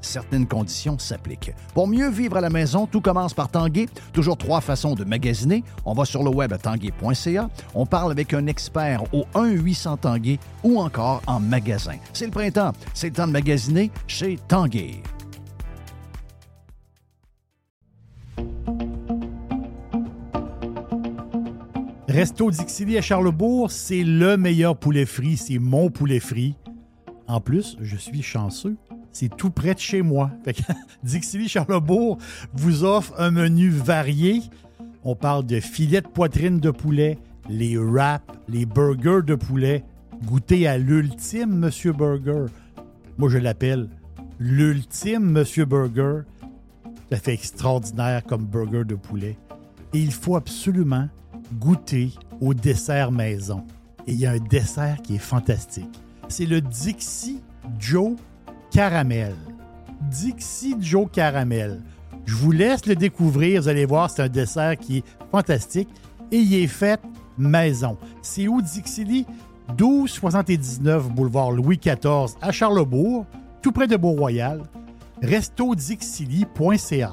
[0.00, 1.52] Certaines conditions s'appliquent.
[1.74, 3.88] Pour mieux vivre à la maison, tout commence par Tanguay.
[4.12, 5.64] Toujours trois façons de magasiner.
[5.84, 7.48] On va sur le web à tanguay.ca.
[7.74, 11.96] On parle avec un expert au 1-800 Tanguay ou encore en magasin.
[12.12, 12.72] C'est le printemps.
[12.94, 15.02] C'est le temps de magasiner chez Tanguay.
[22.10, 25.36] Resto Dixili à Charlebourg, c'est le meilleur poulet frit.
[25.36, 26.56] C'est mon poulet frit.
[27.30, 28.76] En plus, je suis chanceux.
[29.12, 30.32] C'est tout près de chez moi.
[30.44, 30.62] Fait que
[31.04, 32.18] Dixili Charlebourg
[32.54, 34.42] vous offre un menu varié.
[35.04, 37.18] On parle de filets de poitrine de poulet,
[37.48, 39.84] les wraps, les burgers de poulet.
[40.24, 42.46] Goûtez à l'ultime Monsieur Burger.
[43.16, 43.88] Moi, je l'appelle
[44.40, 46.22] l'ultime Monsieur Burger.
[47.12, 49.38] Ça fait extraordinaire comme burger de poulet.
[49.94, 51.08] Et il faut absolument
[51.60, 52.10] goûter
[52.40, 53.64] au dessert maison.
[54.08, 56.00] Et il y a un dessert qui est fantastique.
[56.30, 57.40] C'est le Dixie
[57.78, 58.12] Joe
[58.70, 59.34] Caramel.
[60.02, 61.82] Dixie Joe Caramel.
[62.24, 63.62] Je vous laisse le découvrir.
[63.62, 65.88] Vous allez voir, c'est un dessert qui est fantastique.
[66.30, 67.00] Et il est fait
[67.36, 67.98] maison.
[68.22, 69.26] C'est où Dixili?
[69.70, 73.26] 1279 boulevard Louis XIV à Charlebourg,
[73.60, 74.62] tout près de Beau-Royal.
[75.22, 77.12] restodixili.ca.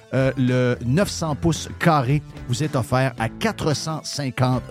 [0.13, 4.63] Euh, le 900 pouces carré vous est offert à 450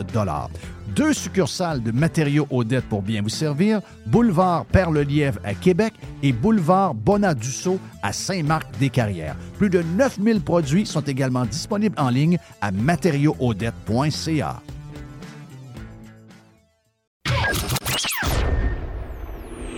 [0.95, 6.95] Deux succursales de matériaux Odette pour bien vous servir, boulevard Perle-Lièvre à Québec et boulevard
[6.95, 9.37] Bonadusseau à Saint-Marc-des-Carrières.
[9.57, 14.63] Plus de 9000 produits sont également disponibles en ligne à matériauxodette.ca.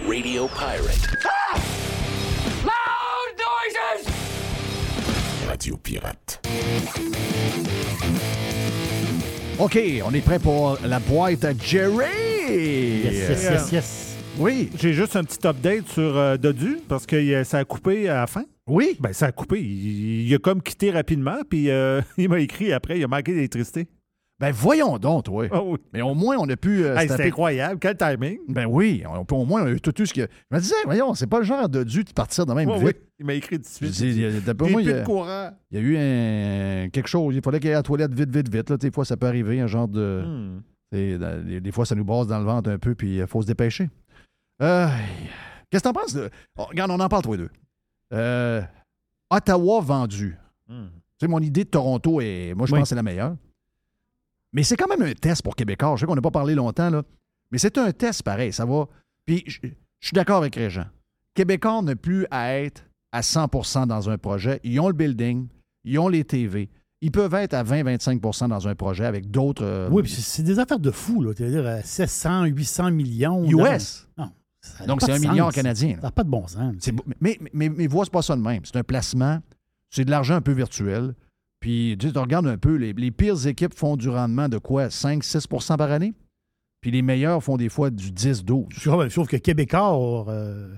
[0.08, 1.31] Radio Pirate.
[5.92, 6.40] Pirate.
[9.58, 12.06] OK, on est prêt pour la boîte à Jerry!
[12.48, 14.16] Yes, yes, yes, yes.
[14.38, 14.70] Oui.
[14.78, 18.20] J'ai juste un petit update sur euh, Dodu parce que euh, ça a coupé à
[18.20, 18.44] la fin.
[18.66, 18.96] Oui.
[19.00, 19.60] Ben, ça a coupé.
[19.60, 23.34] Il, il a comme quitté rapidement, puis euh, il m'a écrit après, il a manqué
[23.34, 23.86] d'électricité.
[24.42, 25.46] Ben voyons donc, toi.
[25.52, 25.78] Oh oui.
[25.92, 26.84] Mais au moins, on a pu.
[26.84, 27.78] euh, Hey, c'est incroyable.
[27.80, 28.38] Quel timing.
[28.48, 30.22] Ben oui, on, au moins, on a eu tout, tout ce que.
[30.50, 32.78] Je me disais, voyons, c'est pas le genre de dû de partir de même Ouais,
[32.78, 32.86] vite.
[32.98, 33.08] oui.
[33.20, 34.00] Il m'a écrit tout de suite.
[34.00, 35.50] il y a- moi, il y a- de courant.
[35.70, 37.36] Il y a eu un, quelque chose.
[37.36, 38.68] Il fallait qu'il y ait la toilette vite, vite, vite.
[38.68, 40.24] Là, des fois, ça peut arriver, un genre de.
[40.26, 40.60] Hmm.
[40.92, 43.40] dans- Des, des fois, ça nous brasse dans le ventre un peu, puis il faut
[43.42, 43.88] se dépêcher.
[44.60, 44.88] Euh,
[45.70, 46.14] Qu'est-ce que t'en penses?
[46.14, 46.28] De...
[46.58, 47.50] Oh, regarde, on en parle, toi les deux.
[48.12, 48.60] Euh,
[49.30, 50.36] Ottawa vendu.
[50.68, 50.86] Hmm.
[51.18, 52.78] Tu sais, mon idée de Toronto, est, moi, je Oui.
[52.80, 53.36] pense que c'est la meilleure.
[54.52, 55.94] Mais c'est quand même un test pour Québécois.
[55.96, 57.02] Je sais qu'on n'a pas parlé longtemps, là.
[57.50, 58.52] Mais c'est un test pareil.
[58.52, 58.86] Ça va.
[59.26, 59.58] Puis, je
[60.00, 60.86] je suis d'accord avec Régent.
[61.34, 64.60] Québécois n'a plus à être à 100% dans un projet.
[64.64, 65.46] Ils ont le building,
[65.84, 66.68] ils ont les TV.
[67.00, 69.64] Ils peuvent être à 20-25% dans un projet avec d'autres.
[69.64, 71.32] euh, Oui, puis c'est- des affaires de fou, là.
[71.36, 73.44] C'est-à-dire à 700, 800 millions.
[73.44, 74.08] US.
[74.18, 74.30] Non.
[74.60, 75.54] ça n'a Donc, c'est un milliard sens.
[75.56, 75.96] canadien.
[75.96, 76.74] Ça n'a pas de bon sens.
[76.90, 78.64] Beau- mais, mais, mais vois, c'est pas ça de même.
[78.64, 79.40] C'est un placement.
[79.90, 81.14] C'est de l'argent un peu virtuel.
[81.62, 84.88] Puis, tu regardes un peu, les, les pires équipes font du rendement de quoi?
[84.88, 86.12] 5-6% par année?
[86.82, 89.08] Puis les meilleurs font des fois du 10-12.
[89.10, 90.74] Sauf que Québécois, euh,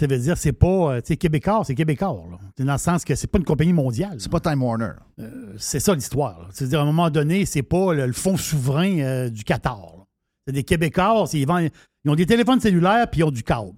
[0.00, 0.94] ça veut dire c'est pas.
[0.94, 2.24] euh, Tu sais, Québécois, c'est Québécois.
[2.30, 2.38] là.
[2.56, 4.16] C'est dans le sens que c'est pas une compagnie mondiale.
[4.18, 4.92] C'est pas Time Warner.
[5.20, 6.48] Euh, c'est ça l'histoire.
[6.52, 10.06] C'est-à-dire, à un moment donné, c'est pas le, le fonds souverain euh, du Qatar.
[10.46, 11.68] C'est des Québécois, ils, vendent-
[12.04, 13.72] ils ont des téléphones cellulaires puis ils ont du câble.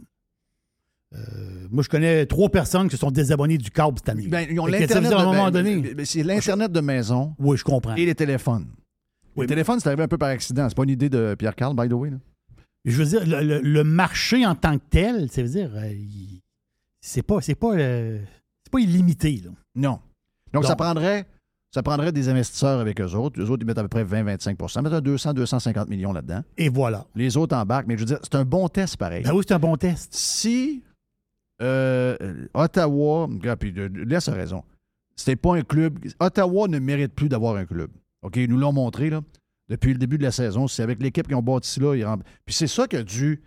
[1.15, 4.27] Euh, moi, je connais trois personnes qui se sont désabonnées du câble cette année.
[4.27, 5.95] Ben, ils ont l'Internet à un moment ben, donné.
[5.95, 7.95] ben, C'est l'Internet de maison Oui, je comprends.
[7.95, 8.67] et les téléphones.
[9.37, 10.69] Oui, les téléphones, c'est arrivé un peu par accident.
[10.69, 12.11] C'est pas une idée de Pierre Carl, by the way.
[12.11, 12.17] là.
[12.85, 15.91] Je veux dire, le, le- le marché en tant que tel, ça veut dire, euh,
[17.01, 18.19] c'est pas, c'est pas, euh,
[18.65, 19.41] c'est pas illimité.
[19.45, 19.51] là.
[19.75, 20.01] Non.
[20.53, 21.27] Donc, ça prendrait
[21.73, 23.41] ça prendrait des investisseurs avec eux autres.
[23.43, 26.43] Les autres, ils mettent à peu près 20-25% Ils mettent un 200-250 millions là-dedans.
[26.57, 27.05] Et voilà.
[27.17, 27.89] Les autres embarquent.
[27.89, 29.25] Mais je veux dire, c'est un bon test pareil.
[29.25, 30.15] Ben oui, c'est un bon test.
[30.15, 30.85] Si
[31.63, 33.29] euh, euh, Ottawa,
[33.59, 34.65] puis de- laisse raison,
[35.17, 35.99] c'était pas un club.
[36.21, 37.91] Ottawa ne mérite plus d'avoir un club.
[38.23, 39.11] OK, ils nous l'ont montré
[39.69, 40.67] depuis le début de la saison.
[40.67, 42.17] C'est avec l'équipe qui ont bâti là.
[42.45, 43.43] Puis c'est ça que dû.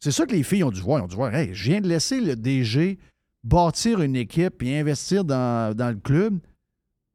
[0.00, 1.00] C'est ça que les filles ont dû voir.
[1.00, 2.98] Ils ont dû voir, hey, je viens de laisser le DG
[3.44, 6.38] bâtir une équipe et investir dans, dans le club.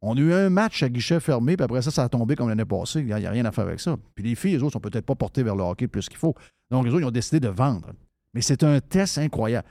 [0.01, 2.49] On a eu un match à guichet fermé, puis après ça, ça a tombé comme
[2.49, 2.99] l'année passée.
[2.99, 3.97] Il n'y a rien à faire avec ça.
[4.13, 6.35] Puis les filles, les autres, sont peut-être pas portées vers le hockey plus qu'il faut.
[6.69, 7.91] Donc, les autres, ils ont décidé de vendre.
[8.33, 9.67] Mais c'est un test incroyable.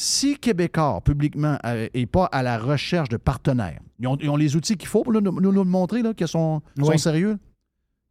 [0.00, 1.58] Si Québécois, publiquement,
[1.92, 5.02] n'est pas à la recherche de partenaires, ils ont, ils ont les outils qu'il faut
[5.02, 6.62] pour nous, nous- nous le montrer, qu'ils sont,
[6.98, 7.36] sérieux.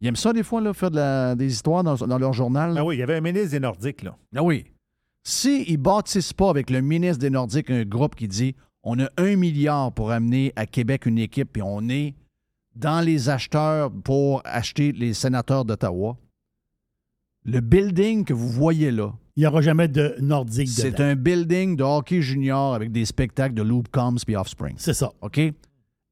[0.02, 2.74] Ils aiment ça, des fois, là, faire de la- des histoires dans, dans leur journal.
[2.76, 4.14] Ah oui, il y avait un ministre des Nordiques, là.
[4.36, 4.66] Ah oui.
[5.24, 9.08] S'ils ne bâtissent pas avec le ministre des Nordiques un groupe qui dit on a
[9.16, 12.14] un milliard pour amener à Québec une équipe, puis on est
[12.76, 16.18] dans les acheteurs pour acheter les sénateurs d'Ottawa,
[17.50, 21.76] le building que vous voyez là, Il n'y aura jamais de Nordique c'est un building
[21.76, 24.74] de hockey junior avec des spectacles de Loop Combs puis Offspring.
[24.78, 25.12] C'est ça.
[25.22, 25.40] OK?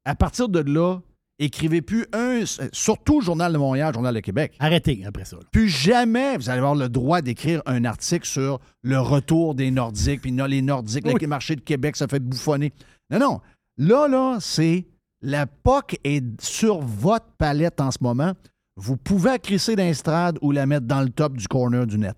[0.05, 0.99] À partir de là,
[1.37, 4.53] écrivez plus un, surtout Journal de Montréal, Journal de Québec.
[4.59, 5.35] Arrêtez après ça.
[5.35, 5.43] là.
[5.51, 10.21] Plus jamais vous allez avoir le droit d'écrire un article sur le retour des Nordiques,
[10.21, 11.13] puis non, les Nordiques, Oui.
[11.19, 12.73] les marchés de Québec, ça fait bouffonner.
[13.11, 13.41] Non, non.
[13.77, 14.85] Là, là, c'est
[15.21, 18.33] la POC est sur votre palette en ce moment.
[18.79, 22.15] Vous pouvez la crisser d'instrade ou la mettre dans le top du corner du net.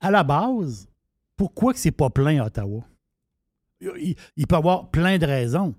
[0.00, 0.88] À la base,
[1.36, 2.84] pourquoi que c'est pas plein à Ottawa?
[3.80, 5.74] Il, il peut y avoir plein de raisons.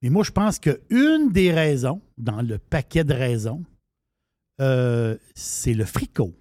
[0.00, 3.62] Mais moi, je pense qu'une des raisons, dans le paquet de raisons,
[4.60, 6.34] euh, c'est le fricot,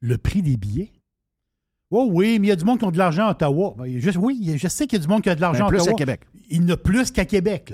[0.00, 0.92] le prix des billets.
[1.90, 3.74] Oh oui, mais il y a du monde qui a de l'argent à Ottawa.
[3.76, 5.66] Ben, je- oui, je sais qu'il y a du monde qui a de l'argent Ben,
[5.66, 5.94] à plus Ottawa.
[5.94, 6.20] à Québec.
[6.48, 7.70] Il y en a plus qu'à Québec.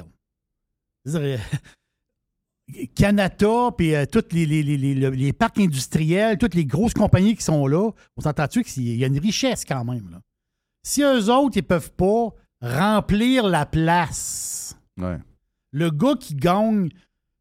[1.04, 1.36] Là.
[2.94, 6.94] Canada, puis euh, tous les, les- les- les- le- les parcs industriels, toutes les grosses
[6.94, 10.10] compagnies qui sont là, on s'entend-tu qu'il y a une richesse quand même.
[10.10, 10.20] Là.
[10.82, 12.30] Si eux autres, ils peuvent pas
[12.60, 15.18] remplir la place, Ouais.
[15.72, 16.88] le gars qui gagne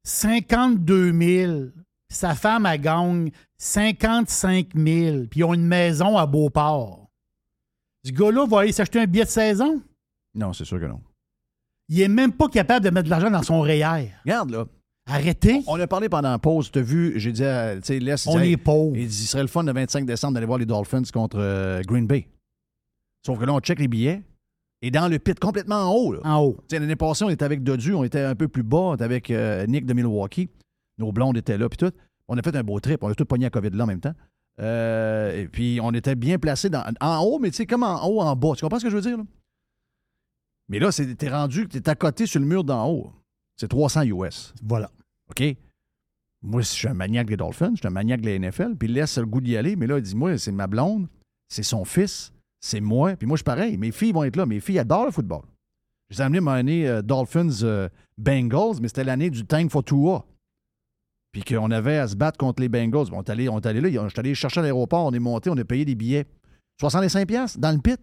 [0.04, 1.64] 52 000,
[2.10, 7.10] sa femme, elle gagne 55 000, puis ils ont une maison à Beauport.
[8.04, 9.82] Ce gars-là va aller s'acheter un billet de saison?
[10.36, 11.02] Non, c'est sûr que non.
[11.90, 14.12] Il est même pas capable de mettre de l'argent dans son REER.
[14.24, 14.66] Regarde, là.
[15.08, 15.62] Arrêtez.
[15.68, 16.72] On a parlé pendant la pause.
[16.72, 18.96] Tu as vu, j'ai dit, à- tu sais, il On est pauvres.
[18.98, 21.82] Il dit, il serait le fun le 25 décembre d'aller voir les Dolphins contre euh,
[21.84, 22.28] Green Bay.
[23.26, 24.24] Sauf que là, on check les billets.
[24.82, 26.14] Et dans le pit, complètement en haut.
[26.14, 26.20] Là.
[26.24, 26.58] En haut.
[26.68, 28.96] Tu sais, L'année passée, on était avec Dodu, on était un peu plus bas, on
[28.96, 30.50] était avec euh, Nick de Milwaukee.
[30.98, 31.92] Nos blondes étaient là, puis tout.
[32.28, 33.04] On a fait un beau trip.
[33.04, 34.14] On a tout pogné à COVID là en même temps.
[34.60, 38.04] Euh, et puis, on était bien placés dans- en haut, mais tu sais, comme en
[38.08, 38.54] haut, en bas.
[38.56, 39.18] Tu comprends ce que je veux dire?
[39.18, 39.24] Là?
[40.70, 43.12] Mais là, t'es rendu, t'es à côté sur le mur d'en haut.
[43.58, 44.54] C'est 300 US.
[44.64, 44.90] Voilà.
[45.30, 45.44] OK?
[46.42, 48.88] Moi, je suis un maniaque des Dolphins, je suis un maniaque de la NFL, puis
[48.88, 51.08] il laisse le goût d'y aller, mais là, il dit, moi, c'est ma blonde,
[51.48, 53.78] c'est son fils, c'est moi, puis moi, je suis pareil.
[53.78, 54.46] Mes filles vont être là.
[54.46, 55.42] Mes filles adorent le football.
[56.10, 59.72] Je les ai amenés mon année euh, Dolphins euh, Bengals, mais c'était l'année du Tank
[59.72, 60.24] for Tua.
[61.32, 63.08] Puis qu'on avait à se battre contre les Bengals.
[63.12, 65.20] On est allé, on est allé là, je suis allé chercher à l'aéroport, on est
[65.20, 66.26] monté, on a payé des billets.
[66.82, 68.00] 65$ piastres dans le pit.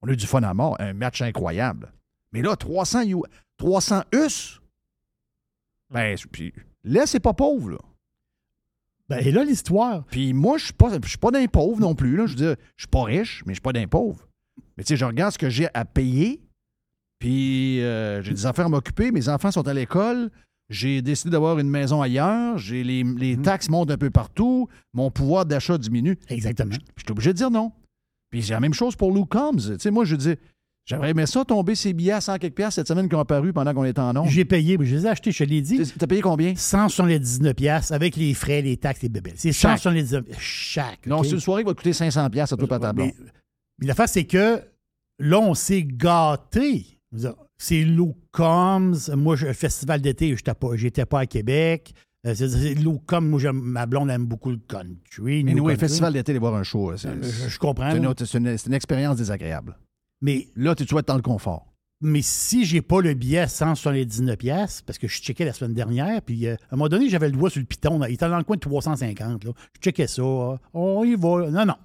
[0.00, 1.92] On a eu du fun à mort, un match incroyable.
[2.32, 3.22] Mais là, 300, U-
[3.58, 4.60] 300 US.
[5.92, 6.52] Ben, puis
[6.84, 7.78] là, c'est pas pauvre, là.
[9.08, 10.04] Ben, et là, l'histoire.
[10.10, 12.16] Puis moi, je suis pas, je suis pas d'un pauvre non plus.
[12.16, 12.26] Là.
[12.26, 14.26] Je veux dire, je suis pas riche, mais je suis pas d'un pauvre.
[14.76, 16.40] Mais tu sais, je regarde ce que j'ai à payer.
[17.18, 19.12] Puis euh, j'ai des affaires à m'occuper.
[19.12, 20.30] Mes enfants sont à l'école.
[20.70, 22.56] J'ai décidé d'avoir une maison ailleurs.
[22.56, 24.68] J'ai les, les taxes montent un peu partout.
[24.94, 26.18] Mon pouvoir d'achat diminue.
[26.28, 26.72] Exactement.
[26.72, 27.72] Je je suis obligé de dire non.
[28.30, 29.58] Puis c'est la même chose pour Lou Combs.
[29.58, 30.36] Tu sais, moi, je dis,
[30.84, 33.52] j'aurais aimé ça tomber ces billets à 100 quelques piastres cette semaine qui ont apparu
[33.52, 34.28] pendant qu'on était en ondes.
[34.28, 35.80] J'ai payé, mais je les ai achetés, je te l'ai dit.
[35.98, 36.54] T'as payé combien?
[36.54, 39.32] 179 piastres avec les frais, les taxes, les bébés.
[39.36, 39.78] C'est Chaque.
[39.78, 41.06] 179 chaque.
[41.06, 43.10] Non, c'est une soirée qui va te coûter 500 piastres à toi, pas ta blonde.
[43.18, 43.30] Mais,
[43.80, 44.60] mais l'affaire, c'est que
[45.18, 46.98] là, on s'est gâté.
[47.58, 49.10] C'est Lou Combs.
[49.14, 51.92] Moi, je- le festival d'été, je n'étais pas, j'étais pas à Québec.
[52.26, 53.20] Euh, c'est- Lou Combs.
[53.28, 55.44] Moi, ma blonde aime beaucoup le country.
[55.44, 58.56] Mais nous, le festival d'été, aller voir un show, Euh, je- je comprends, une, une-
[58.56, 59.76] c'est une expérience désagréable.
[60.22, 61.66] Mais Là, tu dois être dans le confort.
[62.04, 65.74] Mais si j'ai pas le billet à 179 pièces parce que je checkais la semaine
[65.74, 67.98] dernière, puis euh, à un moment donné, j'avais le doigt sur le piton.
[68.00, 68.08] là.
[68.08, 69.44] Il était dans le coin de 350.
[69.44, 69.52] Là.
[69.74, 70.22] Je checkais ça.
[70.22, 71.48] euh, On y va.
[71.50, 71.76] Non, non.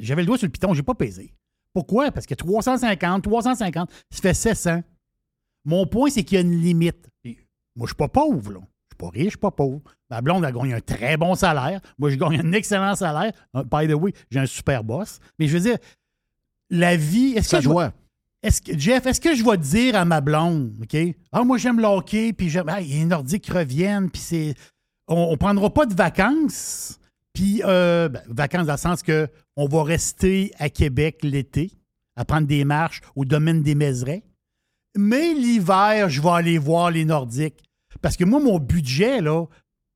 [0.00, 1.34] J'avais le doigt sur le piton, j'ai pas pesé.
[1.74, 2.10] Pourquoi?
[2.10, 4.82] Parce que 350, 350, ça fait 700.
[5.64, 7.08] Mon point, c'est qu'il y a une limite.
[7.24, 7.36] Et
[7.76, 8.60] moi, je suis pas pauvre, là.
[8.60, 9.80] Je suis pas riche, je suis pas pauvre.
[10.08, 11.80] Ma blonde, elle gagne un très bon salaire.
[11.98, 13.32] Moi, je gagne un excellent salaire.
[13.54, 15.20] Uh, by the way, j'ai un super boss.
[15.38, 15.76] Mais je veux dire,
[16.70, 17.34] la vie.
[17.36, 17.92] Est-ce Ça que doit.
[18.42, 20.96] est-ce que, Jeff, est-ce que je vais dire à ma blonde, OK?
[21.32, 22.68] Ah, moi, j'aime le hockey, puis j'aime.
[22.68, 24.54] Ah, les Nordiques reviennent, puis c'est.
[25.08, 26.98] On, on prendra pas de vacances,
[27.32, 31.72] puis euh, ben, vacances dans le sens que on va rester à Québec l'été,
[32.16, 34.22] à prendre des marches au domaine des Méserets.
[34.96, 37.62] Mais l'hiver, je vais aller voir les Nordiques.
[38.02, 39.46] Parce que moi, mon budget, là,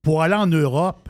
[0.03, 1.04] pour aller en Europe,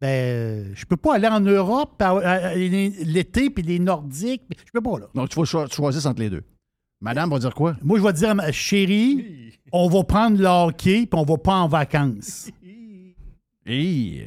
[0.00, 4.42] ben, je peux pas aller en Europe à- à- à- l'été, puis les Nordiques.
[4.66, 5.06] Je peux pas, là.
[5.14, 6.42] Donc, faut cho- choisir entre les deux.
[7.00, 7.76] Madame va dire quoi?
[7.82, 11.36] Moi, je vais dire à ma chérie, on va prendre le hockey, puis on va
[11.38, 12.50] pas en vacances.
[13.70, 14.26] Hey.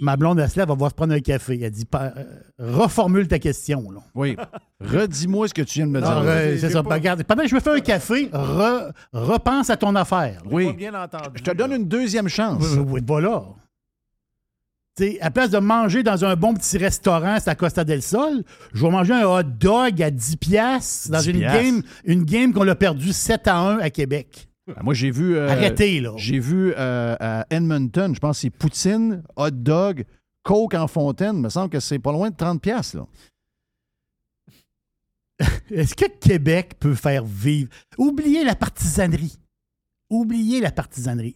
[0.00, 1.60] Ma blonde, elle va se prendre un café.
[1.62, 2.24] Elle dit, pas- euh,
[2.58, 3.90] reformule ta question.
[3.90, 4.00] Là.
[4.14, 4.36] Oui.
[4.80, 6.10] Redis-moi ce que tu viens de me dire.
[6.24, 6.80] Euh, c'est ça.
[6.80, 10.40] Regarde, pendant que je me fais un café, re- repense à ton affaire.
[10.44, 10.50] là.
[10.50, 10.72] Oui.
[10.72, 11.28] bien entendu.
[11.34, 12.64] Je te donne une deuxième chance.
[12.78, 13.44] Oui, oui, voilà.
[15.20, 18.80] À place de manger dans un bon petit restaurant, c'est à Costa del Sol, je
[18.84, 21.62] vais manger un hot dog à 10 piastres dans 10 une piastres?
[21.64, 24.48] game, une game qu'on a perdu 7 à 1 à Québec.
[24.76, 25.34] Ah, Moi, j'ai vu.
[25.36, 26.12] euh, Arrêtez, là.
[26.16, 30.04] J'ai vu euh, à Edmonton, je pense que c'est poutine, hot dog,
[30.44, 31.36] coke en fontaine.
[31.36, 33.06] Il me semble que c'est pas loin de 30$, piastres, là.
[35.70, 37.68] Est-ce que Québec peut faire vivre?
[37.98, 39.36] Oubliez la partisanerie.
[40.08, 41.34] Oubliez la partisanerie.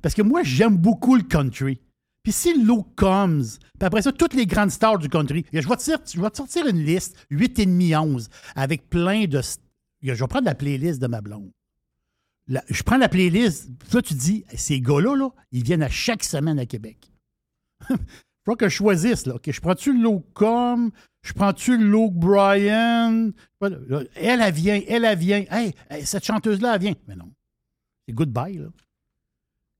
[0.00, 1.80] Parce que moi, j'aime beaucoup le country.
[2.24, 3.44] Puis si l'eau comes,
[3.78, 5.82] puis après ça, toutes les grandes stars du country, je vais te,
[6.36, 9.40] sortir- une liste, 8,5, 11, avec plein de...
[10.02, 11.50] Je vais prendre la playlist de ma blonde.
[12.48, 16.58] Je prends la playlist, toi tu dis, ces gars-là, là, ils viennent à chaque semaine
[16.58, 17.10] à Québec.
[17.90, 17.96] Il
[18.44, 19.26] faut que je choisisse.
[19.26, 19.36] Là.
[19.46, 20.90] Je prends-tu l'eau com?
[21.22, 23.30] Je prends-tu l'eau Brian?
[23.62, 25.44] Elle, elle vient, elle, elle vient.
[26.04, 26.94] Cette chanteuse-là, elle vient.
[27.06, 27.30] Mais non.
[28.06, 28.68] C'est goodbye, là.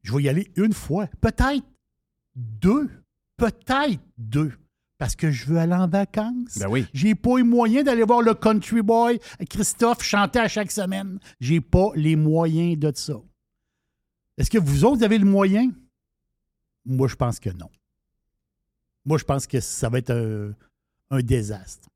[0.02, 1.06] Je vais y aller une fois.
[1.20, 1.64] Peut-être
[2.35, 2.90] deux.
[3.36, 4.52] Peut-être deux.
[4.98, 6.59] Parce que je veux aller en vacances.
[6.59, 6.86] Ben oui.
[6.93, 9.19] J'ai pas les moyens d'aller voir le country boy
[9.51, 11.19] Christophe chanter à chaque semaine.
[11.40, 13.15] J'ai pas les moyens de ça.
[14.39, 15.70] Est-ce que vous autres avez le moyen?
[16.85, 17.70] Moi, je pense que non.
[19.05, 20.55] Moi, je pense que ça va être un,
[21.11, 21.89] un désastre.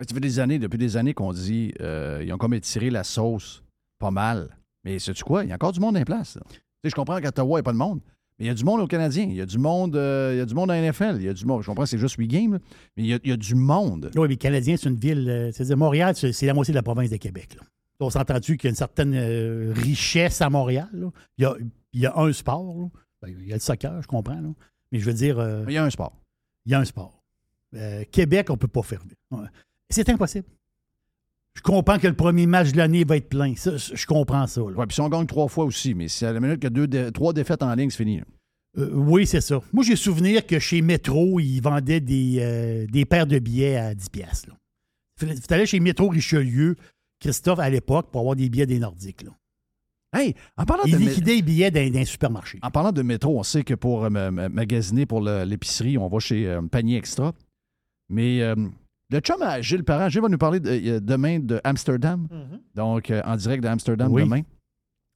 [0.00, 3.04] Ça fait des années, depuis des années qu'on dit euh, ils ont comme étiré la
[3.04, 3.62] sauce
[3.98, 4.56] pas mal.
[4.84, 5.44] Mais sais-tu quoi?
[5.44, 6.38] Il y a encore du monde en place.
[6.84, 8.00] je comprends qu'à Ottawa, il n'y a pas de monde.
[8.38, 9.24] Mais il y a du monde au Canadien.
[9.24, 11.16] Il y a du monde, euh, il y a du monde à NFL.
[11.16, 11.62] Il y a du monde.
[11.62, 12.58] Je comprends c'est juste 8 games, là,
[12.96, 14.10] mais il y, a, il y a du monde.
[14.16, 15.28] Oui, mais Canadien, c'est une ville.
[15.28, 17.54] euh, C'est-à-dire, Montréal, c'est la moitié de la province de Québec.
[17.56, 17.62] là.
[17.98, 20.88] On s'entend-tu qu'il y a une certaine euh, richesse à Montréal?
[20.92, 21.08] là?
[21.38, 21.54] Il, y a,
[21.94, 22.76] il y a un sport.
[22.78, 22.88] là.
[23.22, 24.38] Ben, il y a le soccer, je comprends.
[24.92, 25.38] Mais je veux dire.
[25.38, 26.12] euh, Il y a un sport.
[26.66, 27.22] il y a un sport.
[27.74, 29.14] Euh, Québec, on ne peut pas fermer.
[29.30, 29.46] Ouais.
[29.88, 30.46] C'est impossible.
[31.56, 33.54] Je comprends que le premier match de l'année va être plein.
[33.56, 34.62] Ça, je comprends ça.
[34.62, 36.66] Ouais, puis si on gagne trois fois aussi, mais si à la minute qu'il y
[36.66, 38.20] a deux dé- trois défaites en ligne, c'est fini.
[38.78, 39.60] Euh, oui, c'est ça.
[39.72, 43.94] Moi, j'ai souvenir que chez Métro, ils vendaient des, euh, des paires de billets à
[43.94, 44.50] 10 piastres.
[45.18, 46.76] Tu allais chez Métro Richelieu,
[47.20, 49.22] Christophe, à l'époque, pour avoir des billets des Nordiques.
[49.22, 49.30] Là.
[50.14, 50.98] Hey, en parlant Ils de.
[50.98, 52.58] liquidaient les billets les supermarchés.
[52.62, 56.08] En parlant de métro, on sait que pour euh, ma- ma- magasiner pour l'épicerie, on
[56.08, 57.32] va chez euh, Panier Extra.
[58.10, 58.54] Mais euh,
[59.10, 62.26] le chum à Gilles Parent, Gilles va nous parler de- euh, demain de Amsterdam.
[62.74, 64.22] Donc, euh, en direct d'Amsterdam Oui.
[64.24, 64.42] demain.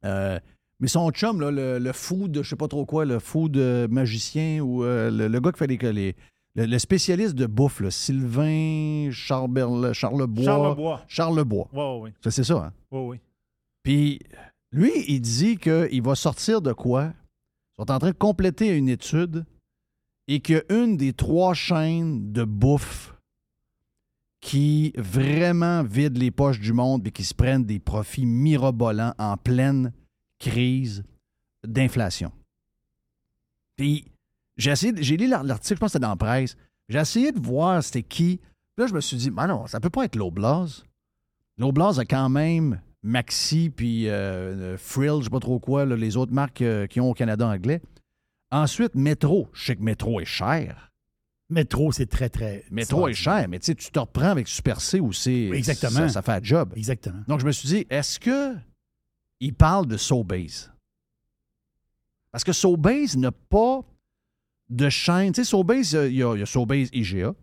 [0.05, 0.39] Euh,
[0.79, 3.49] mais son chum, là, le, le fou de je sais pas trop quoi, le fou
[3.49, 6.17] de magicien ou euh, le, le gars qui fait les, les-
[6.57, 10.45] le, le spécialiste de bouffe, là, Sylvain Charberle- Charlebois.
[10.45, 11.05] Charlebois.
[11.07, 11.69] Charlebois.
[11.73, 12.11] Oui, oui.
[12.25, 12.73] Ça, C'est ça, hein?
[12.91, 13.21] Oui, oui.
[13.83, 14.21] Puis,
[14.73, 17.13] lui, il dit qu'il va sortir de quoi?
[17.79, 19.45] Ils sont en train de compléter une étude
[20.29, 23.15] et qu'une des trois chaînes de bouffe
[24.41, 29.37] qui vraiment vident les poches du monde et qui se prennent des profits mirobolants en
[29.37, 29.93] pleine
[30.39, 31.05] crise
[31.67, 32.33] d'inflation.
[33.77, 34.07] Puis,
[34.57, 36.57] j'ai essayé, j'ai lu l'ar- l'article, je pense que c'était dans la presse.
[36.89, 38.39] J'ai essayé de voir c'était qui.
[38.39, 40.85] Puis là, je me suis dit, ben non, ça peut pas être l'Oblast.
[41.59, 44.13] L'Oblast a quand même Maxi puis euh,
[44.75, 47.47] euh, Frill, je sais pas trop quoi, les autres marques euh, qui ont au Canada
[47.47, 47.81] anglais.
[48.51, 49.49] Ensuite, Métro.
[49.53, 50.90] Je sais que Métro est cher.
[51.51, 52.65] Métro, c'est très, très.
[52.71, 55.49] Métro est cher, mais tu sais, tu te reprends avec Super C c'est.
[55.49, 55.91] Exactement.
[55.91, 56.73] Ça, ça fait un job.
[56.77, 57.23] Exactement.
[57.27, 58.57] Donc, je me suis dit, est-ce que
[59.41, 60.73] il parle de Sobase?
[62.31, 63.83] Parce que Sobase n'a pas
[64.69, 65.33] de chaîne.
[65.33, 67.35] Tu sais, Sobase, il y a, il y a Sobase IGA,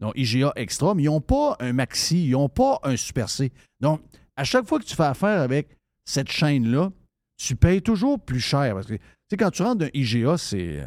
[0.00, 3.50] donc IGA Extra, mais ils n'ont pas un Maxi, ils n'ont pas un Super C.
[3.80, 4.02] Donc,
[4.36, 6.92] à chaque fois que tu fais affaire avec cette chaîne-là,
[7.38, 8.74] tu payes toujours plus cher.
[8.74, 9.00] Parce que, tu
[9.30, 10.86] sais, quand tu rentres d'un IGA, c'est.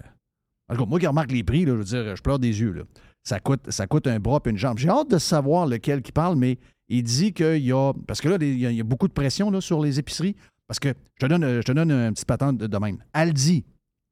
[0.69, 2.59] En tout cas, moi qui remarque les prix, là, je veux dire, je pleure des
[2.59, 2.71] yeux.
[2.71, 2.83] là.
[3.23, 4.77] ça coûte, ça coûte un bras et une jambe.
[4.77, 6.57] J'ai hâte de savoir lequel qui parle, mais
[6.89, 7.93] il dit qu'il y a.
[8.07, 9.99] Parce que là, il y a, il y a beaucoup de pression là, sur les
[9.99, 10.35] épiceries.
[10.67, 13.03] Parce que je te donne, je te donne un petit patente de domaine.
[13.13, 13.63] Aldi.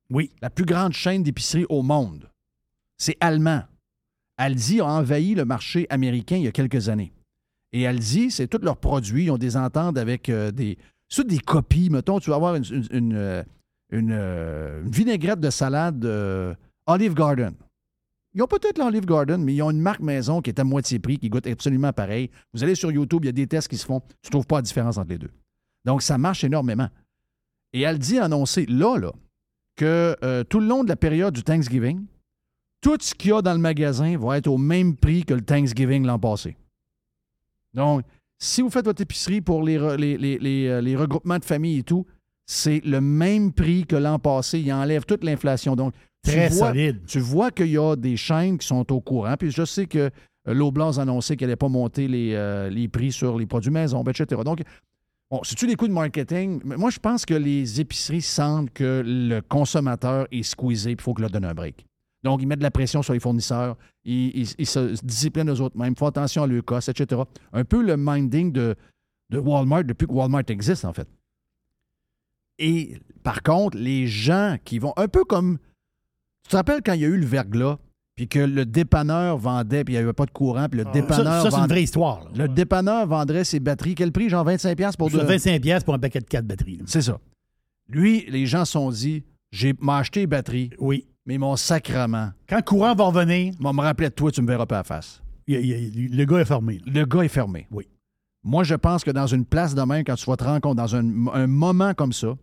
[0.10, 0.32] Oui.
[0.41, 2.30] La plus grande chaîne d'épicerie au monde.
[2.98, 3.64] C'est allemand.
[4.38, 7.11] Aldi a envahi le marché américain il y a quelques années.
[7.73, 9.26] Et Aldi, c'est tous leurs produits.
[9.26, 10.77] Ils ont des ententes avec euh, des.
[11.10, 11.90] C'est des copies.
[11.90, 13.44] Mettons, tu vas avoir une, une, une, euh,
[13.90, 16.53] une, euh, une vinaigrette de salade euh,
[16.88, 17.53] Olive Garden.
[18.34, 20.99] Ils ont peut-être l'Olive Garden, mais ils ont une marque maison qui est à moitié
[20.99, 22.30] prix, qui goûte absolument pareil.
[22.53, 24.02] Vous allez sur YouTube, il y a des tests qui se font.
[24.22, 25.32] Tu ne trouves pas la différence entre les deux.
[25.86, 26.90] Donc, ça marche énormément.
[27.72, 29.14] Et Aldi a annoncé là, là,
[29.78, 32.06] que euh, tout le long de la période du Thanksgiving,
[32.82, 35.41] tout ce qu'il y a dans le magasin va être au même prix que le
[35.41, 36.57] Thanksgiving l'an passé.
[37.74, 38.03] Donc,
[38.38, 42.06] si vous faites votre épicerie pour les regroupements de famille et tout,
[42.46, 44.60] c'est le même prix que l'an passé.
[44.60, 45.76] Il enlève toute l'inflation.
[45.76, 45.94] Donc,
[46.24, 47.02] tu Très vois- solide.
[47.08, 49.36] Tu vois qu'il y a des chaînes qui sont au courant.
[49.38, 50.10] Puis je sais que
[50.48, 53.72] euh, Loblaws a annoncé qu'elle n'allait pas monter les, euh, les prix sur les produits
[53.72, 54.42] maison, ben, etc.
[54.46, 54.62] Donc,
[55.32, 56.62] bon, c'est-tu des coups de marketing?
[56.64, 61.22] Moi, je pense que les épiceries sentent que le consommateur est squeezé il faut que
[61.22, 61.86] leur donne un break.
[62.24, 65.62] Donc, ils mettent de la pression sur les fournisseurs, ils, ils- ils se disciplinent eux
[65.62, 67.22] autres mêmes, ils font attention à leur cost, etc.
[67.54, 68.76] Un peu le minding de,
[69.32, 71.08] de Walmart depuis que Walmart existe, en fait.
[72.60, 75.57] Et par contre, les gens qui vont, un peu comme,
[76.44, 77.77] tu te rappelles quand il y a eu le verglas,
[78.15, 80.91] puis que le dépanneur vendait, puis il n'y avait pas de courant, puis le Ah,
[80.94, 82.23] dépanneur ça, ça, c'est une vraie histoire.
[82.23, 82.30] là.
[82.44, 83.95] Le dépanneur vendrait ses batteries.
[83.95, 84.30] Quel prix?
[84.30, 85.22] Genre 25$ pour deux.
[85.22, 86.80] 25 pièces pour un paquet de 4 batteries.
[86.86, 87.19] C'est ça.
[87.90, 90.69] Lui, les gens se sont dit, j'ai acheté les batteries.
[90.80, 91.06] Oui.
[91.26, 92.30] Mais mon sacrement.
[92.48, 93.53] Quand le courant va revenir.
[93.60, 95.22] M'a me rappeler de toi, tu me verras pas à la face.
[95.48, 96.82] il- il- le gars est fermé.
[96.86, 96.91] là.
[97.02, 97.68] Le gars est fermé.
[97.72, 97.88] Oui.
[98.44, 100.77] Moi, je pense que dans une place de même, quand tu vas te rendre compte,
[100.77, 102.36] dans un, un moment comme ça,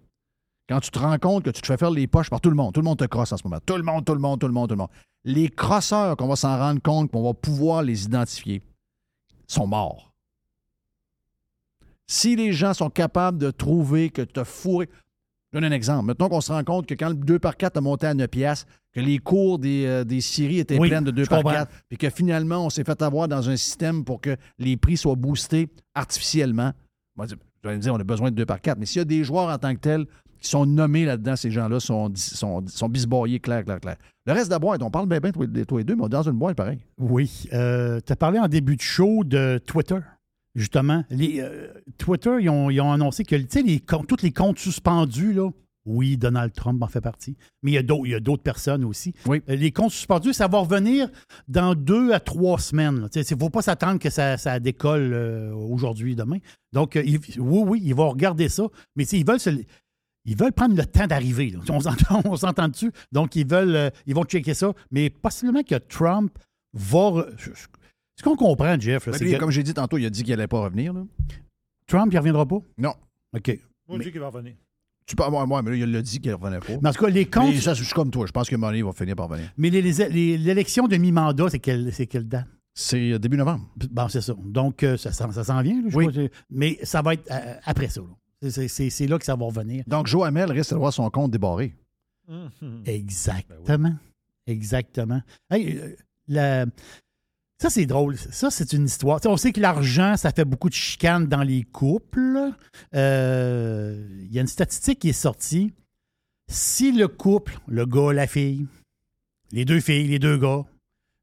[0.68, 2.56] quand tu te rends compte que tu te fais faire les poches par tout le
[2.56, 3.58] monde, tout le monde te crosse en ce moment.
[3.64, 4.90] Tout le monde, tout le monde, tout le monde, tout le monde.
[5.24, 8.62] Les crosseurs qu'on va s'en rendre compte, qu'on va pouvoir les identifier,
[9.46, 10.12] sont morts.
[12.06, 14.88] Si les gens sont capables de trouver que tu as fourré.
[15.52, 16.06] Je donne un exemple.
[16.06, 18.28] Mettons qu'on se rend compte que quand le 2 par 4 a monté à 9
[18.28, 21.42] piastres, que les cours des, euh, des scieries étaient Oui, pleines de 2 je par
[21.42, 21.58] comprends.
[21.58, 24.96] 4, puis que finalement, on s'est fait avoir dans un système pour que les prix
[24.96, 26.72] soient boostés artificiellement.
[27.16, 29.04] Moi, je vais dire, on a besoin de 2 par 4, mais s'il y a
[29.04, 30.06] des joueurs en tant que tels
[30.42, 33.96] qui sont nommés là-dedans, ces gens-là sont, sont, sont bisboyés, clair, clair, clair.
[34.26, 36.22] Le reste de la boîte, on parle bien, bien, toi, toi et deux, mais dans
[36.22, 36.78] une boîte pareil.
[36.98, 37.46] Oui.
[37.50, 39.98] tu as parlé en début de show de Twitter.
[40.54, 44.32] Justement, les, euh, Twitter, ils ont, ils ont annoncé que tu sais, les tous les
[44.32, 45.48] comptes suspendus, là,
[45.84, 47.78] oui, Donald Trump en fait partie, mais il y
[48.14, 49.14] a d'autres, personnes aussi.
[49.28, 51.08] Euh, Les comptes suspendus, ça va revenir
[51.48, 53.00] dans deux à trois semaines.
[53.00, 53.08] là.
[53.08, 56.38] Tu sais, Il ne faut pas s'attendre que ça, ça décolle euh, aujourd'hui, demain.
[56.72, 58.64] Donc, euh, oui, oui, ils vont regarder ça,
[58.94, 59.50] mais ils veulent se,
[60.24, 61.50] ils veulent prendre le temps d'arriver.
[61.50, 61.58] là.
[62.24, 62.92] On s'entend, dessus.
[63.10, 64.72] Donc, ils veulent, euh, ils vont checker ça.
[64.90, 66.36] Mais possiblement que Trump
[66.72, 66.98] va.
[66.98, 67.36] re-
[68.16, 70.22] Ce qu'on comprend, Jeff, là, c'est lui, que Comme j'ai dit tantôt, il a dit
[70.22, 70.92] qu'il n'allait pas revenir.
[70.92, 71.02] là.
[71.86, 72.58] Trump, il reviendra pas?
[72.78, 72.94] Non.
[73.36, 73.58] OK.
[73.88, 74.54] Moi, je dis qu'il va revenir.
[75.04, 76.72] Tu peux, ouais, ouais, mais là, il l'a dit qu'il ne revenait pas.
[76.80, 78.24] Mais en tout cas, les comptes- Mais ça, je suis comme toi.
[78.26, 79.52] Je pense que Money va finir par revenir.
[79.58, 81.90] Mais les- les- les- l'élection de mi-mandat, c'est quelle,
[82.28, 82.46] date?
[82.74, 83.68] C'est euh, début novembre.
[83.90, 84.34] Bon, c'est ça.
[84.44, 85.82] Donc, euh, ça, s'en- ça s'en vient.
[85.82, 86.06] là, je Oui.
[86.08, 86.22] crois.
[86.48, 88.00] mais ça va être euh, après ça.
[88.00, 88.06] là.
[88.50, 89.84] C'est- là que ça va revenir.
[89.86, 91.74] Donc, Joe Hamel risque d'avoir son compte débarré.
[92.86, 93.94] Exactement.
[94.46, 95.22] Exactement.
[95.50, 95.96] Hey, euh,
[96.28, 96.66] la-
[97.58, 98.16] Ça, c'est drôle.
[98.16, 99.20] Ça, c'est une histoire.
[99.26, 102.50] On sait que l'argent, ça fait beaucoup de chicanes dans les couples.
[102.94, 105.72] Euh, Il y a une statistique qui est sortie.
[106.48, 108.66] Si le couple, le gars, la fille,
[109.52, 110.64] les deux filles, les deux gars,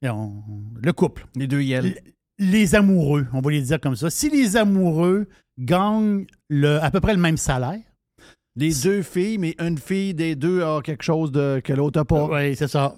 [0.04, 0.44] on-
[0.82, 2.00] le couple, les deux yels,
[2.38, 4.10] les amoureux, on va les dire comme ça.
[4.10, 5.28] Si les amoureux
[5.60, 7.80] gagnent le, à peu près le même salaire,
[8.56, 12.06] Les deux filles, mais une fille des deux a quelque chose de, que l'autre n'a
[12.06, 12.26] pas.
[12.26, 12.96] Oui, c'est ça.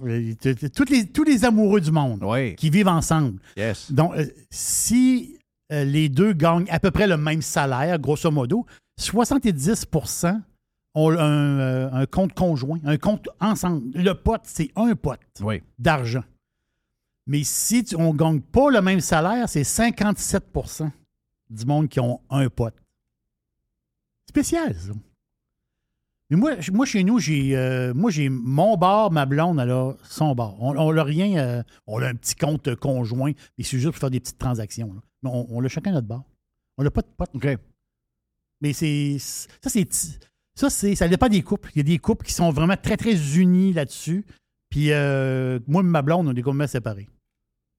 [0.75, 2.23] Tous les, tous les amoureux du monde
[2.55, 3.39] qui vivent ensemble.
[3.57, 3.91] Yes.
[3.91, 5.37] Donc, euh, si
[5.71, 8.65] euh, les deux gagnent à peu près le même salaire, grosso modo,
[8.99, 10.41] 70%
[10.95, 13.83] ont un, euh, un compte conjoint, un compte ensemble.
[13.93, 15.19] Le pote, c'est un pote
[15.79, 16.23] d'argent.
[17.27, 20.43] Mais si tu- on ne gagne pas le même salaire, c'est 57
[21.51, 22.75] du monde qui ont un pote.
[24.27, 24.91] Spécial, ça.
[26.29, 29.93] Mais moi, moi chez nous, j'ai euh, moi j'ai mon bar, ma blonde, elle a
[30.03, 30.55] son bar.
[30.63, 33.97] On, on l'a rien, euh, on a un petit compte conjoint, mais c'est juste pour
[33.99, 34.93] faire des petites transactions.
[34.93, 35.01] là.
[35.23, 36.23] Mais on, on l'a chacun notre bar.
[36.77, 37.29] On n'a pas de pote.
[38.61, 39.87] Mais c'est ça, c'est
[40.55, 41.69] ça, c'est ça dépend des couples.
[41.75, 44.25] Il y a des couples qui sont vraiment très très unis là-dessus.
[44.69, 47.09] Puis euh, moi et ma blonde, on est complètement séparés.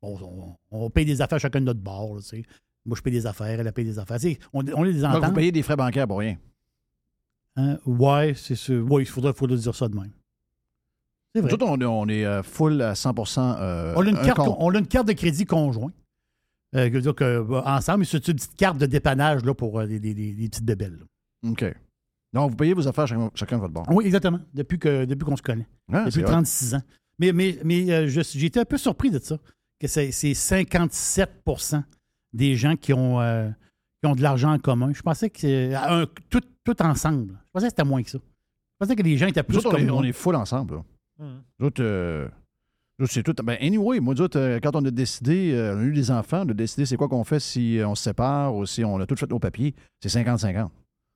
[0.03, 2.07] On, on- on paye des affaires chacun de notre bar.
[2.13, 2.43] là, tu sais.
[2.85, 4.19] Moi, je paye des affaires, elle a payé des affaires.
[4.19, 5.31] Tu sais, on, on est des Donc, ententes.
[5.31, 6.37] vous payez des frais bancaires pour rien.
[7.57, 7.79] Hein?
[7.87, 8.85] Ouais, c'est sûr.
[8.91, 10.11] Oui, il faudrait, faudrait dire ça de même.
[11.35, 11.51] C'est vrai.
[11.59, 14.39] Nous on, est- on est euh, full à 100 euh, On a, une un carte,
[14.39, 14.57] compte.
[14.59, 15.93] on a une carte de crédit conjoint.
[16.75, 20.99] Euh, donc, euh, ensemble, c'est une petite carte de dépannage là, pour des petites bébelles.
[20.99, 21.51] là.
[21.51, 21.65] OK.
[22.33, 23.87] Donc, vous payez vos affaires chacun, chacun de votre bord.
[23.91, 24.41] Oui, exactement.
[24.55, 25.67] Depuis que depuis qu'on se connaît.
[25.93, 26.27] Ah, depuis hot.
[26.29, 26.83] 36 ans.
[27.19, 29.39] Mais, mais, mais j'ai été un peu surpris de ça.
[29.79, 31.45] Que c'est c'est 57
[32.33, 33.49] des gens qui ont, euh,
[34.03, 34.93] qui ont de l'argent en commun.
[34.95, 37.33] Je pensais que c'est un- tout, tout ensemble.
[37.47, 38.19] Je pensais que c'était moins que ça.
[38.19, 40.35] Je pensais que les gens étaient Nous plus autres, on, comme est, on est full
[40.37, 40.75] ensemble.
[40.77, 40.85] là.
[41.21, 41.43] Hum.
[41.59, 42.29] Nous autres, euh,
[42.99, 43.35] nous autres, c'est tout.
[43.45, 46.11] Ben, anyway, moi, nous autres, euh, quand on a décidé, euh, on a eu des
[46.11, 48.85] enfants, on a décidé c'est quoi qu'on fait si euh, on se sépare ou si
[48.85, 49.75] on a tout fait nos papiers.
[50.01, 50.71] C'est 50-50.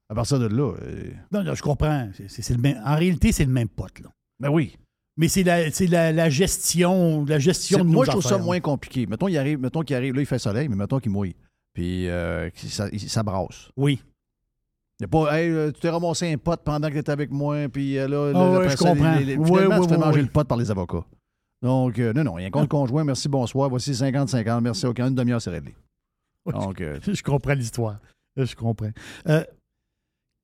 [0.09, 0.75] À partir de là.
[0.83, 2.09] euh, Non, non, je comprends.
[2.15, 3.99] C'est- c'est- c'est le même- en réalité, c'est le même pote.
[4.01, 4.11] Là.
[4.39, 4.77] Ben oui.
[5.19, 8.61] Mais c'est la, la, la gestion, la gestion de moi, nos je trouve ça moins
[8.61, 9.07] compliqué.
[9.07, 11.35] Mettons, il arrive, mettons qu'il arrive, là, il fait soleil, mais mettons qu'il mouille.
[11.73, 13.71] Puis euh, qu'il- ça, ça brasse.
[13.77, 14.03] Oui.
[14.99, 17.13] Il n'y a pas, hey, euh, tu t'es ramassé un pote pendant que tu étais
[17.13, 19.15] avec moi, puis euh, là, Ah là, ouais, après je ça, comprends.
[19.17, 20.23] les- les- Ouais, finalement, ouais, tu fais ouais, manger ouais.
[20.23, 21.05] le pote par les avocats.
[21.63, 24.87] Donc, euh, non, non, il y a un compte conjoint, merci, bonsoir, voici 50-50, merci,
[24.87, 25.75] OK, une demi-heure, c'est réglé.
[26.47, 27.99] Donc, euh, Je comprends l'histoire.
[28.37, 28.91] Je comprends.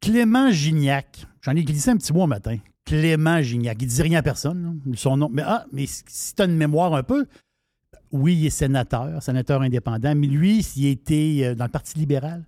[0.00, 2.58] Clément Gignac, j'en ai glissé un petit mot un matin.
[2.84, 5.28] Clément Gignac, il ne dit rien à personne, là, son nom.
[5.32, 7.26] Mais, ah, mais si tu as une mémoire un peu,
[8.10, 12.44] oui, il est sénateur, sénateur indépendant, mais lui, il était euh, dans le Parti libéral.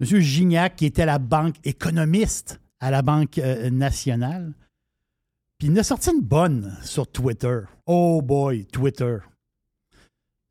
[0.00, 4.52] Monsieur Gignac, qui était à la banque économiste à la Banque euh, nationale,
[5.58, 7.60] puis il a sorti une bonne sur Twitter.
[7.86, 9.16] Oh boy, Twitter.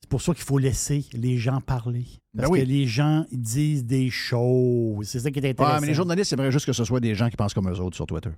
[0.01, 2.05] C'est pour ça qu'il faut laisser les gens parler.
[2.35, 2.61] Parce Ben oui.
[2.61, 5.07] que les gens disent des choses.
[5.07, 5.75] C'est ça qui est intéressant.
[5.75, 7.69] ouais, mais les journalistes, c'est vrai juste que ce soit des gens qui pensent comme
[7.69, 8.31] eux autres sur Twitter.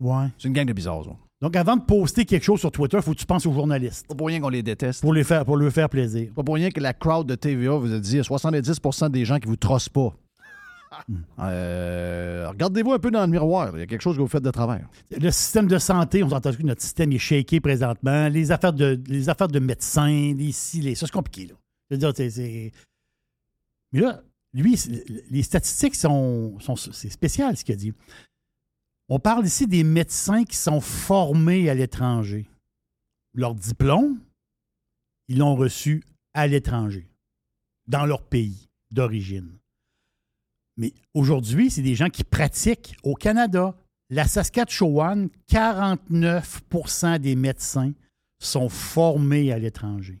[0.00, 0.26] Ouais.
[0.38, 1.10] C'est une gang de bizarres, ça.
[1.40, 4.06] Donc, avant de poster quelque chose sur Twitter, il faut que tu penses aux journalistes.
[4.08, 5.00] Pas pour rien qu'on les déteste.
[5.02, 6.32] Pour, les faire, pour leur faire plaisir.
[6.34, 9.46] Pas pour rien que la crowd de TVA vous a dit 70% des gens qui
[9.46, 10.12] vous trossent pas.
[11.38, 13.70] Euh, Regardez-vous un peu dans le miroir.
[13.74, 14.88] Il y a quelque chose que vous faites de travers.
[15.10, 18.28] Le système de santé, on entend que notre système est shaké présentement.
[18.28, 21.46] Les affaires de, les affaires de médecins, les ci, les ça, c'est compliqué.
[21.46, 21.54] Là.
[21.90, 22.72] Je veux dire, c'est- c'est-
[23.92, 24.22] Mais là,
[24.54, 27.92] lui, c'est- les statistiques sont, sont c'est spécial ce qu'il a dit.
[29.08, 32.46] On parle ici des médecins qui sont formés à l'étranger.
[33.34, 34.20] Leur diplôme,
[35.28, 36.04] ils l'ont reçu
[36.34, 37.08] à l'étranger,
[37.86, 39.58] dans leur pays d'origine.
[40.76, 43.74] Mais aujourd'hui, c'est des gens qui pratiquent au Canada.
[44.10, 47.92] La Saskatchewan, 49% des médecins
[48.38, 50.20] sont formés à l'étranger.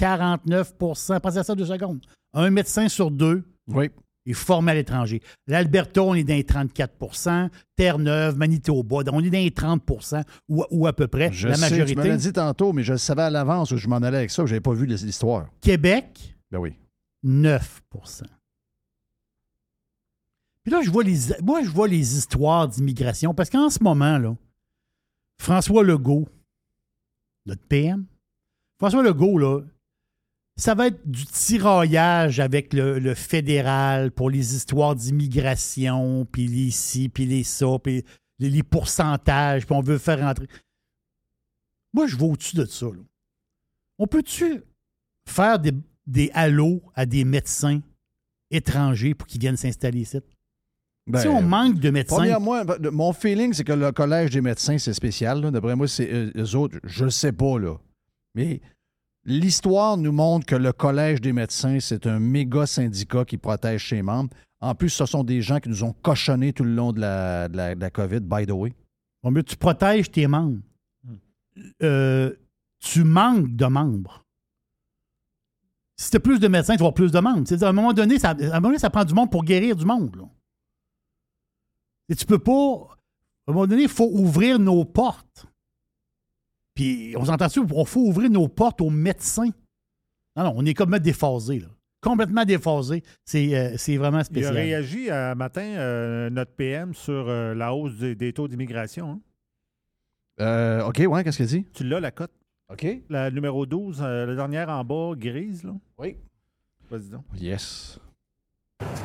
[0.00, 2.04] 49% Pensez à ça deux secondes.
[2.32, 3.90] Un médecin sur deux oui.
[4.30, 5.20] Est formé à l'étranger.
[5.46, 9.82] L'Alberta, on est dans les 34% Terre-Neuve, Manitoba, on est dans les 30
[10.48, 11.30] ou, ou à peu près.
[11.32, 12.08] Je la sais, tu me majorité.
[12.08, 14.44] l'as dit tantôt, mais je le savais à l'avance où je m'en allais avec ça.
[14.46, 15.48] Je n'avais pas vu l'histoire.
[15.60, 16.74] Québec, Ben oui.
[17.24, 17.60] 9%
[20.62, 24.18] Puis là, je vois les, moi, je vois les histoires d'immigration parce qu'en ce moment,
[24.18, 24.36] là,
[25.40, 26.28] François Legault,
[27.46, 28.04] notre PM,
[28.78, 29.60] François Legault, là,
[30.58, 36.70] ça va être du tiraillage avec le, le fédéral pour les histoires d'immigration, puis les
[36.70, 38.04] ci, puis les ça, puis
[38.38, 40.48] les, les pourcentages, puis on veut faire rentrer.
[41.94, 42.86] Moi, je vais au-dessus de ça.
[42.86, 43.02] là.
[43.98, 44.62] On peut-tu
[45.28, 45.72] faire des,
[46.06, 47.80] des hallos à des médecins
[48.50, 50.18] étrangers pour qu'ils viennent s'installer ici?
[51.06, 52.16] Ben, si on manque de médecins.
[52.16, 55.40] Premièrement, ben, mon feeling, c'est que le collège des médecins, c'est spécial.
[55.40, 55.50] là.
[55.50, 57.76] D'après moi, c'est euh, eux autres, je ne sais pas, là.
[58.34, 58.60] Mais
[59.28, 64.02] l'histoire nous montre que le collège des médecins, c'est un méga syndicat qui protège ses
[64.02, 64.30] membres.
[64.60, 67.48] En plus, ce sont des gens qui nous ont cochonnés tout le long de la,
[67.48, 68.74] de la, de la COVID, by the way.
[69.22, 70.60] Bon, mais tu protèges tes membres.
[71.82, 72.34] Euh,
[72.80, 74.24] tu manques de membres.
[75.96, 77.42] Si tu as plus de médecins, tu vas avoir plus de membres.
[77.46, 79.44] C'est-à-dire, à un moment donné, ça, à un moment donné, ça prend du monde pour
[79.44, 80.14] guérir du monde.
[80.16, 80.24] là.
[82.08, 82.52] Et tu peux pas.
[83.46, 85.47] À un moment donné, il faut ouvrir nos portes.
[86.78, 89.50] Puis, on s'entend dessus, il faut ouvrir nos portes aux médecins?
[90.36, 91.66] Non, non, on est comme déphasé, là.
[92.00, 93.02] Complètement déphasé.
[93.24, 94.54] C'est euh, c'est vraiment Il a spécial.
[94.54, 99.10] réagi un matin, euh, notre PM, sur euh, la hausse des, des taux d'immigration.
[99.10, 99.20] hein.
[100.40, 101.64] Euh, OK, ouais, qu'est-ce qu'il dit?
[101.74, 102.30] Tu l'as, la cote?
[102.72, 102.86] OK.
[103.10, 105.72] La numéro 12, euh, la dernière en bas, grise, là?
[105.98, 106.16] Oui.
[106.88, 107.24] Vas-y donc.
[107.34, 107.98] Yes.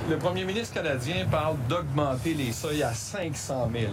[0.10, 3.92] Le premier ministre canadien parle d'augmenter les seuils à 500 000.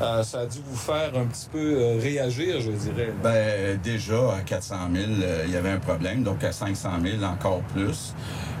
[0.00, 3.12] Euh, ça a dû vous faire un petit peu euh, réagir, je dirais.
[3.22, 6.22] Ben, déjà, à 400 000, euh, il y avait un problème.
[6.22, 8.14] Donc, à 500 000, encore plus.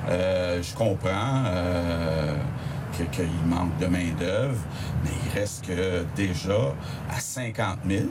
[0.08, 1.44] Je comprends
[3.12, 4.58] qu'il manque de main-d'œuvre,
[5.04, 6.74] mais il reste que déjà
[7.14, 8.04] à 50 000,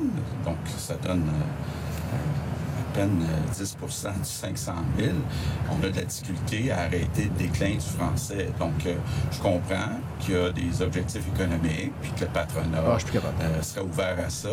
[0.45, 1.29] donc ça donne
[2.97, 5.11] peine euh, 10% du 500 000,
[5.69, 8.49] on a de la difficulté à arrêter le déclin du français.
[8.59, 8.95] Donc, euh,
[9.31, 13.81] je comprends qu'il y a des objectifs économiques, puis que le patronat Ah, euh, serait
[13.81, 14.49] ouvert à ça,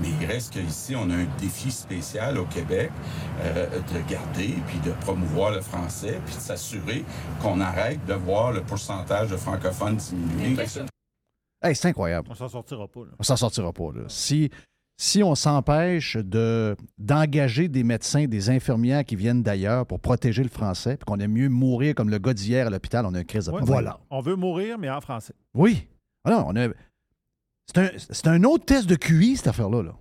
[0.00, 2.90] mais il reste qu'ici, on a un défi spécial au Québec
[3.42, 7.04] euh, de garder, puis de promouvoir le français, puis de s'assurer
[7.40, 10.56] qu'on arrête de voir le pourcentage de francophones diminuer.
[11.62, 12.28] Hey, c'est incroyable.
[12.30, 13.00] On s'en sortira pas.
[13.00, 13.12] Là.
[13.18, 13.90] On s'en sortira pas.
[13.94, 14.02] Là.
[14.08, 14.50] Si,
[14.96, 20.48] si on s'empêche de, d'engager des médecins, des infirmières qui viennent d'ailleurs pour protéger le
[20.48, 23.24] français, puis qu'on aime mieux mourir comme le gars d'hier à l'hôpital, on a une
[23.24, 23.92] crise de Ouais, problème.
[24.10, 25.34] On veut mourir, mais en français.
[25.52, 25.88] Oui.
[26.26, 26.68] Non, on a...
[27.66, 29.82] c'est, un, c'est un autre test de QI, cette affaire-là.
[29.82, 29.96] Là.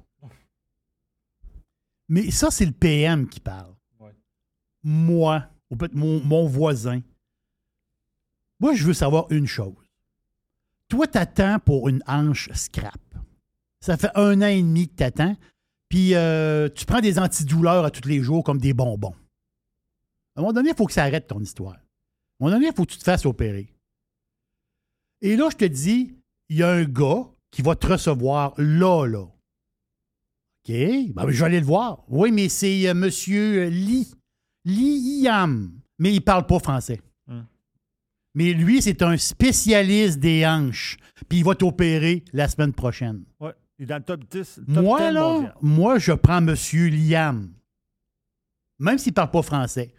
[2.09, 3.73] Mais ça, c'est le PM qui parle.
[4.83, 7.01] Moi, ou peut-être mon, mon voisin,
[8.59, 9.73] moi, je veux savoir une chose.
[10.87, 12.99] Toi, t'attends pour une hanche scrap.
[13.83, 15.35] Ça fait un an et demi que t'attends,
[15.89, 19.13] puis euh, tu prends des antidouleurs à tous les jours comme des bonbons.
[20.37, 21.73] À un moment donné, il faut que ça arrête ton histoire.
[21.73, 23.73] À un moment donné, il faut que tu te fasses opérer.
[25.19, 26.15] Et là, je te dis,
[26.47, 29.23] il y a un gars qui va te recevoir là, là.
[29.23, 32.05] OK, ben, je vais aller le voir.
[32.07, 34.09] Oui, mais c'est euh, Monsieur Lee.
[34.63, 35.73] Lee Yam.
[35.99, 37.01] Mais il parle pas français.
[37.27, 37.45] Hum.
[38.33, 40.95] Mais lui, c'est un spécialiste des hanches.
[41.27, 43.25] Puis il va t'opérer la semaine prochaine.
[43.41, 43.51] Ouais.
[43.79, 44.59] Il est dans le top 10.
[44.67, 45.55] le top Moi, 10 là, mondial.
[45.61, 47.51] moi, je prends Monsieur Liam.
[48.79, 49.93] Même s'il parle pas français.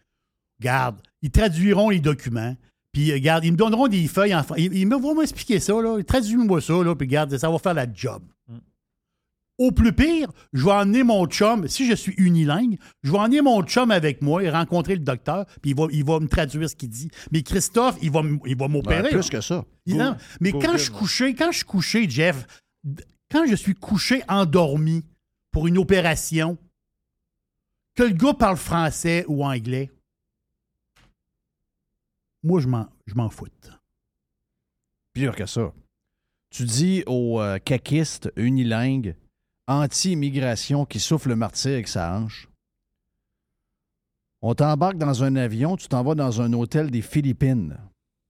[0.60, 2.56] Garde, ils traduiront les documents.
[2.92, 4.62] Puis, euh, garde, ils me donneront des feuilles en français.
[4.62, 6.00] Ils, ils me vont m'expliquer ça, là.
[6.02, 6.94] Traduis-moi ça, là.
[6.94, 8.22] Puis, garde, ça va faire la job.
[8.48, 8.58] Mm.
[9.58, 13.40] Au plus pire, je vais emmener mon chum, si je suis unilingue, je vais emmener
[13.40, 16.68] mon chum avec moi et rencontrer le docteur, puis il va, il va me traduire
[16.70, 17.08] ce qu'il dit.
[17.32, 19.02] Mais Christophe, il va, m- il va m'opérer.
[19.02, 19.38] Ouais, plus là.
[19.38, 19.64] que ça.
[19.86, 22.46] Il- non, mais quand je suis couché, quand je suis couché, Jeff,
[23.34, 25.04] quand je suis couché endormi
[25.50, 26.56] pour une opération,
[27.96, 29.90] que le gars parle français ou anglais,
[32.44, 33.72] moi, je m'en, je m'en foute.
[35.14, 35.72] Pire que ça.
[36.50, 39.16] Tu dis aux euh, caquistes unilingues,
[39.66, 42.48] anti-immigration qui souffle le martyr avec sa hanche.
[44.42, 47.76] On t'embarque dans un avion, tu t'en vas dans un hôtel des Philippines,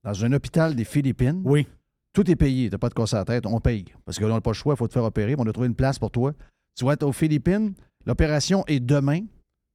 [0.02, 1.42] dans un hôpital des Philippines.
[1.44, 1.66] Oui.
[2.14, 3.84] Tout est payé, t'as pas de casse à la tête, on paye.
[4.04, 5.46] Parce que là, on n'a pas le choix, il faut te faire opérer, mais on
[5.48, 6.32] a trouvé une place pour toi.
[6.76, 7.74] Tu vas être aux Philippines,
[8.06, 9.20] l'opération est demain.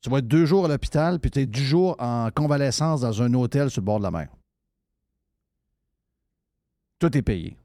[0.01, 3.21] Tu vas être deux jours à l'hôpital, puis tu es dix jours en convalescence dans
[3.21, 4.29] un hôtel sur le bord de la mer.
[6.97, 7.57] Tout est payé.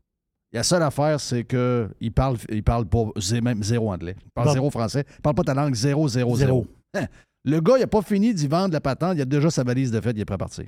[0.52, 3.04] La seule affaire, c'est qu'il parle, il parle pas
[3.42, 4.16] même zéro anglais.
[4.24, 4.52] Il parle Bon.
[4.52, 5.04] zéro français.
[5.18, 6.66] Il parle pas ta langue zéro, zéro, zéro.
[6.94, 7.06] Zéro.
[7.44, 9.16] Le gars, il n'a pas fini d'y vendre la patente.
[9.16, 10.16] Il a déjà sa valise de fête.
[10.16, 10.66] Il est prêt à partir.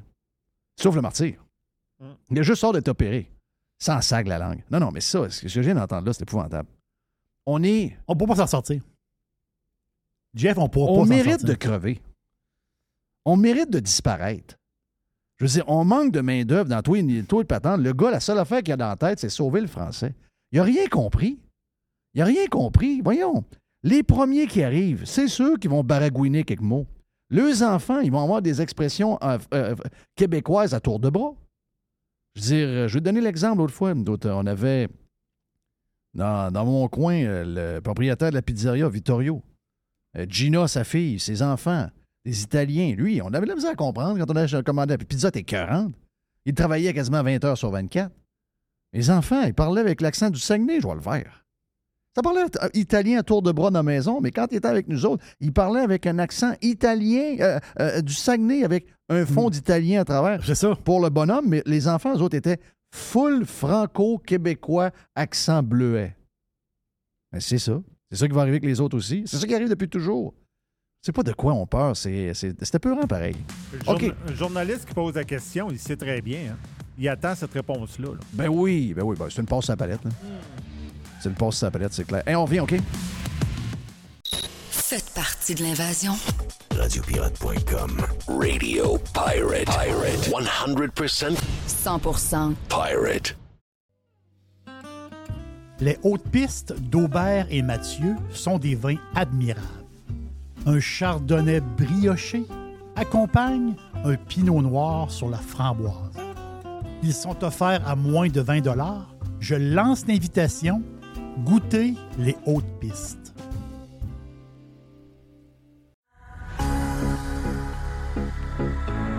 [0.79, 1.43] Sauf le martyr.
[2.01, 2.05] Mm.
[2.33, 3.31] Il a juste hors d'être opéré.
[3.79, 4.63] Sans sac la langue.
[4.71, 6.69] Non, non, mais ça, ce que je viens d'entendre là, c'est épouvantable.
[7.45, 7.97] On est.
[8.09, 8.83] On ne peut pas s'en sortir.
[10.35, 11.49] Jeff, on pourra On pas s'en mérite sortir.
[11.49, 12.01] de crever.
[13.25, 14.57] On mérite de disparaître.
[15.39, 17.81] Je veux dire, on manque de main-d'œuvre dans tout les, tout les patentes.
[17.81, 20.15] Le gars, la seule affaire qu'il a dans la tête, c'est sauver le français.
[20.53, 21.39] Il n'a rien compris.
[22.15, 23.01] Il n'a rien compris.
[23.03, 23.45] Voyons.
[23.83, 26.87] Les premiers qui arrivent, c'est ceux qui vont baragouiner quelques mots.
[27.29, 29.75] Leurs enfants, ils vont avoir des expressions euh, euh,
[30.15, 31.35] québécoises à tour de bras.
[32.37, 33.95] Je veux dire, euh, je vais te donner l'exemple l'autre fois.
[33.97, 34.89] On avait
[36.15, 39.43] dans, dans mon coin euh, le propriétaire de la pizzeria, Vittorio.
[40.17, 41.89] Euh, Gina, sa fille, ses enfants,
[42.25, 42.95] les Italiens.
[42.95, 45.95] Lui, on avait de la à comprendre quand on a commandé la pizza, t'es 40.
[46.45, 48.13] Il travaillait quasiment 20 heures sur 24.
[48.93, 51.46] Les enfants, ils parlaient avec l'accent du Saguenay, je vois le faire.
[52.17, 54.69] Ça parlait euh, italien à tour de bras dans la maison, mais quand il était
[54.69, 59.27] avec nous autres, il parlait avec un accent italien euh, euh, du Saguenay, avec un
[59.27, 60.43] fond d'italien à travers.
[60.43, 60.75] C'est ça.
[60.83, 62.59] Pour le bonhomme, mais les enfants, eux autres, étaient
[62.91, 66.17] full franco-québécois, accent bleuet.
[67.33, 67.83] Ben, c'est ça.
[68.11, 69.25] C'est ça qui va arriver avec les autres aussi.
[69.27, 70.33] C'est ça qui arrive depuis toujours.
[71.03, 73.37] C'est pas de quoi on peur, c'est, c'est, c'était peurant pareil.
[73.75, 74.15] Le journa- OK.
[74.31, 76.53] Un journaliste qui pose la question, il sait très bien.
[76.53, 76.57] hein.
[76.99, 78.09] Il attend cette réponse-là.
[78.09, 78.19] là.
[78.33, 80.03] Ben oui, ben oui, ben c'est une passe à la palette.
[80.03, 80.11] là.
[81.21, 82.23] C'est une la palette, c'est clair.
[82.27, 82.75] Et on revient, OK?
[84.71, 86.13] Faites partie de l'invasion.
[86.77, 88.07] Radiopirate.com.
[88.29, 89.65] Radio Pirate.
[89.65, 90.31] Pirate.
[90.31, 91.37] 100%
[91.67, 93.37] 100% pirate.
[95.81, 99.67] Les hautes pistes d'Aubert et Mathieu sont des vins admirables.
[100.65, 102.47] Un chardonnay brioché
[102.97, 103.75] accompagne
[104.05, 105.95] un pinot noir sur la framboise.
[107.03, 108.63] Ils sont offerts à moins de 20
[109.41, 110.83] Je lance l'invitation.
[111.45, 113.35] Goûtez les hautes pistes.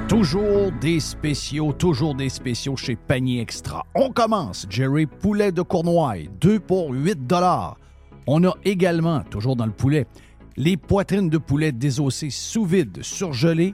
[0.08, 3.86] Toujours des spéciaux, toujours des spéciaux chez Panier Extra.
[3.94, 7.20] On commence, Jerry Poulet de Cournoye, 2 pour 8
[8.26, 10.08] On a également, toujours dans le poulet,
[10.56, 13.74] Les poitrines de poulet désossées sous vide, surgelées,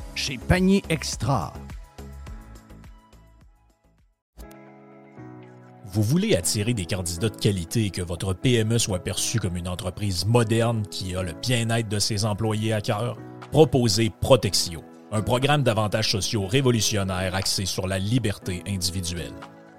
[0.15, 1.53] chez Panier Extra.
[5.85, 9.67] Vous voulez attirer des candidats de qualité et que votre PME soit perçue comme une
[9.67, 13.17] entreprise moderne qui a le bien-être de ses employés à cœur?
[13.51, 14.81] Proposez Protexio,
[15.11, 19.33] un programme d'avantages sociaux révolutionnaire axé sur la liberté individuelle.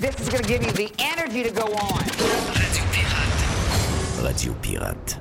[0.00, 2.00] This is going to give you the energy to go on.
[4.24, 5.16] Radio Pirate.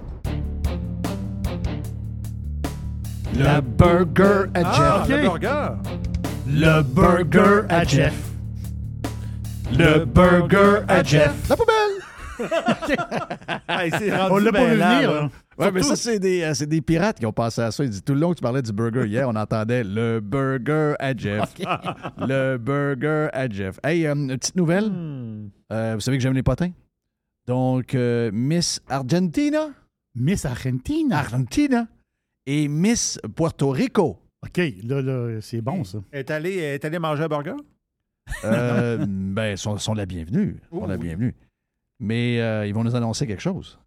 [3.35, 5.09] Le burger à Ah, Jeff.
[5.09, 5.69] le burger.
[6.47, 8.13] Le burger à Jeff.
[9.71, 11.33] Le burger à Jeff.
[11.49, 11.99] La poubelle!
[13.69, 15.11] Hey, c'est rendu On l'a pas vu venir.
[15.11, 15.29] là.
[15.59, 17.83] Ouais, mais ça, c'est des, euh, c'est des pirates qui ont pensé à ça.
[17.83, 20.93] Ils disent tout le long que tu parlais du burger hier, on entendait le burger
[20.99, 21.53] à Jeff.
[22.17, 23.79] le burger à Jeff.
[23.83, 24.89] Hey, euh, une petite nouvelle.
[24.89, 25.49] Hmm.
[25.71, 26.71] Euh, vous savez que j'aime les potins?
[27.45, 29.69] Donc, euh, Miss Argentina.
[30.15, 31.17] Miss Argentina.
[31.17, 31.87] Argentina.
[32.45, 34.17] Et Miss Puerto Rico.
[34.43, 35.99] OK, là, là c'est bon, ça.
[36.13, 37.55] Est allé, est allé manger un burger?
[38.43, 40.59] Euh, ben, sont, sont la bienvenue.
[40.71, 41.35] Sont la bienvenue.
[41.99, 43.79] Mais euh, ils vont nous annoncer quelque chose.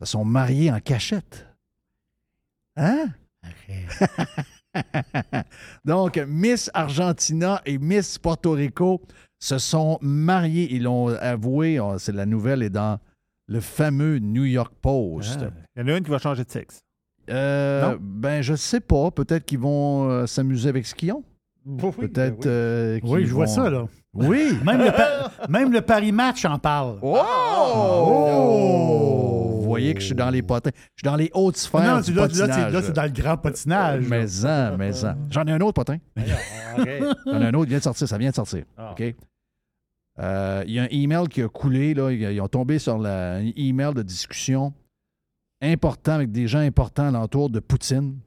[0.00, 1.46] Ils se sont mariés en cachette.
[2.76, 3.06] Hein?
[5.84, 9.00] Donc, Miss Argentina et Miss Porto Rico
[9.38, 10.68] se sont mariés.
[10.74, 11.80] Ils l'ont avoué.
[11.80, 12.98] on- C'est la nouvelle est dans
[13.46, 15.40] le fameux New York Post.
[15.42, 16.80] Ah, Il y en a une qui va changer de sexe.
[17.28, 19.10] Euh, ben, je sais pas.
[19.10, 21.24] Peut-être qu'ils vont euh, s'amuser avec ce qu'ils ont.
[21.78, 22.36] Peut-être.
[22.36, 22.42] oui.
[22.46, 23.86] euh, Oui, je vois ça, là.
[24.14, 24.56] Oui.
[24.64, 26.98] Même le, pa- même le Paris Match en parle.
[27.02, 27.16] Oh!
[29.19, 29.19] Vous
[29.70, 30.70] voyez que je suis dans les potins.
[30.74, 32.54] Je suis dans les hautes sphères non, du là, là, patinage.
[32.54, 34.06] c'est- là, c'est dans le grand patinage.
[34.08, 35.14] Mais en, mais en.
[35.30, 35.98] J'en ai un autre potin.
[37.26, 38.64] J'en ai un autre, il vient de sortir, ça vient de sortir.
[38.76, 38.92] Ah.
[38.92, 39.14] OK?
[40.18, 42.10] Euh, Il y a un email qui a coulé, là.
[42.10, 44.72] Ils ils ont tombé sur la, un email de discussion
[45.62, 48.18] important avec des gens importants alentour de Poutine.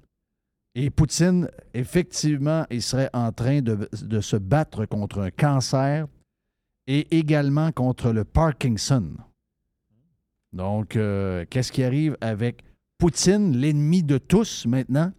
[0.76, 6.08] Et Poutine, effectivement, il serait en train de, de se battre contre un cancer
[6.88, 9.12] et également contre le Parkinson.
[10.54, 12.64] Donc, euh, qu'est-ce qui arrive avec
[12.98, 15.12] Poutine, l'ennemi de tous maintenant?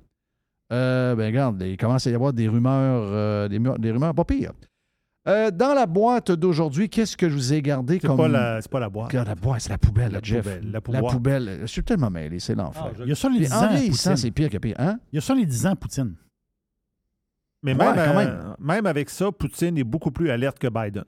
[0.73, 4.53] Euh, ben regarde, il commence à y avoir des rumeurs, euh, des, rumeurs pas pires.
[5.27, 8.17] Euh, dans la boîte d'aujourd'hui, qu'est-ce que je vous ai gardé C'est comme...
[8.17, 9.09] pas la, c'est pas la boîte.
[9.09, 10.43] Regarde, la boîte, c'est la poubelle, La Jeff.
[10.45, 11.59] poubelle, la poubelle.
[11.63, 12.87] Je suis tellement mêlé, c'est l'enfer.
[12.87, 14.23] Ah, je- Il y a ça les Puis 10 en ans, vieillissant, Poutine.
[14.23, 14.77] c'est pire que pire.
[14.79, 14.99] Hein?
[15.13, 16.15] Il y a ça les 10 ans, Poutine.
[17.63, 21.05] Mais Ouais, même, quand euh, même avec ça, Poutine est beaucoup plus alerte que Biden.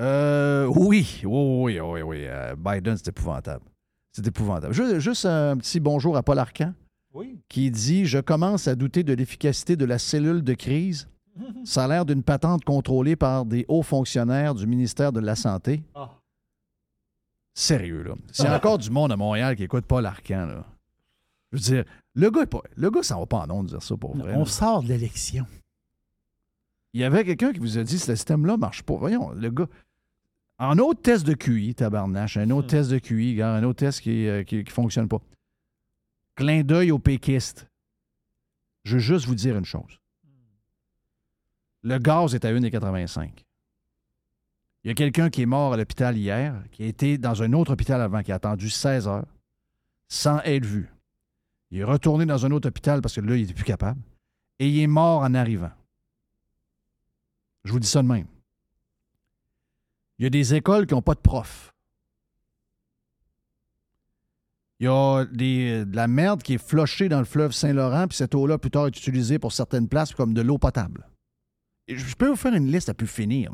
[0.00, 2.18] Euh, oui, oui, oui, oui, oui.
[2.26, 3.64] Euh, Biden, c'est épouvantable.
[4.12, 4.72] C'est épouvantable.
[4.72, 6.72] Juste, juste un petit bonjour à Paul Arcan
[7.12, 7.38] Oui.
[7.48, 11.06] qui dit Je commence à douter de l'efficacité de la cellule de crise.
[11.64, 15.82] Ça a l'air d'une patente contrôlée par des hauts fonctionnaires du ministère de la Santé.
[15.94, 16.10] Ah.
[17.52, 18.14] Sérieux, là.
[18.32, 20.66] C'est encore du monde à Montréal qui écoute Paul Arcan, là.
[21.52, 23.82] Je veux dire, le gars, est pas, le gars, ça va pas en ondes dire
[23.82, 24.34] ça pour vrai.
[24.34, 24.44] On là.
[24.46, 25.46] sort de l'élection.
[26.92, 28.94] Il y avait quelqu'un qui vous a dit ce système-là marche pas.
[28.94, 29.66] Voyons, le gars.
[30.60, 34.02] En autre test de QI, tabarnache, un autre test de QI, gars, un autre test
[34.02, 35.22] qui ne qui, qui fonctionne pas.
[36.34, 37.66] Clin d'œil aux péquistes.
[38.84, 39.98] Je veux juste vous dire une chose.
[41.82, 43.30] Le gaz est à 1,85.
[44.84, 47.54] Il y a quelqu'un qui est mort à l'hôpital hier, qui a été dans un
[47.54, 49.26] autre hôpital avant, qui a attendu 16 heures,
[50.08, 50.90] sans être vu.
[51.70, 54.00] Il est retourné dans un autre hôpital parce que là, il n'était plus capable.
[54.58, 55.70] Et il est mort en arrivant.
[57.64, 58.26] Je vous dis ça de même.
[60.20, 61.72] Il y a des écoles qui n'ont pas de profs.
[64.78, 68.34] Il y a de la merde qui est flochée dans le fleuve Saint-Laurent, puis cette
[68.34, 71.08] eau-là, plus tard, est utilisée pour certaines places comme de l'eau potable.
[71.88, 73.50] Je peux vous faire une liste à plus finir.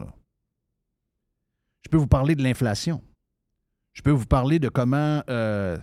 [1.84, 3.00] Je peux vous parler de l'inflation.
[3.92, 5.78] Je peux vous parler de comment, euh,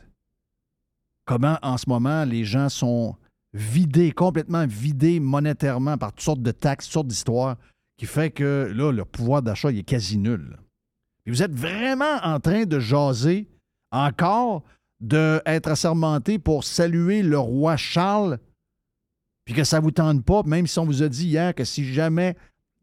[1.24, 3.16] comment en ce moment les gens sont
[3.54, 7.56] vidés, complètement vidés monétairement par toutes sortes de taxes, toutes sortes d'histoires,
[7.96, 10.58] qui fait que là, le pouvoir d'achat est quasi nul.
[11.26, 13.48] Et vous êtes vraiment en train de jaser
[13.91, 14.64] encore
[15.00, 18.40] d'être assermenté pour saluer le roi Charles,
[19.45, 21.64] puis que ça ne vous tente pas, même si on vous a dit hier que
[21.64, 22.36] si jamais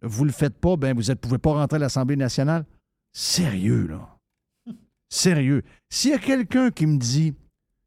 [0.02, 2.64] vous ne le faites pas, ben vous ne pouvez pas rentrer à l'Assemblée nationale.
[3.12, 4.18] Sérieux, là.
[5.08, 5.62] Sérieux.
[5.88, 7.34] S'il y a quelqu'un qui me dit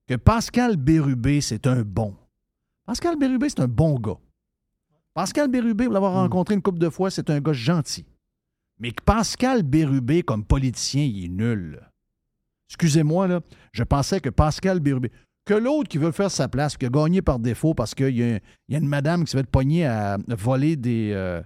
[0.07, 2.15] que Pascal Bérubé, c'est un bon.
[2.85, 4.17] Pascal Bérubé, c'est un bon gars.
[5.13, 8.05] Pascal Bérubé, pour l'avoir rencontré une couple de fois, c'est un gars gentil.
[8.84, 11.80] Mais que Pascal Bérubé, comme politicien, il est nul.
[12.69, 13.39] Excusez-moi, là,
[13.72, 15.10] je pensais que Pascal Bérubé,
[15.45, 18.23] que l'autre qui veut faire sa place, qui a gagné par défaut parce qu'il y,
[18.23, 18.39] a-
[18.77, 21.41] une madame qui se fait pogner à voler des, euh,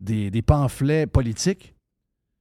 [0.00, 1.76] des, des pamphlets politiques,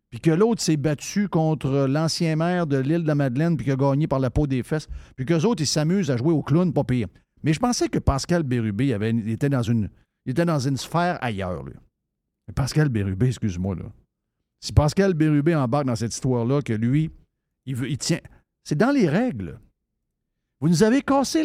[0.10, 3.72] puis que l'autre s'est battu contre l'ancien maire de l'île de la Madeleine, puis qui
[3.72, 6.42] a gagné par la peau des fesses, puis qu'eux autres, ils s'amusent à jouer au
[6.42, 7.08] clown, pas pire.
[7.44, 8.98] Mais je pensais que Pascal Bérubé
[9.28, 9.92] était, dans une,
[10.26, 11.64] était dans une sphère ailleurs.
[12.48, 13.84] Mais Pascal Bérubé, excuse-moi, là.
[14.62, 17.12] Si Pascal Bérubé embarque dans cette histoire-là, que lui,
[17.66, 18.20] il, veut, il tient.
[18.64, 19.60] C'est dans les règles.
[20.62, 21.44] Vous nous avez cassé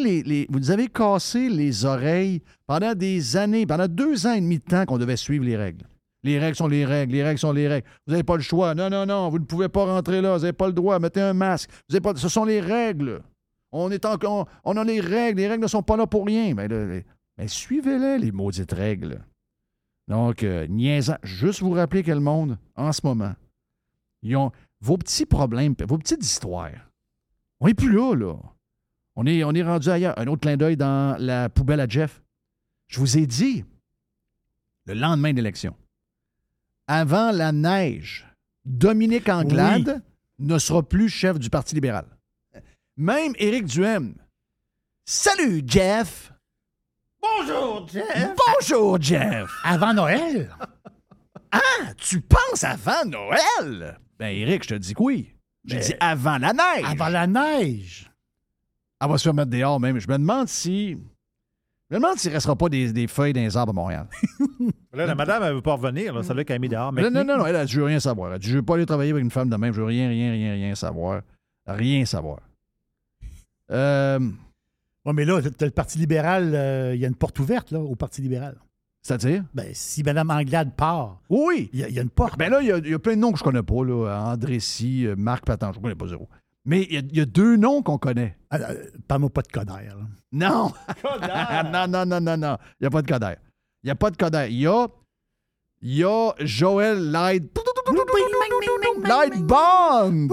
[1.48, 5.44] les, oreilles pendant des années, pendant deux ans et demi de temps qu'on devait suivre
[5.44, 5.86] les règles.
[6.24, 7.86] Les règles sont les règles, les règles sont les règles.
[8.06, 8.74] Vous n'avez pas le choix.
[8.74, 10.36] Non, non, non, vous ne pouvez pas rentrer là.
[10.36, 10.98] Vous n'avez pas le droit.
[10.98, 11.70] Mettez un masque.
[11.88, 13.22] Ce sont les règles.
[13.70, 14.48] On est encore.
[14.64, 15.38] On a les règles.
[15.38, 16.54] Les règles ne sont pas là pour rien.
[16.54, 19.20] Mais suivez-les, les maudites règles.
[20.08, 21.16] Donc, euh, niaisant.
[21.22, 23.34] Juste vous rappeler que le monde, en ce moment,
[24.22, 26.90] ils ont vos petits problèmes, vos petites histoires.
[27.60, 28.34] On n'est plus là, là.
[29.16, 30.18] On est, on est rendu ailleurs.
[30.18, 32.22] Un autre clin d'œil dans la poubelle à Jeff.
[32.88, 33.64] Je vous ai dit,
[34.86, 35.74] le lendemain de l'élection,
[36.86, 38.26] avant la neige,
[38.64, 40.02] Dominique Anglade
[40.38, 42.06] ne sera plus chef du Parti libéral.
[42.96, 44.14] Même Éric Duhem.
[45.06, 46.33] Salut, Jeff!
[47.24, 48.34] Bonjour, Jeff!
[48.36, 49.50] Bonjour, Jeff!
[49.64, 50.50] Avant Noël?
[51.56, 53.96] Ah, tu penses avant Noël?
[54.18, 55.36] Ben, Éric, je te dis que oui.
[55.64, 56.84] J'ai dit avant la neige.
[56.84, 58.10] Avant la neige.
[59.00, 60.00] Elle va se faire mettre dehors même.
[60.00, 60.98] Je me demande si.
[61.90, 64.08] Je me demande s'il ne restera pas des, des feuilles dans les arbres à Montréal.
[64.92, 66.12] Là, la madame, elle ne veut pas revenir.
[66.12, 66.24] Là.
[66.24, 66.92] Ça veut qu'elle a mis dehors.
[66.92, 68.30] non, non, non, non, elle a dit, je veux rien savoir.
[68.30, 69.72] Elle a dit, je veux pas aller travailler avec une femme de même.
[69.72, 71.22] Je veux rien, rien, rien, rien savoir.
[71.68, 72.40] Rien savoir.
[73.70, 74.18] Euh,
[75.06, 77.94] Oui, mais là, le Parti libéral, euh, il y a une porte ouverte là, au
[77.94, 78.56] Parti libéral.
[79.02, 79.44] C'est-à-dire?
[79.52, 82.38] Ben, si Mme Anglade part, oui, il y, a- il y a une porte.
[82.38, 83.84] Ben là, il y, a- il y a plein de noms que je connais pas.
[83.84, 84.22] Là.
[84.32, 86.26] André Si, euh, Marc Patan, je connais pas zéro.
[86.64, 88.38] Mais il y a, il y a deux noms qu'on connaît.
[88.48, 89.72] Ah, euh, Parle-moi pas de Coder.
[89.88, 89.96] là.
[90.32, 90.72] Non!
[91.72, 92.56] non, non, non, non, non.
[92.80, 93.34] Il n'y a pas de Coder.
[93.82, 94.46] Il n'y a pas de Coder.
[94.48, 94.86] Il y a,
[95.84, 97.44] il y a Joël Light.
[99.04, 100.28] Light Bond!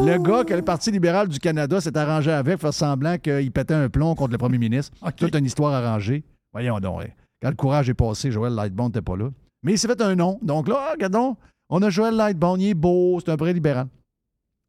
[0.00, 3.74] Le gars que le Parti libéral du Canada s'est arrangé avec, faire semblant qu'il pétait
[3.74, 4.96] un plomb contre le premier ministre.
[5.16, 6.24] Toute une histoire arrangée.
[6.52, 7.02] Voyons donc.
[7.02, 7.08] hein.
[7.42, 9.28] Quand le courage est passé, Joël Lightbond n'était pas là.
[9.62, 10.38] Mais il s'est fait un nom.
[10.40, 11.36] Donc là, ah, regardons,
[11.68, 13.88] on a Joël Lightbond, il est beau, c'est un vrai libéral.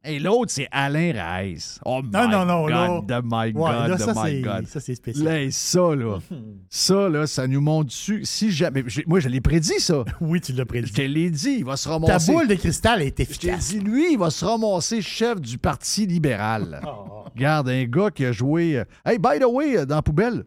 [0.05, 1.77] Et l'autre, c'est Alain Reiss.
[1.84, 3.01] Oh my Non, non, non, God, là.
[3.01, 4.65] de my Ouais, God, là, ça, my God.
[4.65, 5.26] ça, c'est spécial.
[5.26, 6.19] Là, ça, là,
[6.69, 8.21] ça, là, ça nous montre dessus.
[8.23, 10.05] Si jamais, moi, je l'ai prédit, ça.
[10.21, 10.88] Oui, tu l'as prédit.
[10.88, 12.31] Je te l'ai dit, il va se Ta ramasser.
[12.31, 13.69] boule de cristal est Je efficace.
[13.71, 16.81] dit, lui, il va se ramasser chef du Parti libéral.
[16.88, 17.23] Oh.
[17.35, 18.80] Regarde, un gars qui a joué.
[18.80, 20.45] euh, Hey, by the way, euh, dans la poubelle,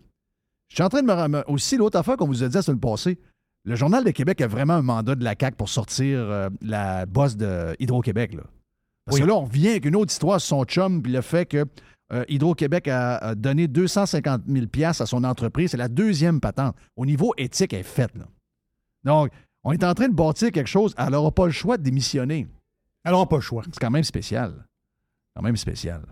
[0.69, 1.51] je suis en train de me.
[1.51, 3.19] Aussi, l'autre affaire qu'on vous a dit la semaine passée,
[3.65, 7.07] le Journal de Québec a vraiment un mandat de la CAQ pour sortir euh, la
[7.07, 8.35] bosse de Hydro-Québec.
[8.35, 8.43] Là.
[9.05, 11.47] Parce que là, on revient avec une autre histoire sur son chum, puis le fait
[11.47, 11.65] que
[12.13, 15.71] euh, Hydro-Québec a, a donné 250 000 à son entreprise.
[15.73, 16.77] C'est la deuxième patente.
[16.97, 18.15] Au niveau éthique, elle est faite.
[18.17, 18.27] Là.
[19.05, 19.31] Donc,
[19.65, 20.95] on est en train de bâtir quelque chose.
[20.99, 22.47] Elle n'aura pas le choix de démissionner.
[23.05, 23.63] Elle n'aura pas le choix.
[23.65, 24.67] C'est quand même spécial.
[25.35, 26.03] Quand même spécial.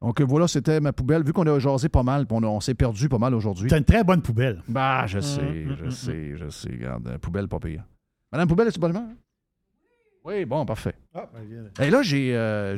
[0.00, 1.22] Donc euh, voilà, c'était ma poubelle.
[1.22, 3.68] Vu qu'on a jasé pas mal, puis on, a- on s'est perdu pas mal aujourd'hui.
[3.70, 4.60] C'est une très bonne poubelle.
[4.66, 6.70] Bah, je sais, je sais, je sais.
[6.70, 7.84] Regarde, euh, poubelle pas pire.
[8.32, 9.04] Madame Poubelle, est-tu bonne humeur?
[10.24, 10.94] Oui, bon, parfait.
[11.14, 11.70] Ah, ben.
[11.84, 12.34] Et là, j'ai.
[12.36, 12.76] euh,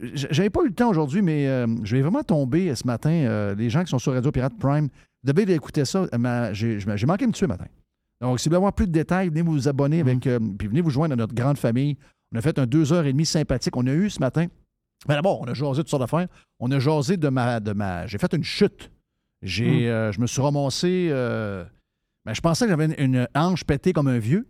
[0.00, 3.10] J'avais pas eu le temps aujourd'hui, mais euh, je vais vraiment tomber ce matin.
[3.10, 4.88] euh, les gens qui sont sur Radio Pirate Prime,
[5.24, 6.06] vous devez écouter ça.
[6.12, 7.66] euh, J'ai manqué de me tuer ce matin.
[8.20, 10.26] Donc, si vous voulez avoir plus de détails, venez vous abonner avec.
[10.26, 11.96] euh, puis venez vous joindre à notre grande famille.
[12.32, 13.76] On a fait un deux heures et demie sympathique.
[13.76, 14.46] On a eu ce matin.
[15.08, 16.28] Mais d'abord, on a jasé de toutes sortes d'affaires.
[16.60, 17.60] On a jasé de ma.
[17.60, 18.90] De ma J'ai fait une chute.
[19.42, 21.08] J'ai, euh, je me suis ramassé.
[21.10, 21.64] euh,
[22.24, 24.46] ben, je pensais que j'avais une, une hanche pétée comme un vieux.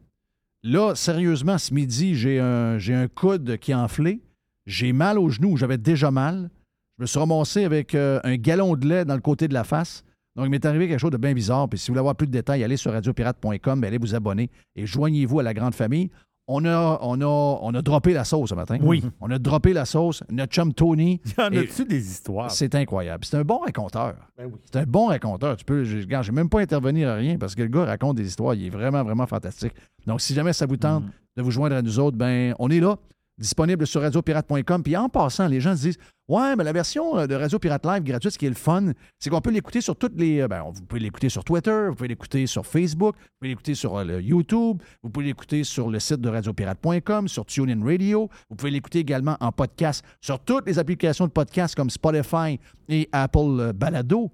[0.62, 4.20] Là, sérieusement, ce midi, j'ai un, un coude qui est enflé.
[4.66, 6.50] J'ai mal au genou, j'avais déjà mal.
[6.98, 9.62] Je me suis ramassé avec euh, un galon de lait dans le côté de la
[9.62, 10.02] face.
[10.34, 11.68] Donc, il m'est arrivé quelque chose de bien bizarre.
[11.68, 14.84] Puis, si vous voulez avoir plus de détails, allez sur radiopirate.com, allez vous abonner et
[14.84, 16.10] joignez-vous à la grande famille.
[16.50, 18.78] On a, on a, on a droppé la sauce ce matin.
[18.80, 19.04] Oui.
[19.20, 20.22] On a droppé la sauce.
[20.30, 21.20] Notre chum Tony.
[21.36, 22.50] Y en a-tu des histoires?
[22.50, 23.24] C'est incroyable.
[23.26, 24.14] C'est un bon raconteur.
[24.36, 24.58] Ben oui.
[24.72, 25.56] C'est un bon raconteur.
[25.58, 28.26] Tu peux, je n'ai même pas intervenir à rien parce que le gars raconte des
[28.26, 28.54] histoires.
[28.54, 29.74] Il est vraiment, vraiment fantastique.
[30.06, 31.10] Donc, si jamais ça vous tente Mm.
[31.36, 32.96] de vous joindre à nous autres, ben, on est là,
[33.38, 34.82] disponible sur radiopirate.com.
[34.82, 35.98] Puis en passant, les gens se disent
[36.28, 38.92] Ouais, mais la version euh, de Radio Pirate Live gratuite, ce qui est le fun,
[39.18, 40.40] c'est qu'on peut l'écouter sur toutes les.
[40.40, 43.74] euh, Ben, vous pouvez l'écouter sur Twitter, vous pouvez l'écouter sur Facebook, vous pouvez l'écouter
[43.74, 48.28] sur euh, YouTube, vous pouvez l'écouter sur le site de radiopirate.com, sur TuneIn Radio.
[48.50, 52.60] Vous pouvez l'écouter également en podcast sur toutes les applications de podcast comme Spotify
[52.90, 54.30] et Apple Balado.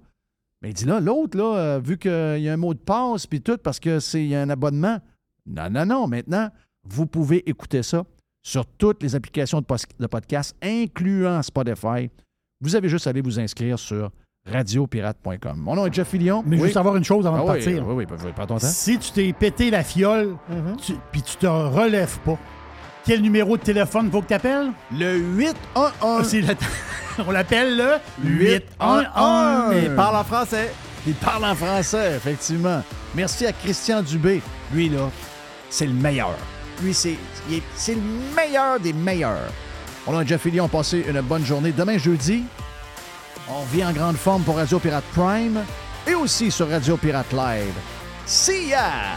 [0.61, 3.39] Mais il dit là, l'autre, là, vu qu'il y a un mot de passe puis
[3.41, 4.99] tout, parce que c'est un abonnement.
[5.45, 6.07] Non, non, non.
[6.07, 6.49] Maintenant,
[6.83, 8.03] vous pouvez écouter ça
[8.45, 12.11] sur toutes les applications de, podcast, incluant Spotify.
[12.61, 14.11] Vous avez juste à aller vous inscrire sur
[14.47, 15.57] radiopirate.com.
[15.57, 16.43] Mon nom est Jeff Fillion.
[16.45, 16.61] Mais Oui.
[16.63, 17.87] juste savoir une chose avant Ah de partir.
[17.87, 18.67] Oui, oui, oui, prends ton temps.
[18.67, 20.35] Si tu t'es pété la fiole,
[20.79, 22.37] tu- puis tu te relèves pas,
[23.03, 24.71] quel numéro de téléphone faut que tu appelles?
[24.95, 26.35] Le 811.
[27.27, 27.93] On l'appelle le
[28.23, 29.75] 811.
[29.75, 30.71] Et parle en français.
[31.07, 32.83] Il parle en français, effectivement.
[33.15, 34.39] Merci à Christian Dubé.
[34.71, 35.09] Lui, là,
[35.71, 36.35] c'est le meilleur.
[36.81, 37.17] Lui, c'est
[37.89, 38.01] le
[38.35, 39.51] meilleur des meilleurs.
[40.07, 41.71] On a Jeff Fillion, passé une bonne journée.
[41.71, 42.43] Demain, jeudi,
[43.49, 45.63] on vient en grande forme pour Radio Pirate Prime
[46.07, 47.73] et aussi sur Radio Pirate Live.
[48.25, 49.15] See ya!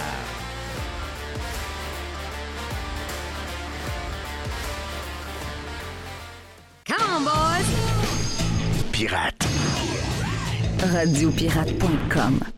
[6.87, 7.67] Come on, boys!
[8.93, 9.47] Pirate.
[10.93, 12.58] Radiopirate.com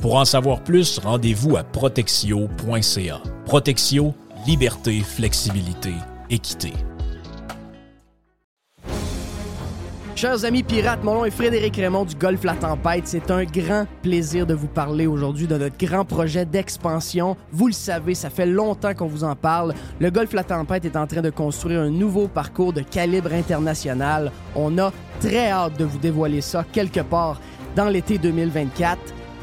[0.00, 3.20] Pour en savoir plus, rendez-vous à protexio.ca.
[3.44, 4.14] Protexio,
[4.46, 5.92] liberté, flexibilité,
[6.30, 6.72] équité.
[10.14, 13.06] Chers amis pirates, mon nom est Frédéric Raymond du Golfe La Tempête.
[13.06, 17.36] C'est un grand plaisir de vous parler aujourd'hui de notre grand projet d'expansion.
[17.50, 19.74] Vous le savez, ça fait longtemps qu'on vous en parle.
[20.00, 24.30] Le Golfe La Tempête est en train de construire un nouveau parcours de calibre international.
[24.54, 27.40] On a très hâte de vous dévoiler ça quelque part
[27.74, 29.17] dans l'été 2024.